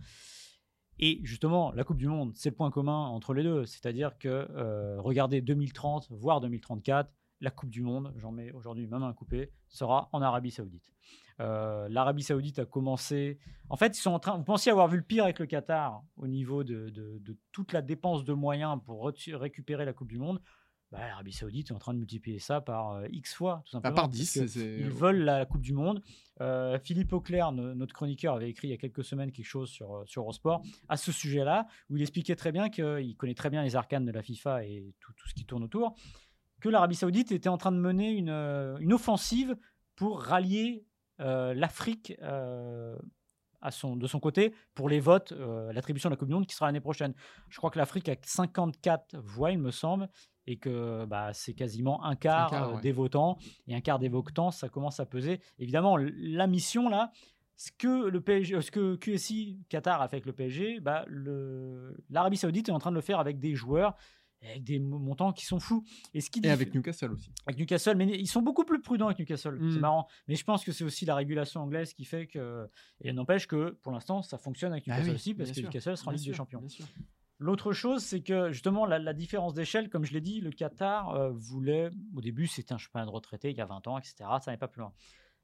Et 1.03 1.19
justement, 1.23 1.73
la 1.73 1.83
Coupe 1.83 1.97
du 1.97 2.09
Monde, 2.09 2.33
c'est 2.35 2.51
le 2.51 2.55
point 2.55 2.71
commun 2.71 3.07
entre 3.07 3.33
les 3.33 3.43
deux. 3.43 3.65
C'est-à-dire 3.65 4.19
que, 4.19 4.29
euh, 4.29 5.01
regardez, 5.01 5.41
2030, 5.41 6.09
voire 6.11 6.43
2034, 6.43 7.11
la 7.41 7.51
Coupe 7.51 7.71
du 7.71 7.81
Monde, 7.81 8.13
j'en 8.17 8.33
mets 8.33 8.53
aujourd'hui 8.53 8.87
ma 8.87 8.99
main 8.99 9.15
coupée, 9.15 9.51
sera 9.67 10.11
en 10.13 10.21
Arabie 10.21 10.51
Saoudite. 10.51 10.93
Euh, 11.41 11.89
L'Arabie 11.89 12.23
Saoudite 12.23 12.59
a 12.59 12.67
commencé. 12.67 13.39
En 13.71 13.77
fait, 13.77 13.97
ils 13.97 14.01
sont 14.01 14.11
en 14.11 14.19
train. 14.19 14.37
Vous 14.37 14.45
pensiez 14.45 14.71
avoir 14.71 14.89
vu 14.89 14.99
le 14.99 15.03
pire 15.03 15.25
avec 15.25 15.39
le 15.39 15.47
Qatar 15.47 16.03
au 16.19 16.27
niveau 16.27 16.65
de, 16.65 16.93
toute 17.51 17.73
la 17.73 17.81
dépense 17.81 18.25
de 18.25 18.35
moyens 18.35 18.79
pour 18.85 19.11
récupérer 19.33 19.87
la 19.87 19.95
Coupe 19.95 20.09
du 20.09 20.19
Monde. 20.19 20.43
Bah, 20.93 21.07
L'Arabie 21.07 21.33
Saoudite 21.33 21.71
est 21.71 21.73
en 21.73 21.79
train 21.79 21.95
de 21.95 21.99
multiplier 21.99 22.41
ça 22.41 22.61
par 22.61 22.93
euh, 22.95 23.07
X 23.13 23.33
fois, 23.35 23.63
tout 23.65 23.77
Bah, 23.77 23.79
simplement. 23.79 23.95
par 23.95 24.05
parce 24.07 24.17
10. 24.17 24.41
que 24.41 24.47
c'est- 24.49 24.77
ils 24.79 24.91
veulent 24.91 25.23
la 25.23 25.47
Coupe 25.47 25.61
du 25.61 25.73
Monde. 25.73 26.03
Euh, 26.41 26.79
Philippe 26.81 27.13
Auclair, 27.13 27.53
no- 27.53 27.75
notre 27.75 27.95
chroniqueur, 27.95 28.35
avait 28.35 28.51
écrit 28.51 28.67
il 28.69 28.71
y 28.73 28.75
a 28.75 28.77
quelques 28.77 29.05
semaines 29.05 29.31
quelque 29.31 29.47
chose 29.47 29.71
sur, 29.71 29.95
euh, 29.95 30.03
sur 30.07 30.23
Eurosport 30.23 30.63
à 30.89 30.97
ce 30.97 31.13
sujet-là, 31.13 31.67
où 31.91 31.97
il 31.97 32.03
expliquait 32.03 32.35
très 32.35 32.51
bien 32.51 32.71
qu'il 32.71 33.15
connaît 33.17 33.35
très 33.35 33.51
bien 33.51 33.63
les 33.63 33.77
arcanes 33.77 34.05
de 34.05 34.11
la 34.11 34.23
FIFA 34.23 34.65
et 34.65 34.93
tout, 35.01 35.13
tout 35.13 35.29
ce 35.29 35.35
qui 35.35 35.45
tourne 35.45 35.63
autour, 35.63 35.95
que 36.61 36.69
l'Arabie 36.69 36.97
Saoudite 36.97 37.31
était 37.31 37.49
en 37.49 37.57
train 37.59 37.71
de 37.73 37.79
mener 37.79 38.11
une, 38.11 38.31
une 38.81 38.93
offensive 38.93 39.57
pour 39.95 40.21
rallier 40.23 40.85
euh, 41.21 41.55
l'Afrique 41.55 42.15
à 43.63 43.71
son, 43.71 43.95
de 43.97 44.07
son 44.07 44.21
côté 44.21 44.55
pour 44.75 44.89
les 44.89 45.01
votes, 45.01 45.33
euh, 45.33 45.71
l'attribution 45.73 46.09
de 46.09 46.15
la 46.15 46.17
Coupe 46.17 46.29
du 46.29 46.35
Monde 46.35 46.47
qui 46.47 46.55
sera 46.55 46.67
l'année 46.67 46.81
prochaine. 46.81 47.13
Je 47.51 47.59
crois 47.59 47.71
que 47.71 47.79
l'Afrique 47.79 48.09
a 48.09 48.17
54 48.23 49.17
voix, 49.19 49.51
il 49.53 49.59
me 49.59 49.71
semble, 49.71 50.09
et 50.51 50.57
que 50.57 51.05
bah, 51.07 51.33
c'est 51.33 51.55
quasiment 51.55 52.05
un 52.05 52.17
quart, 52.17 52.51
quart, 52.51 52.69
euh, 52.71 52.75
ouais. 52.75 52.81
des 52.81 52.93
votants. 52.93 53.39
Et 53.69 53.75
un 53.75 53.81
quart 53.81 53.99
des 53.99 54.09
votants, 54.09 54.51
ça 54.51 54.69
commence 54.69 54.99
à 55.01 55.07
peser. 55.07 55.41
Évidemment, 55.59 55.97
la 55.97 56.47
mission 56.47 56.89
là, 56.89 57.13
ce 57.57 57.71
que 57.73 58.09
le 58.09 58.21
PSG, 58.21 58.55
euh, 58.57 58.61
ce 58.61 58.71
que 58.71 58.97
QSI 58.97 59.61
Qatar 59.69 60.03
a 60.03 60.09
fait 60.09 60.17
avec 60.17 60.27
le 60.27 60.33
PSG, 60.33 60.81
bah, 60.81 61.05
l'Arabie 62.09 62.37
Saoudite 62.37 62.69
est 62.69 62.73
en 62.73 62.79
train 62.79 62.91
de 62.91 62.97
le 62.97 63.01
faire 63.03 63.21
avec 63.21 63.39
des 63.39 63.55
joueurs 63.55 63.97
avec 64.43 64.65
des 64.65 64.79
mo- 64.79 64.99
montants 64.99 65.33
qui 65.35 65.45
sont 65.45 65.61
fous. 65.61 65.85
Et 66.15 66.23
ce 66.23 66.31
qui 66.31 66.41
Et 66.43 66.49
avec 66.49 66.75
Newcastle 66.75 67.13
aussi. 67.13 67.31
avec 67.47 67.59
Newcastle, 67.61 67.95
mais 67.97 68.07
ils 68.09 68.27
sont 68.27 68.41
beaucoup 68.41 68.65
plus 68.65 68.81
prudents 68.81 69.05
avec 69.09 69.19
Newcastle. 69.19 69.57
Mm. 69.61 69.73
C'est 69.75 69.81
marrant. 69.81 70.07
Mais 70.29 70.35
je 70.35 70.45
pense 70.45 70.65
que 70.65 70.73
c'est 70.73 70.83
aussi 70.83 71.05
la 71.05 71.15
régulation 71.15 71.61
anglaise 71.61 71.93
qui 71.93 72.07
fait 72.07 72.27
que. 72.27 72.67
Et 73.03 73.13
n'empêche 73.13 73.47
que 73.47 73.77
pour 73.83 73.93
l'instant, 73.93 74.23
ça 74.23 74.39
fonctionne 74.39 74.73
avec 74.73 74.85
Ah 74.89 74.93
Newcastle 74.93 75.11
oui, 75.11 75.15
aussi, 75.17 75.35
parce 75.35 75.51
que 75.51 75.57
sûr, 75.57 75.65
Newcastle 75.65 75.97
sera 75.99 76.09
en 76.09 76.13
Ligue 76.13 76.21
des 76.21 76.25
sûr, 76.33 76.35
Champions. 76.37 76.63
L'autre 77.41 77.73
chose, 77.73 78.05
c'est 78.05 78.21
que 78.21 78.53
justement, 78.53 78.85
la, 78.87 78.99
la 78.99 79.13
différence 79.15 79.55
d'échelle, 79.55 79.89
comme 79.89 80.05
je 80.05 80.13
l'ai 80.13 80.21
dit, 80.21 80.41
le 80.41 80.51
Qatar 80.51 81.11
euh, 81.15 81.31
voulait. 81.33 81.91
Au 82.15 82.21
début, 82.21 82.47
c'était 82.47 82.73
un 82.75 82.79
championnat 82.79 83.07
de 83.07 83.11
retraité 83.11 83.51
il 83.51 83.57
y 83.57 83.61
a 83.63 83.65
20 83.67 83.87
ans, 83.89 83.99
etc. 83.99 84.15
Ça 84.43 84.51
n'est 84.51 84.59
pas 84.59 84.69
plus 84.69 84.81
loin. 84.81 84.93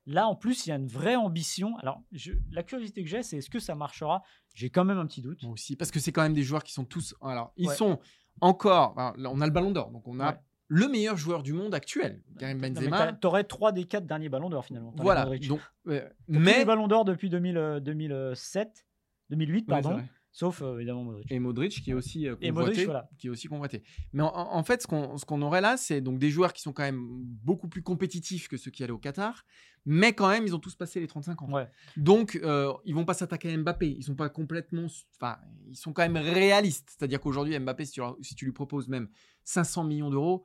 Là, 0.04 0.28
en 0.28 0.36
plus, 0.36 0.66
il 0.66 0.68
y 0.68 0.72
a 0.72 0.76
une 0.76 0.86
vraie 0.86 1.16
ambition. 1.16 1.76
Alors, 1.78 2.00
je- 2.12 2.32
la 2.52 2.62
curiosité 2.62 3.02
que 3.02 3.08
j'ai, 3.08 3.22
c'est 3.24 3.38
est-ce 3.38 3.50
que 3.50 3.58
ça 3.58 3.74
marchera? 3.74 4.22
J'ai 4.54 4.70
quand 4.70 4.84
même 4.84 4.98
un 4.98 5.06
petit 5.06 5.22
doute. 5.22 5.42
Moi 5.42 5.52
aussi, 5.54 5.74
parce 5.74 5.90
que 5.90 5.98
c'est 5.98 6.12
quand 6.12 6.22
même 6.22 6.34
des 6.34 6.42
joueurs 6.44 6.62
qui 6.62 6.72
sont 6.74 6.84
tous. 6.84 7.14
Alors, 7.22 7.52
ils 7.56 7.68
Ouais. 7.68 7.74
sont 7.74 7.98
encore. 8.42 8.96
alors, 8.98 9.32
on 9.34 9.40
a 9.40 9.46
le 9.46 9.52
Ballon 9.52 9.70
d'Or, 9.72 9.90
donc 9.90 10.06
on 10.06 10.20
a 10.20 10.32
Ouais. 10.32 10.38
le 10.68 10.88
meilleur 10.88 11.16
joueur 11.16 11.42
du 11.42 11.54
monde 11.54 11.74
actuel, 11.74 12.22
Karim 12.38 12.58
mais 12.58 12.70
Benzema. 12.70 13.14
T'aurais 13.14 13.44
trois 13.44 13.72
des 13.72 13.84
quatre 13.84 14.06
derniers 14.06 14.28
ballons 14.28 14.50
d'or 14.50 14.64
finalement. 14.66 14.92
Voilà. 14.98 15.24
Donc, 15.24 15.60
euh, 15.88 16.06
tous 16.26 16.32
les 16.34 16.38
mais 16.38 16.64
ballons 16.66 16.88
d'or 16.88 17.04
depuis 17.06 17.30
2000, 17.30 17.56
euh, 17.56 17.80
2007, 17.80 18.86
2008, 19.30 19.54
Ouais, 19.70 19.76
c'est 19.76 19.82
pardon. 19.82 20.04
Sauf 20.38 20.60
euh, 20.60 20.76
évidemment 20.76 21.04
Modric. 21.04 21.32
et 21.32 21.38
Modric 21.38 21.82
qui 21.82 21.90
est 21.90 21.94
aussi 21.94 22.28
euh, 22.28 22.36
Et 22.42 22.48
convoité, 22.48 22.68
Modric, 22.70 22.84
voilà. 22.84 23.08
qui 23.16 23.26
est 23.28 23.30
aussi 23.30 23.48
convoité. 23.48 23.82
Mais 24.12 24.22
en, 24.22 24.26
en 24.34 24.62
fait, 24.62 24.82
ce 24.82 24.86
qu'on 25.24 25.42
aurait 25.42 25.62
là, 25.62 25.78
c'est 25.78 26.02
donc 26.02 26.18
des 26.18 26.28
joueurs 26.28 26.52
qui 26.52 26.60
sont 26.60 26.74
quand 26.74 26.82
même 26.82 27.00
beaucoup 27.42 27.68
plus 27.68 27.82
compétitifs 27.82 28.46
que 28.46 28.58
ceux 28.58 28.70
qui 28.70 28.84
allaient 28.84 28.92
au 28.92 28.98
Qatar, 28.98 29.46
mais 29.86 30.12
quand 30.12 30.28
même, 30.28 30.44
ils 30.44 30.54
ont 30.54 30.58
tous 30.58 30.74
passé 30.74 31.00
les 31.00 31.06
35 31.06 31.40
ans. 31.42 31.50
Ouais. 31.52 31.68
Donc, 31.96 32.38
euh, 32.42 32.70
ils 32.84 32.94
vont 32.94 33.04
pas 33.06 33.14
s'attaquer 33.14 33.50
à 33.52 33.56
Mbappé. 33.56 33.88
Ils 33.96 34.02
sont 34.02 34.16
pas 34.16 34.28
complètement, 34.28 34.86
enfin, 35.16 35.38
ils 35.68 35.76
sont 35.76 35.92
quand 35.94 36.02
même 36.02 36.16
réalistes. 36.22 36.90
C'est-à-dire 36.98 37.20
qu'aujourd'hui, 37.20 37.58
Mbappé, 37.58 37.84
si 37.86 37.92
tu, 37.92 38.00
leur- 38.00 38.16
si 38.20 38.34
tu 38.34 38.44
lui 38.44 38.52
proposes 38.52 38.88
même 38.88 39.08
500 39.44 39.84
millions 39.84 40.10
d'euros, 40.10 40.44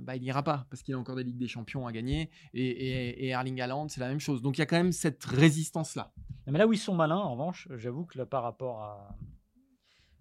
bah, 0.00 0.16
il 0.16 0.22
n'ira 0.22 0.42
pas 0.42 0.66
parce 0.70 0.82
qu'il 0.82 0.94
a 0.94 0.98
encore 0.98 1.16
des 1.16 1.24
Ligues 1.24 1.38
des 1.38 1.48
Champions 1.48 1.86
à 1.86 1.92
gagner. 1.92 2.30
Et, 2.54 2.66
et, 2.66 3.26
et 3.26 3.28
Erling 3.28 3.60
Haaland, 3.60 3.88
c'est 3.88 4.00
la 4.00 4.08
même 4.08 4.20
chose. 4.20 4.42
Donc, 4.42 4.58
il 4.58 4.60
y 4.60 4.62
a 4.62 4.66
quand 4.66 4.76
même 4.76 4.92
cette 4.92 5.24
résistance-là. 5.24 6.12
Mais 6.46 6.58
là 6.58 6.66
où 6.66 6.72
ils 6.72 6.78
sont 6.78 6.94
malins, 6.94 7.18
en 7.18 7.32
revanche, 7.32 7.68
j'avoue 7.76 8.06
que 8.06 8.22
par 8.22 8.42
rapport 8.42 8.82
à. 8.82 9.16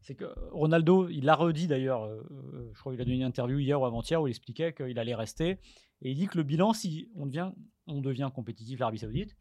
C'est 0.02 0.16
que 0.16 0.26
Ronaldo, 0.52 1.10
il 1.10 1.26
l'a 1.26 1.36
redit 1.36 1.68
d'ailleurs, 1.68 2.04
euh, 2.04 2.24
euh, 2.32 2.72
je 2.74 2.80
crois 2.80 2.94
qu'il 2.94 3.02
a 3.02 3.04
donné 3.04 3.18
une 3.18 3.24
interview 3.24 3.60
hier 3.60 3.82
ou 3.82 3.86
avant-hier 3.86 4.22
où 4.22 4.28
il 4.28 4.30
expliquait 4.30 4.74
qu'il 4.74 4.98
allait 5.00 5.16
rester. 5.16 5.60
Et 6.02 6.12
il 6.12 6.16
dit 6.16 6.28
que 6.28 6.38
le 6.38 6.44
bilan, 6.44 6.72
si 6.74 7.10
on 7.16 7.26
devient 7.26 8.32
compétitif, 8.34 8.80
l'Arabie 8.80 9.00
Saoudite, 9.00 9.36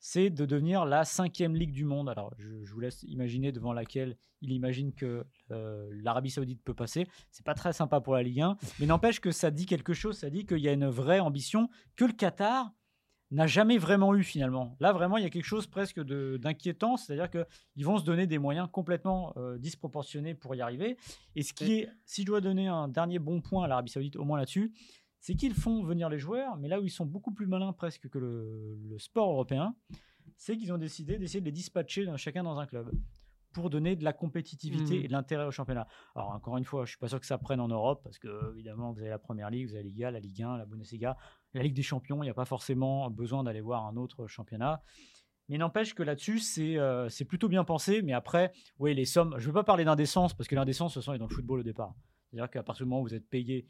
c'est 0.00 0.30
de 0.30 0.46
devenir 0.46 0.84
la 0.84 1.04
cinquième 1.04 1.54
ligue 1.54 1.72
du 1.72 1.84
monde. 1.84 2.08
Alors, 2.08 2.32
je, 2.38 2.64
je 2.64 2.72
vous 2.72 2.80
laisse 2.80 3.02
imaginer 3.04 3.52
devant 3.52 3.72
laquelle 3.72 4.16
il 4.42 4.52
imagine 4.52 4.92
que 4.92 5.24
euh, 5.50 5.88
l'Arabie 6.02 6.30
Saoudite 6.30 6.62
peut 6.62 6.74
passer. 6.74 7.06
C'est 7.30 7.44
pas 7.44 7.54
très 7.54 7.72
sympa 7.72 8.00
pour 8.00 8.14
la 8.14 8.22
Ligue 8.22 8.40
1, 8.40 8.56
mais 8.78 8.86
n'empêche 8.86 9.20
que 9.20 9.30
ça 9.30 9.50
dit 9.50 9.66
quelque 9.66 9.92
chose. 9.92 10.16
Ça 10.16 10.30
dit 10.30 10.46
qu'il 10.46 10.58
y 10.58 10.68
a 10.68 10.72
une 10.72 10.88
vraie 10.88 11.20
ambition 11.20 11.68
que 11.96 12.04
le 12.04 12.12
Qatar 12.12 12.72
n'a 13.30 13.46
jamais 13.46 13.78
vraiment 13.78 14.14
eu 14.14 14.24
finalement. 14.24 14.76
Là, 14.80 14.92
vraiment, 14.92 15.16
il 15.16 15.22
y 15.22 15.26
a 15.26 15.30
quelque 15.30 15.44
chose 15.44 15.68
presque 15.68 16.00
d'inquiétant, 16.00 16.96
c'est-à-dire 16.96 17.30
qu'ils 17.30 17.84
vont 17.84 17.96
se 17.98 18.04
donner 18.04 18.26
des 18.26 18.38
moyens 18.38 18.68
complètement 18.72 19.32
euh, 19.36 19.56
disproportionnés 19.56 20.34
pour 20.34 20.54
y 20.56 20.60
arriver. 20.60 20.96
Et 21.36 21.42
ce 21.44 21.52
qui 21.52 21.74
est, 21.74 21.88
si 22.04 22.22
je 22.22 22.26
dois 22.26 22.40
donner 22.40 22.66
un 22.66 22.88
dernier 22.88 23.20
bon 23.20 23.40
point 23.40 23.64
à 23.64 23.68
l'Arabie 23.68 23.90
Saoudite, 23.90 24.16
au 24.16 24.24
moins 24.24 24.38
là-dessus, 24.38 24.72
c'est 25.20 25.34
qu'ils 25.34 25.54
font 25.54 25.82
venir 25.84 26.08
les 26.08 26.18
joueurs, 26.18 26.56
mais 26.56 26.68
là 26.68 26.80
où 26.80 26.84
ils 26.84 26.90
sont 26.90 27.06
beaucoup 27.06 27.32
plus 27.32 27.46
malins 27.46 27.72
presque 27.72 28.08
que 28.08 28.18
le, 28.18 28.76
le 28.88 28.98
sport 28.98 29.30
européen, 29.30 29.74
c'est 30.36 30.56
qu'ils 30.56 30.72
ont 30.72 30.78
décidé 30.78 31.18
d'essayer 31.18 31.40
de 31.40 31.44
les 31.46 31.52
dispatcher 31.52 32.06
dans- 32.06 32.16
chacun 32.16 32.42
dans 32.42 32.58
un 32.58 32.66
club. 32.66 32.90
pour 33.52 33.68
donner 33.68 33.96
de 33.96 34.04
la 34.04 34.12
compétitivité 34.12 34.98
Mhm. 34.98 35.04
et 35.04 35.08
de 35.08 35.12
l'intérêt 35.12 35.44
au 35.44 35.50
championnat. 35.50 35.88
Alors 36.14 36.30
encore 36.30 36.56
une 36.56 36.64
fois, 36.64 36.84
je 36.84 36.90
suis 36.90 36.98
pas 37.00 37.08
sûr 37.08 37.18
que 37.18 37.26
ça 37.26 37.36
prenne 37.36 37.58
en 37.58 37.66
Europe 37.66 38.00
parce 38.04 38.16
que 38.16 38.52
évidemment 38.54 38.92
vous 38.92 39.00
avez 39.00 39.08
la 39.08 39.18
Première 39.18 39.50
Ligue, 39.50 39.66
vous 39.66 39.74
avez 39.74 39.82
la 39.82 39.88
Liga, 39.88 40.10
la 40.12 40.20
Ligue 40.20 40.42
1, 40.44 40.56
la 40.56 40.66
Bundesliga, 40.66 41.16
la 41.54 41.64
Ligue 41.64 41.74
des 41.74 41.82
Champions. 41.82 42.22
Il 42.22 42.26
n'y 42.26 42.30
a 42.30 42.34
pas 42.34 42.44
forcément 42.44 43.10
besoin 43.10 43.42
d'aller 43.42 43.60
voir 43.60 43.86
un 43.86 43.96
autre 43.96 44.28
championnat. 44.28 44.84
Mais 45.48 45.58
n'empêche 45.58 45.94
que 45.96 46.04
là-dessus, 46.04 46.38
c'est 46.38 46.76
euh, 46.78 47.08
plutôt 47.26 47.48
bien 47.48 47.64
pensé. 47.64 48.02
Mais 48.02 48.12
après, 48.12 48.52
oui, 48.78 48.94
les 48.94 49.04
sommes, 49.04 49.34
je 49.36 49.42
ne 49.42 49.46
veux 49.48 49.52
pas 49.52 49.64
parler 49.64 49.84
d'indécence 49.84 50.32
parce 50.32 50.46
que 50.48 50.54
l'indécence, 50.54 50.94
ce 50.94 51.00
sont 51.00 51.12
est 51.12 51.18
dans 51.18 51.26
le 51.26 51.34
football 51.34 51.58
au 51.58 51.64
départ. 51.64 51.92
C'est-à-dire 52.30 52.48
qu'à 52.50 52.62
partir 52.62 52.86
du 52.86 52.90
moment 52.90 53.02
où 53.02 53.04
vous 53.08 53.14
êtes 53.16 53.28
payé, 53.28 53.66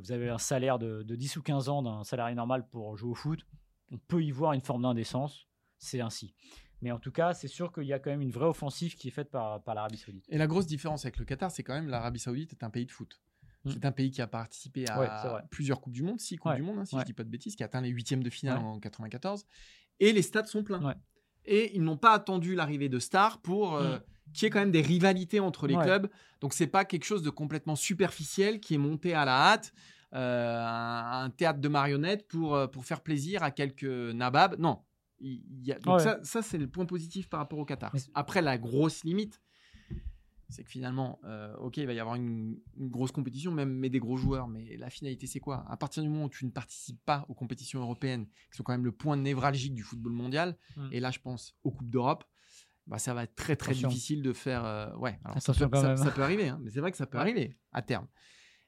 vous 0.00 0.12
avez 0.12 0.28
un 0.28 0.38
salaire 0.38 0.78
de, 0.78 1.02
de 1.02 1.16
10 1.16 1.36
ou 1.36 1.42
15 1.42 1.68
ans 1.68 1.82
d'un 1.82 2.04
salarié 2.04 2.34
normal 2.34 2.68
pour 2.68 2.96
jouer 2.96 3.10
au 3.10 3.14
foot, 3.14 3.46
on 3.90 3.98
peut 3.98 4.22
y 4.22 4.30
voir 4.30 4.52
une 4.52 4.60
forme 4.60 4.82
d'indécence. 4.82 5.46
C'est 5.78 6.00
ainsi. 6.00 6.34
Mais 6.82 6.90
en 6.92 6.98
tout 6.98 7.10
cas, 7.12 7.34
c'est 7.34 7.48
sûr 7.48 7.72
qu'il 7.72 7.84
y 7.84 7.92
a 7.92 7.98
quand 7.98 8.10
même 8.10 8.20
une 8.22 8.30
vraie 8.30 8.46
offensive 8.46 8.94
qui 8.96 9.08
est 9.08 9.12
faite 9.12 9.30
par, 9.30 9.62
par 9.62 9.74
l'Arabie 9.74 9.98
Saoudite. 9.98 10.24
Et 10.28 10.38
la 10.38 10.46
grosse 10.46 10.66
différence 10.66 11.04
avec 11.04 11.18
le 11.18 11.24
Qatar, 11.24 11.50
c'est 11.50 11.62
quand 11.62 11.74
même 11.74 11.88
l'Arabie 11.88 12.20
Saoudite 12.20 12.52
est 12.52 12.62
un 12.62 12.70
pays 12.70 12.86
de 12.86 12.90
foot. 12.92 13.20
Mm. 13.64 13.70
C'est 13.70 13.84
un 13.84 13.92
pays 13.92 14.10
qui 14.10 14.22
a 14.22 14.26
participé 14.26 14.88
à 14.88 15.00
Ouais, 15.00 15.40
plusieurs 15.50 15.80
Coupes 15.80 15.92
du 15.92 16.02
Monde, 16.02 16.20
six 16.20 16.36
Coupes 16.36 16.50
Ouais, 16.52 16.56
du 16.56 16.62
Monde, 16.62 16.78
hein, 16.78 16.84
si 16.84 16.94
ouais. 16.94 17.00
je 17.00 17.06
dis 17.06 17.12
pas 17.12 17.24
de 17.24 17.28
bêtises, 17.30 17.56
qui 17.56 17.62
a 17.62 17.66
atteint 17.66 17.80
les 17.80 17.88
huitièmes 17.88 18.22
de 18.22 18.30
finale 18.30 18.58
en 18.58 18.78
94. 18.78 19.44
Et 20.00 20.12
les 20.12 20.22
stades 20.22 20.46
sont 20.46 20.62
pleins. 20.62 20.94
Et 21.44 21.74
ils 21.74 21.82
n'ont 21.82 21.96
pas 21.96 22.12
attendu 22.12 22.54
l'arrivée 22.54 22.88
de 22.88 22.98
stars 22.98 23.40
pour 23.40 23.74
euh, 23.74 23.98
Mm. 23.98 24.02
Qu'il 24.32 24.44
y 24.44 24.46
ait 24.46 24.50
quand 24.50 24.60
même 24.60 24.70
des 24.70 24.82
rivalités 24.82 25.40
entre 25.40 25.66
les 25.66 25.74
Ouais. 25.76 25.84
clubs. 25.84 26.08
Donc 26.40 26.52
c'est 26.54 26.66
pas 26.68 26.84
quelque 26.84 27.04
chose 27.04 27.22
de 27.22 27.30
complètement 27.30 27.76
superficiel 27.76 28.60
qui 28.60 28.74
est 28.74 28.78
monté 28.78 29.14
à 29.14 29.24
la 29.24 29.52
hâte. 29.52 29.72
euh, 30.14 30.64
un, 30.64 31.24
un 31.24 31.30
théâtre 31.30 31.60
de 31.60 31.68
marionnettes 31.68 32.26
pour, 32.28 32.54
euh, 32.54 32.66
pour 32.66 32.86
faire 32.86 33.02
plaisir 33.02 33.42
à 33.42 33.50
quelques 33.50 33.84
nababs. 33.84 34.58
Non. 34.58 34.80
Il 35.20 35.42
il 35.60 35.66
y 35.66 35.72
a, 35.72 35.78
donc 35.78 35.96
Ouais. 35.98 36.02
ça, 36.02 36.18
ça 36.22 36.40
c'est 36.40 36.56
le 36.56 36.66
point 36.66 36.86
positif 36.86 37.28
par 37.28 37.40
rapport 37.40 37.58
au 37.58 37.66
Qatar. 37.66 37.92
Après, 38.14 38.40
la 38.40 38.56
grosse 38.56 39.04
limite, 39.04 39.42
c'est 40.48 40.64
que 40.64 40.70
finalement, 40.70 41.20
euh, 41.24 41.54
ok, 41.58 41.76
il 41.76 41.86
va 41.86 41.92
y 41.92 42.00
avoir 42.00 42.14
une, 42.14 42.58
une 42.78 42.88
grosse 42.88 43.12
compétition, 43.12 43.52
même 43.52 43.70
mais 43.70 43.90
des 43.90 43.98
gros 43.98 44.16
joueurs, 44.16 44.48
mais 44.48 44.78
la 44.78 44.88
finalité, 44.88 45.26
c'est 45.26 45.40
quoi? 45.40 45.66
À 45.68 45.76
partir 45.76 46.02
du 46.02 46.08
moment 46.08 46.24
où 46.24 46.30
tu 46.30 46.46
ne 46.46 46.50
participes 46.50 47.04
pas 47.04 47.26
aux 47.28 47.34
compétitions 47.34 47.80
européennes, 47.82 48.26
qui 48.50 48.56
sont 48.56 48.62
quand 48.62 48.72
même 48.72 48.86
le 48.86 48.92
point 48.92 49.16
névralgique 49.16 49.74
du 49.74 49.82
football 49.82 50.12
mondial, 50.12 50.56
Mm. 50.76 50.88
et 50.92 51.00
là, 51.00 51.10
je 51.10 51.18
pense 51.18 51.54
aux 51.64 51.70
Coupes 51.70 51.90
d'Europe, 51.90 52.24
bah, 52.88 52.98
ça 52.98 53.14
va 53.14 53.22
être 53.24 53.36
très 53.36 53.54
très 53.54 53.70
Attention. 53.72 53.88
difficile 53.88 54.22
de 54.22 54.32
faire. 54.32 54.64
euh, 54.64 54.92
ouais, 54.96 55.18
alors 55.24 55.40
ça, 55.40 55.52
Attention 55.52 55.66
peut, 55.68 55.76
quand 55.76 55.82
ça- 55.82 55.88
même. 55.88 55.96
ça 55.98 56.10
peut 56.10 56.22
arriver, 56.22 56.48
hein, 56.48 56.58
mais 56.62 56.70
c'est 56.70 56.80
vrai 56.80 56.90
que 56.90 56.96
ça 56.96 57.06
peut 57.06 57.18
Ouais. 57.18 57.22
arriver 57.22 57.56
à 57.72 57.82
terme. 57.82 58.06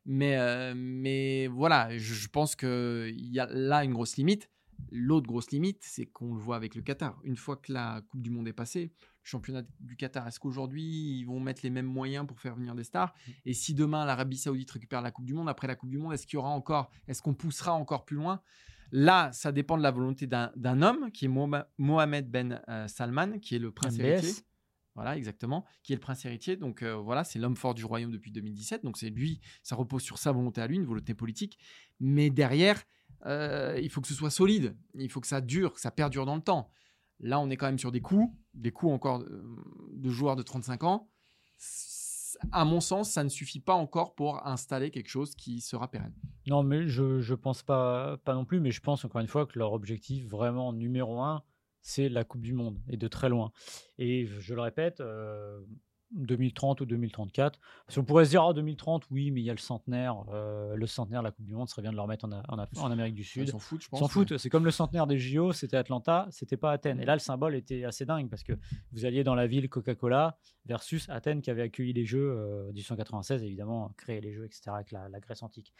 Mais, 0.06 0.36
euh, 0.38 0.72
mais 0.76 1.46
voilà, 1.48 1.96
je, 1.98 2.14
je 2.14 2.28
pense 2.28 2.54
qu'il 2.56 3.14
y 3.32 3.38
a 3.40 3.46
là 3.46 3.84
une 3.84 3.92
grosse 3.92 4.16
limite. 4.16 4.50
L'autre 4.90 5.26
grosse 5.26 5.50
limite, 5.50 5.82
c'est 5.82 6.06
qu'on 6.06 6.32
le 6.34 6.40
voit 6.40 6.56
avec 6.56 6.74
le 6.74 6.80
Qatar. 6.80 7.20
Une 7.22 7.36
fois 7.36 7.56
que 7.56 7.70
la 7.70 8.00
Coupe 8.08 8.22
du 8.22 8.30
Monde 8.30 8.48
est 8.48 8.54
passée, 8.54 8.84
le 8.84 9.28
championnat 9.28 9.62
du 9.78 9.94
Qatar, 9.96 10.26
est-ce 10.26 10.40
qu'aujourd'hui 10.40 11.18
ils 11.18 11.24
vont 11.24 11.38
mettre 11.38 11.60
les 11.62 11.68
mêmes 11.70 11.84
moyens 11.86 12.26
pour 12.26 12.40
faire 12.40 12.56
venir 12.56 12.74
des 12.74 12.84
stars? 12.84 13.14
Et 13.44 13.52
si 13.52 13.74
demain 13.74 14.06
l'Arabie 14.06 14.38
Saoudite 14.38 14.70
récupère 14.70 15.02
la 15.02 15.10
Coupe 15.10 15.26
du 15.26 15.34
Monde, 15.34 15.50
après 15.50 15.66
la 15.66 15.76
Coupe 15.76 15.90
du 15.90 15.98
Monde, 15.98 16.14
est-ce 16.14 16.26
qu'il 16.26 16.36
y 16.36 16.38
aura 16.38 16.48
encore, 16.48 16.90
est-ce 17.08 17.20
qu'on 17.20 17.34
poussera 17.34 17.74
encore 17.74 18.06
plus 18.06 18.16
loin? 18.16 18.40
Là, 18.92 19.30
ça 19.32 19.52
dépend 19.52 19.76
de 19.78 19.82
la 19.82 19.90
volonté 19.90 20.26
d'un 20.26 20.82
homme 20.82 21.10
qui 21.12 21.26
est 21.26 21.28
Mohamed- 21.28 22.30
Ben 22.30 22.60
euh, 22.68 22.88
Salman, 22.88 23.38
qui 23.38 23.54
est 23.54 23.58
le 23.58 23.70
prince 23.70 23.94
MBS. 23.94 24.02
héritier. 24.04 24.32
Voilà, 24.96 25.16
exactement, 25.16 25.64
qui 25.84 25.92
est 25.92 25.96
le 25.96 26.00
prince 26.00 26.24
héritier. 26.24 26.56
Donc 26.56 26.82
euh, 26.82 26.94
voilà, 26.96 27.22
c'est 27.24 27.38
l'homme 27.38 27.56
fort 27.56 27.74
du 27.74 27.84
royaume 27.84 28.10
depuis 28.10 28.32
2017. 28.32 28.84
Donc 28.84 28.98
c'est 28.98 29.08
lui, 29.10 29.40
ça 29.62 29.76
repose 29.76 30.02
sur 30.02 30.18
sa 30.18 30.32
volonté 30.32 30.60
à 30.60 30.66
lui, 30.66 30.76
une 30.76 30.84
volonté 30.84 31.14
politique. 31.14 31.58
Mais 32.00 32.28
derrière, 32.28 32.82
euh, 33.26 33.78
il 33.80 33.88
faut 33.88 34.00
que 34.00 34.08
ce 34.08 34.14
soit 34.14 34.30
solide. 34.30 34.76
Il 34.94 35.08
faut 35.10 35.20
que 35.20 35.26
ça 35.28 35.40
dure, 35.40 35.74
que 35.74 35.80
ça 35.80 35.90
perdure 35.92 36.26
dans 36.26 36.34
le 36.36 36.42
temps. 36.42 36.68
Là, 37.20 37.38
on 37.38 37.48
est 37.50 37.56
quand 37.56 37.66
même 37.66 37.78
sur 37.78 37.92
des 37.92 38.00
coups, 38.00 38.34
des 38.54 38.72
coups 38.72 38.92
encore 38.92 39.22
de 39.22 40.10
joueurs 40.10 40.36
de 40.36 40.42
35 40.42 40.82
ans. 40.84 41.08
À 42.52 42.64
mon 42.64 42.80
sens, 42.80 43.10
ça 43.10 43.24
ne 43.24 43.28
suffit 43.28 43.60
pas 43.60 43.74
encore 43.74 44.14
pour 44.14 44.46
installer 44.46 44.90
quelque 44.90 45.08
chose 45.08 45.34
qui 45.34 45.60
sera 45.60 45.90
pérenne. 45.90 46.14
Non, 46.46 46.62
mais 46.62 46.88
je 46.88 47.20
je 47.20 47.34
pense 47.34 47.62
pas, 47.62 48.16
pas 48.18 48.34
non 48.34 48.44
plus, 48.44 48.60
mais 48.60 48.70
je 48.70 48.80
pense 48.80 49.04
encore 49.04 49.20
une 49.20 49.28
fois 49.28 49.46
que 49.46 49.58
leur 49.58 49.72
objectif 49.72 50.26
vraiment 50.26 50.72
numéro 50.72 51.20
un, 51.20 51.42
c'est 51.82 52.08
la 52.08 52.24
Coupe 52.24 52.42
du 52.42 52.52
Monde, 52.52 52.78
et 52.88 52.96
de 52.96 53.08
très 53.08 53.28
loin. 53.28 53.52
Et 53.98 54.26
je 54.26 54.54
le 54.54 54.60
répète, 54.60 55.00
euh, 55.00 55.60
2030 56.12 56.80
ou 56.80 56.86
2034, 56.86 57.60
parce 57.86 57.96
qu'on 57.96 58.04
pourrait 58.04 58.24
se 58.24 58.30
dire, 58.30 58.42
ah, 58.42 58.52
2030, 58.52 59.04
oui, 59.10 59.30
mais 59.30 59.40
il 59.40 59.44
y 59.44 59.50
a 59.50 59.54
le 59.54 59.58
centenaire, 59.58 60.24
euh, 60.32 60.74
le 60.74 60.86
centenaire 60.86 61.20
de 61.20 61.26
la 61.26 61.30
Coupe 61.30 61.44
du 61.46 61.54
Monde, 61.54 61.68
ce 61.68 61.72
serait 61.72 61.82
bien 61.82 61.92
de 61.92 61.96
le 61.96 62.02
remettre 62.02 62.26
en, 62.26 62.90
Amérique 62.90 63.14
du 63.14 63.22
Ils 63.22 63.24
Sud. 63.24 63.50
s'en 63.50 63.58
foutent, 63.58 63.82
je 63.82 63.88
pense. 63.88 64.00
S'en 64.00 64.08
foutent, 64.08 64.36
c'est 64.38 64.50
comme 64.50 64.64
le 64.64 64.70
centenaire 64.70 65.06
des 65.06 65.18
JO, 65.18 65.52
c'était 65.52 65.76
Atlanta, 65.76 66.26
c'était 66.30 66.56
pas 66.56 66.72
Athènes. 66.72 67.00
Et 67.00 67.04
là, 67.04 67.14
le 67.14 67.20
symbole 67.20 67.54
était 67.54 67.84
assez 67.84 68.04
dingue 68.04 68.28
parce 68.28 68.42
que 68.42 68.52
vous 68.92 69.04
alliez 69.04 69.24
dans 69.24 69.34
la 69.34 69.46
ville 69.46 69.68
Coca-Cola 69.68 70.38
versus 70.66 71.08
Athènes 71.08 71.42
qui 71.42 71.50
avait 71.50 71.62
accueilli 71.62 71.92
les 71.92 72.04
Jeux 72.04 72.32
euh, 72.36 72.72
1896, 72.72 73.42
évidemment, 73.42 73.92
créé 73.96 74.20
les 74.20 74.32
Jeux, 74.32 74.44
etc., 74.44 74.62
avec 74.74 74.90
la, 74.90 75.08
la 75.08 75.20
Grèce 75.20 75.42
antique. 75.42 75.72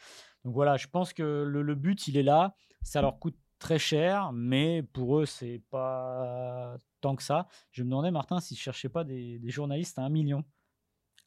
Donc 0.45 0.53
voilà, 0.53 0.77
je 0.77 0.87
pense 0.87 1.13
que 1.13 1.43
le, 1.47 1.61
le 1.61 1.75
but, 1.75 2.07
il 2.07 2.17
est 2.17 2.23
là. 2.23 2.55
Ça 2.81 3.01
leur 3.01 3.19
coûte 3.19 3.37
très 3.59 3.79
cher, 3.79 4.31
mais 4.33 4.81
pour 4.81 5.19
eux, 5.19 5.25
c'est 5.25 5.61
pas 5.69 6.77
tant 7.01 7.15
que 7.15 7.23
ça. 7.23 7.47
Je 7.71 7.83
me 7.83 7.89
demandais, 7.89 8.11
Martin, 8.11 8.39
s'ils 8.39 8.55
ne 8.55 8.61
cherchaient 8.61 8.89
pas 8.89 9.03
des, 9.03 9.39
des 9.39 9.49
journalistes 9.49 9.99
à 9.99 10.03
un 10.03 10.09
million. 10.09 10.43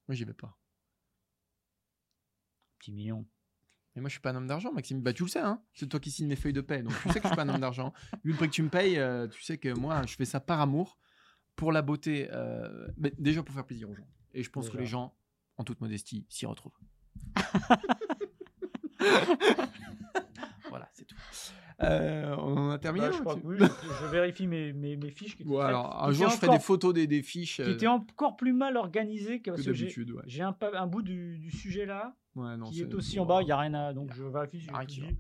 Moi, 0.09 0.15
j'y 0.15 0.25
vais 0.25 0.35
pas. 0.35 0.57
Petit 2.79 2.93
million. 2.93 3.27
Mais 3.95 4.01
moi, 4.01 4.09
je 4.09 4.15
suis 4.15 4.21
pas 4.21 4.31
un 4.31 4.37
homme 4.37 4.49
d'argent, 4.49 4.73
Maxime. 4.73 5.01
Bah, 5.01 5.13
tu 5.13 5.23
le 5.23 5.29
sais, 5.29 5.39
hein. 5.39 5.63
C'est 5.73 5.89
toi 5.89 6.01
qui 6.01 6.11
signes 6.11 6.27
mes 6.27 6.37
feuilles 6.37 6.53
de 6.53 6.61
paie. 6.61 6.83
Donc, 6.83 6.93
tu 7.03 7.09
sais 7.11 7.21
que 7.21 7.23
je 7.23 7.29
suis 7.29 7.37
pas 7.37 7.43
un 7.43 7.49
homme 7.49 7.61
d'argent. 7.61 7.93
Vu 8.25 8.33
le 8.33 8.37
prix 8.37 8.49
que 8.49 8.53
tu 8.53 8.63
me 8.63 8.69
payes, 8.69 8.99
euh, 8.99 9.29
tu 9.29 9.43
sais 9.43 9.59
que 9.59 9.69
moi, 9.69 10.05
je 10.07 10.17
fais 10.17 10.25
ça 10.25 10.41
par 10.41 10.61
amour, 10.61 10.99
pour 11.55 11.71
la 11.71 11.83
beauté. 11.83 12.29
euh, 12.33 12.89
mais 12.97 13.13
déjà 13.19 13.43
pour 13.43 13.55
faire 13.55 13.67
plaisir 13.67 13.89
aux 13.89 13.95
gens. 13.95 14.09
Et 14.33 14.43
je 14.43 14.51
pense 14.51 14.69
que 14.69 14.77
les 14.77 14.87
gens, 14.87 15.17
en 15.57 15.65
toute 15.65 15.81
modestie, 15.81 16.27
s'y 16.29 16.47
retrouvent. 16.47 16.77
voilà, 20.75 20.89
c'est 20.93 21.05
tout. 21.05 21.17
Euh, 21.83 22.35
on 22.39 22.57
en 22.57 22.71
a 22.71 22.79
terminé 22.79 23.07
Bah, 23.07 23.13
je, 23.17 23.21
crois 23.21 23.35
que 23.37 23.41
oui, 23.47 23.57
je, 23.61 23.65
je 23.67 24.07
vérifie 24.11 24.47
mes, 24.47 24.73
mes, 24.73 24.97
mes 24.97 25.11
fiches. 25.11 25.37
qui 25.37 25.43
étaient 25.43 25.51
Bon, 25.51 25.59
alors, 25.61 26.05
un 26.05 26.11
qui 26.11 26.17
jour, 26.19 26.27
étaient 26.27 26.35
je 26.35 26.41
ferai 26.41 26.57
des 26.59 26.63
photos 26.63 26.95
des, 26.95 27.07
des 27.07 27.23
fiches. 27.23 27.57
qui 27.57 27.63
euh, 27.63 27.73
était 27.75 27.87
encore 27.89 28.37
plus 28.37 28.53
mal 28.53 28.77
organisé 28.77 29.41
que, 29.41 29.51
que 29.51 29.61
d'habitude. 29.63 30.11
Ouais. 30.13 30.23
j'ai 30.27 30.43
un, 30.43 30.53
bout 30.87 31.03
du, 31.03 31.39
du 31.39 31.51
sujet 31.51 31.85
là 31.87 32.15
Ouais, 32.37 32.57
non, 32.57 32.67
qui 32.71 32.77
c'est- 32.79 32.83
est 32.85 32.95
aussi 32.95 33.19
en 33.21 33.27
bas, 33.27 33.43
il 33.43 33.47
n'y 33.47 33.53
a 33.53 33.59
rien 33.59 33.75
à. 33.75 33.93
Donc 33.93 34.13
je 34.15 34.25
vérifie 34.25 34.59
si 34.61 34.67
j'ai 34.67 34.71
rien 34.73 34.81
tout 34.81 34.87
qui 34.87 35.01
va. 35.01 35.07
dit. 35.09 35.17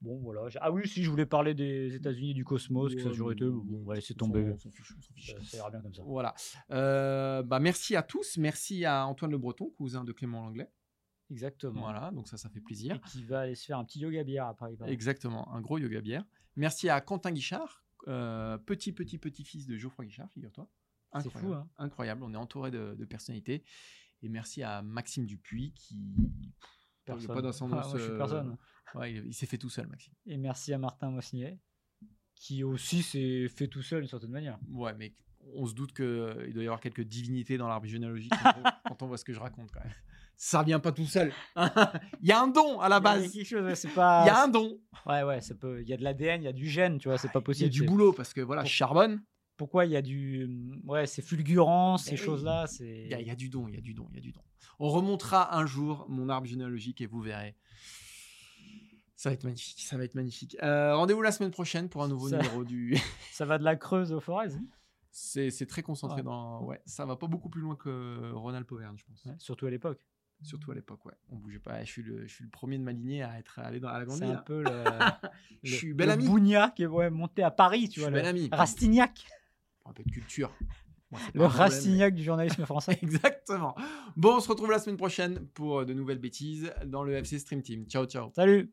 Bon, 0.00 0.16
voilà. 0.22 0.42
Ah 0.60 0.70
oui, 0.70 0.86
si 0.86 1.02
je 1.02 1.10
voulais 1.10 1.26
parler 1.26 1.54
des 1.54 1.94
États-Unis, 1.96 2.32
du 2.32 2.44
cosmos, 2.44 2.94
que 2.94 3.00
ça 3.00 3.06
a 3.06 3.10
Ouais, 3.10 3.12
toujours 3.14 3.32
été. 3.32 3.44
Bon, 3.46 3.80
on 3.82 3.84
va 3.88 3.94
laisser 3.96 4.14
on 4.20 4.26
fiche, 4.70 4.92
on 4.96 5.14
fiche. 5.14 5.34
Ça, 5.34 5.42
ça 5.42 5.56
ira 5.56 5.70
bien 5.70 5.80
comme 5.80 5.92
ça. 5.92 6.02
Voilà. 6.06 6.34
Euh, 6.70 7.42
bah, 7.42 7.58
merci 7.58 7.96
à 7.96 8.02
tous. 8.02 8.36
Merci 8.38 8.84
à 8.84 9.04
Antoine 9.06 9.32
Le 9.32 9.38
Breton, 9.38 9.70
cousin 9.76 10.04
de 10.04 10.12
Clément 10.12 10.42
Langlais. 10.42 10.70
Exactement. 11.30 11.80
Voilà, 11.82 12.10
donc 12.10 12.28
ça, 12.28 12.36
ça 12.36 12.48
fait 12.48 12.60
plaisir. 12.60 12.96
Et 12.96 13.00
qui 13.00 13.24
va 13.24 13.40
aller 13.40 13.54
se 13.54 13.66
faire 13.66 13.78
un 13.78 13.84
petit 13.84 14.00
yoga 14.00 14.24
bière 14.24 14.46
après. 14.46 14.72
il 14.72 14.76
paraît. 14.78 14.92
Exactement, 14.92 15.52
un 15.52 15.60
gros 15.60 15.78
yoga 15.78 16.00
bière. 16.00 16.24
Merci 16.56 16.88
à 16.88 17.00
Quentin 17.00 17.30
Guichard, 17.30 17.84
euh, 18.08 18.58
petit, 18.58 18.92
petit, 18.92 19.18
petit-fils 19.18 19.66
de 19.66 19.76
Geoffroy 19.76 20.06
Guichard, 20.06 20.30
figure-toi. 20.30 20.68
C'est 21.12 21.18
Incroyable, 21.18 21.46
fou, 21.46 21.54
hein. 21.54 21.70
Incroyable, 21.78 22.22
on 22.24 22.34
est 22.34 22.36
entouré 22.38 22.70
de, 22.70 22.94
de 22.94 23.04
personnalités. 23.04 23.64
Et 24.22 24.28
merci 24.28 24.62
à 24.62 24.82
Maxime 24.82 25.26
Dupuis 25.26 25.72
qui. 25.74 25.96
Personne. 27.04 27.34
Pas 27.34 27.42
d'ascendance. 27.42 27.86
Ah, 27.86 27.88
moi, 27.88 27.98
je 27.98 28.02
suis 28.04 28.12
euh, 28.12 28.18
personne. 28.18 28.56
ouais, 28.94 29.12
il, 29.12 29.26
il 29.26 29.34
s'est 29.34 29.46
fait 29.46 29.56
tout 29.58 29.70
seul, 29.70 29.86
Maxime. 29.86 30.12
Et 30.26 30.36
merci 30.36 30.72
à 30.72 30.78
Martin 30.78 31.10
Mossinier, 31.10 31.58
qui 32.34 32.62
aussi 32.64 33.02
s'est 33.02 33.48
fait 33.48 33.68
tout 33.68 33.82
seul 33.82 34.00
d'une 34.00 34.08
certaine 34.08 34.30
manière. 34.30 34.58
Ouais, 34.70 34.94
mais 34.94 35.14
on 35.54 35.66
se 35.66 35.74
doute 35.74 35.94
qu'il 35.94 36.52
doit 36.52 36.62
y 36.62 36.66
avoir 36.66 36.80
quelques 36.80 37.02
divinités 37.04 37.56
dans 37.56 37.68
l'arbre 37.68 37.86
généalogique 37.86 38.32
quand 38.86 39.02
on 39.02 39.06
voit 39.06 39.16
ce 39.16 39.24
que 39.24 39.32
je 39.32 39.40
raconte 39.40 39.70
quand 39.70 39.82
même. 39.82 39.94
Ça 40.40 40.62
vient 40.62 40.78
pas 40.78 40.92
tout 40.92 41.04
seul. 41.04 41.32
il 41.56 42.28
y 42.28 42.30
a 42.32 42.40
un 42.40 42.46
don 42.46 42.78
à 42.80 42.88
la 42.88 42.96
Il 42.96 42.98
y 42.98 43.00
a 43.00 43.00
base. 43.00 43.42
chose, 43.44 43.80
Il 43.84 43.90
pas. 43.90 44.24
y 44.24 44.28
a 44.28 44.44
un 44.44 44.48
don. 44.48 44.78
Ouais, 45.04 45.24
ouais, 45.24 45.40
ça 45.40 45.54
peut. 45.56 45.82
Il 45.82 45.88
y 45.88 45.92
a 45.92 45.96
de 45.96 46.04
l'ADN, 46.04 46.42
il 46.42 46.44
y 46.44 46.48
a 46.48 46.52
du 46.52 46.66
gène, 46.68 46.98
tu 46.98 47.08
vois, 47.08 47.18
c'est 47.18 47.26
pas 47.32 47.40
Il 47.40 47.42
y 47.42 47.44
possible. 47.44 47.66
a 47.66 47.70
du 47.70 47.82
boulot 47.84 48.12
parce 48.12 48.32
que 48.32 48.40
voilà, 48.40 48.62
Pour- 48.62 48.68
je 48.70 48.74
charbonne. 48.74 49.20
Pourquoi 49.56 49.84
il 49.86 49.90
y 49.90 49.96
a 49.96 50.02
du. 50.02 50.48
Ouais, 50.84 51.06
c'est 51.08 51.22
fulgurant, 51.22 51.98
ces 51.98 52.12
oui. 52.12 52.16
choses-là. 52.16 52.66
Il 52.78 53.08
y, 53.08 53.14
a- 53.14 53.20
il 53.20 53.26
y 53.26 53.30
a 53.30 53.34
du 53.34 53.48
don, 53.48 53.66
il 53.66 53.74
y 53.74 53.78
a 53.78 53.80
du 53.80 53.94
don, 53.94 54.06
il 54.10 54.14
y 54.14 54.18
a 54.18 54.22
du 54.22 54.30
don. 54.30 54.40
On 54.78 54.88
remontera 54.90 55.56
un 55.58 55.66
jour 55.66 56.06
mon 56.08 56.28
arbre 56.28 56.46
généalogique 56.46 57.00
et 57.00 57.06
vous 57.06 57.20
verrez. 57.20 57.56
Ça 59.16 59.30
va 59.30 59.34
être 59.34 59.42
magnifique, 59.42 59.80
ça 59.82 59.96
va 59.98 60.04
être 60.04 60.14
magnifique. 60.14 60.56
Euh, 60.62 60.94
Rendez-vous 60.94 61.22
la 61.22 61.32
semaine 61.32 61.50
prochaine 61.50 61.88
pour 61.88 62.04
un 62.04 62.08
nouveau 62.08 62.28
Ça- 62.28 62.36
numéro 62.36 62.62
du. 62.62 62.96
Ça 63.32 63.44
va 63.44 63.58
de 63.58 63.64
la 63.64 63.74
Creuse 63.74 64.12
au 64.12 64.20
Forez. 64.20 64.54
hein 64.54 64.62
c'est 65.10 65.50
c'est 65.50 65.66
très 65.66 65.82
concentré 65.82 66.18
Ouais. 66.18 66.22
dans. 66.22 66.62
Ouais, 66.62 66.80
ça 66.86 67.04
va 67.04 67.16
pas 67.16 67.26
beaucoup 67.26 67.48
plus 67.48 67.60
loin 67.62 67.74
que 67.74 68.30
Ronald 68.34 68.64
Poverne, 68.66 68.96
je 68.96 69.04
pense. 69.04 69.24
Ouais, 69.24 69.34
surtout 69.38 69.66
à 69.66 69.70
l'époque. 69.70 69.98
Surtout 70.42 70.70
à 70.70 70.74
l'époque, 70.74 71.04
ouais. 71.04 71.14
On 71.30 71.36
bougeait 71.36 71.58
pas. 71.58 71.82
Je 71.84 71.90
suis 71.90 72.02
le, 72.02 72.26
je 72.26 72.32
suis 72.32 72.44
le 72.44 72.50
premier 72.50 72.78
de 72.78 72.82
ma 72.84 72.92
lignée 72.92 73.22
à 73.22 73.38
être 73.38 73.58
allé 73.58 73.80
dans 73.80 73.88
à 73.88 73.98
la 73.98 74.04
grande 74.04 74.18
C'est 74.18 74.24
un 74.24 74.34
là. 74.34 74.42
peu 74.46 74.62
le. 74.62 74.84
Je 75.64 75.74
suis 75.74 75.92
bel 75.94 76.06
le 76.06 76.12
ami. 76.12 76.26
Bougna 76.26 76.70
qui 76.76 76.84
est 76.84 76.86
ouais, 76.86 77.10
monté 77.10 77.42
à 77.42 77.50
Paris, 77.50 77.82
Je 77.82 77.86
tu 77.86 77.92
suis 77.94 78.00
vois. 78.02 78.10
bel 78.10 78.22
le 78.22 78.28
ami. 78.28 78.48
Rastignac. 78.52 79.26
Un 79.84 79.92
peu 79.92 80.04
de 80.04 80.10
culture. 80.10 80.52
Le 81.34 81.44
Rastignac 81.44 82.14
du 82.14 82.22
journalisme 82.22 82.64
français. 82.66 82.98
Exactement. 83.02 83.74
Bon, 84.16 84.36
on 84.36 84.40
se 84.40 84.48
retrouve 84.48 84.70
la 84.70 84.78
semaine 84.78 84.98
prochaine 84.98 85.46
pour 85.54 85.84
de 85.86 85.92
nouvelles 85.94 86.18
bêtises 86.20 86.72
dans 86.86 87.02
le 87.02 87.14
FC 87.14 87.38
Stream 87.38 87.62
Team. 87.62 87.86
Ciao, 87.86 88.04
ciao. 88.06 88.30
Salut 88.36 88.72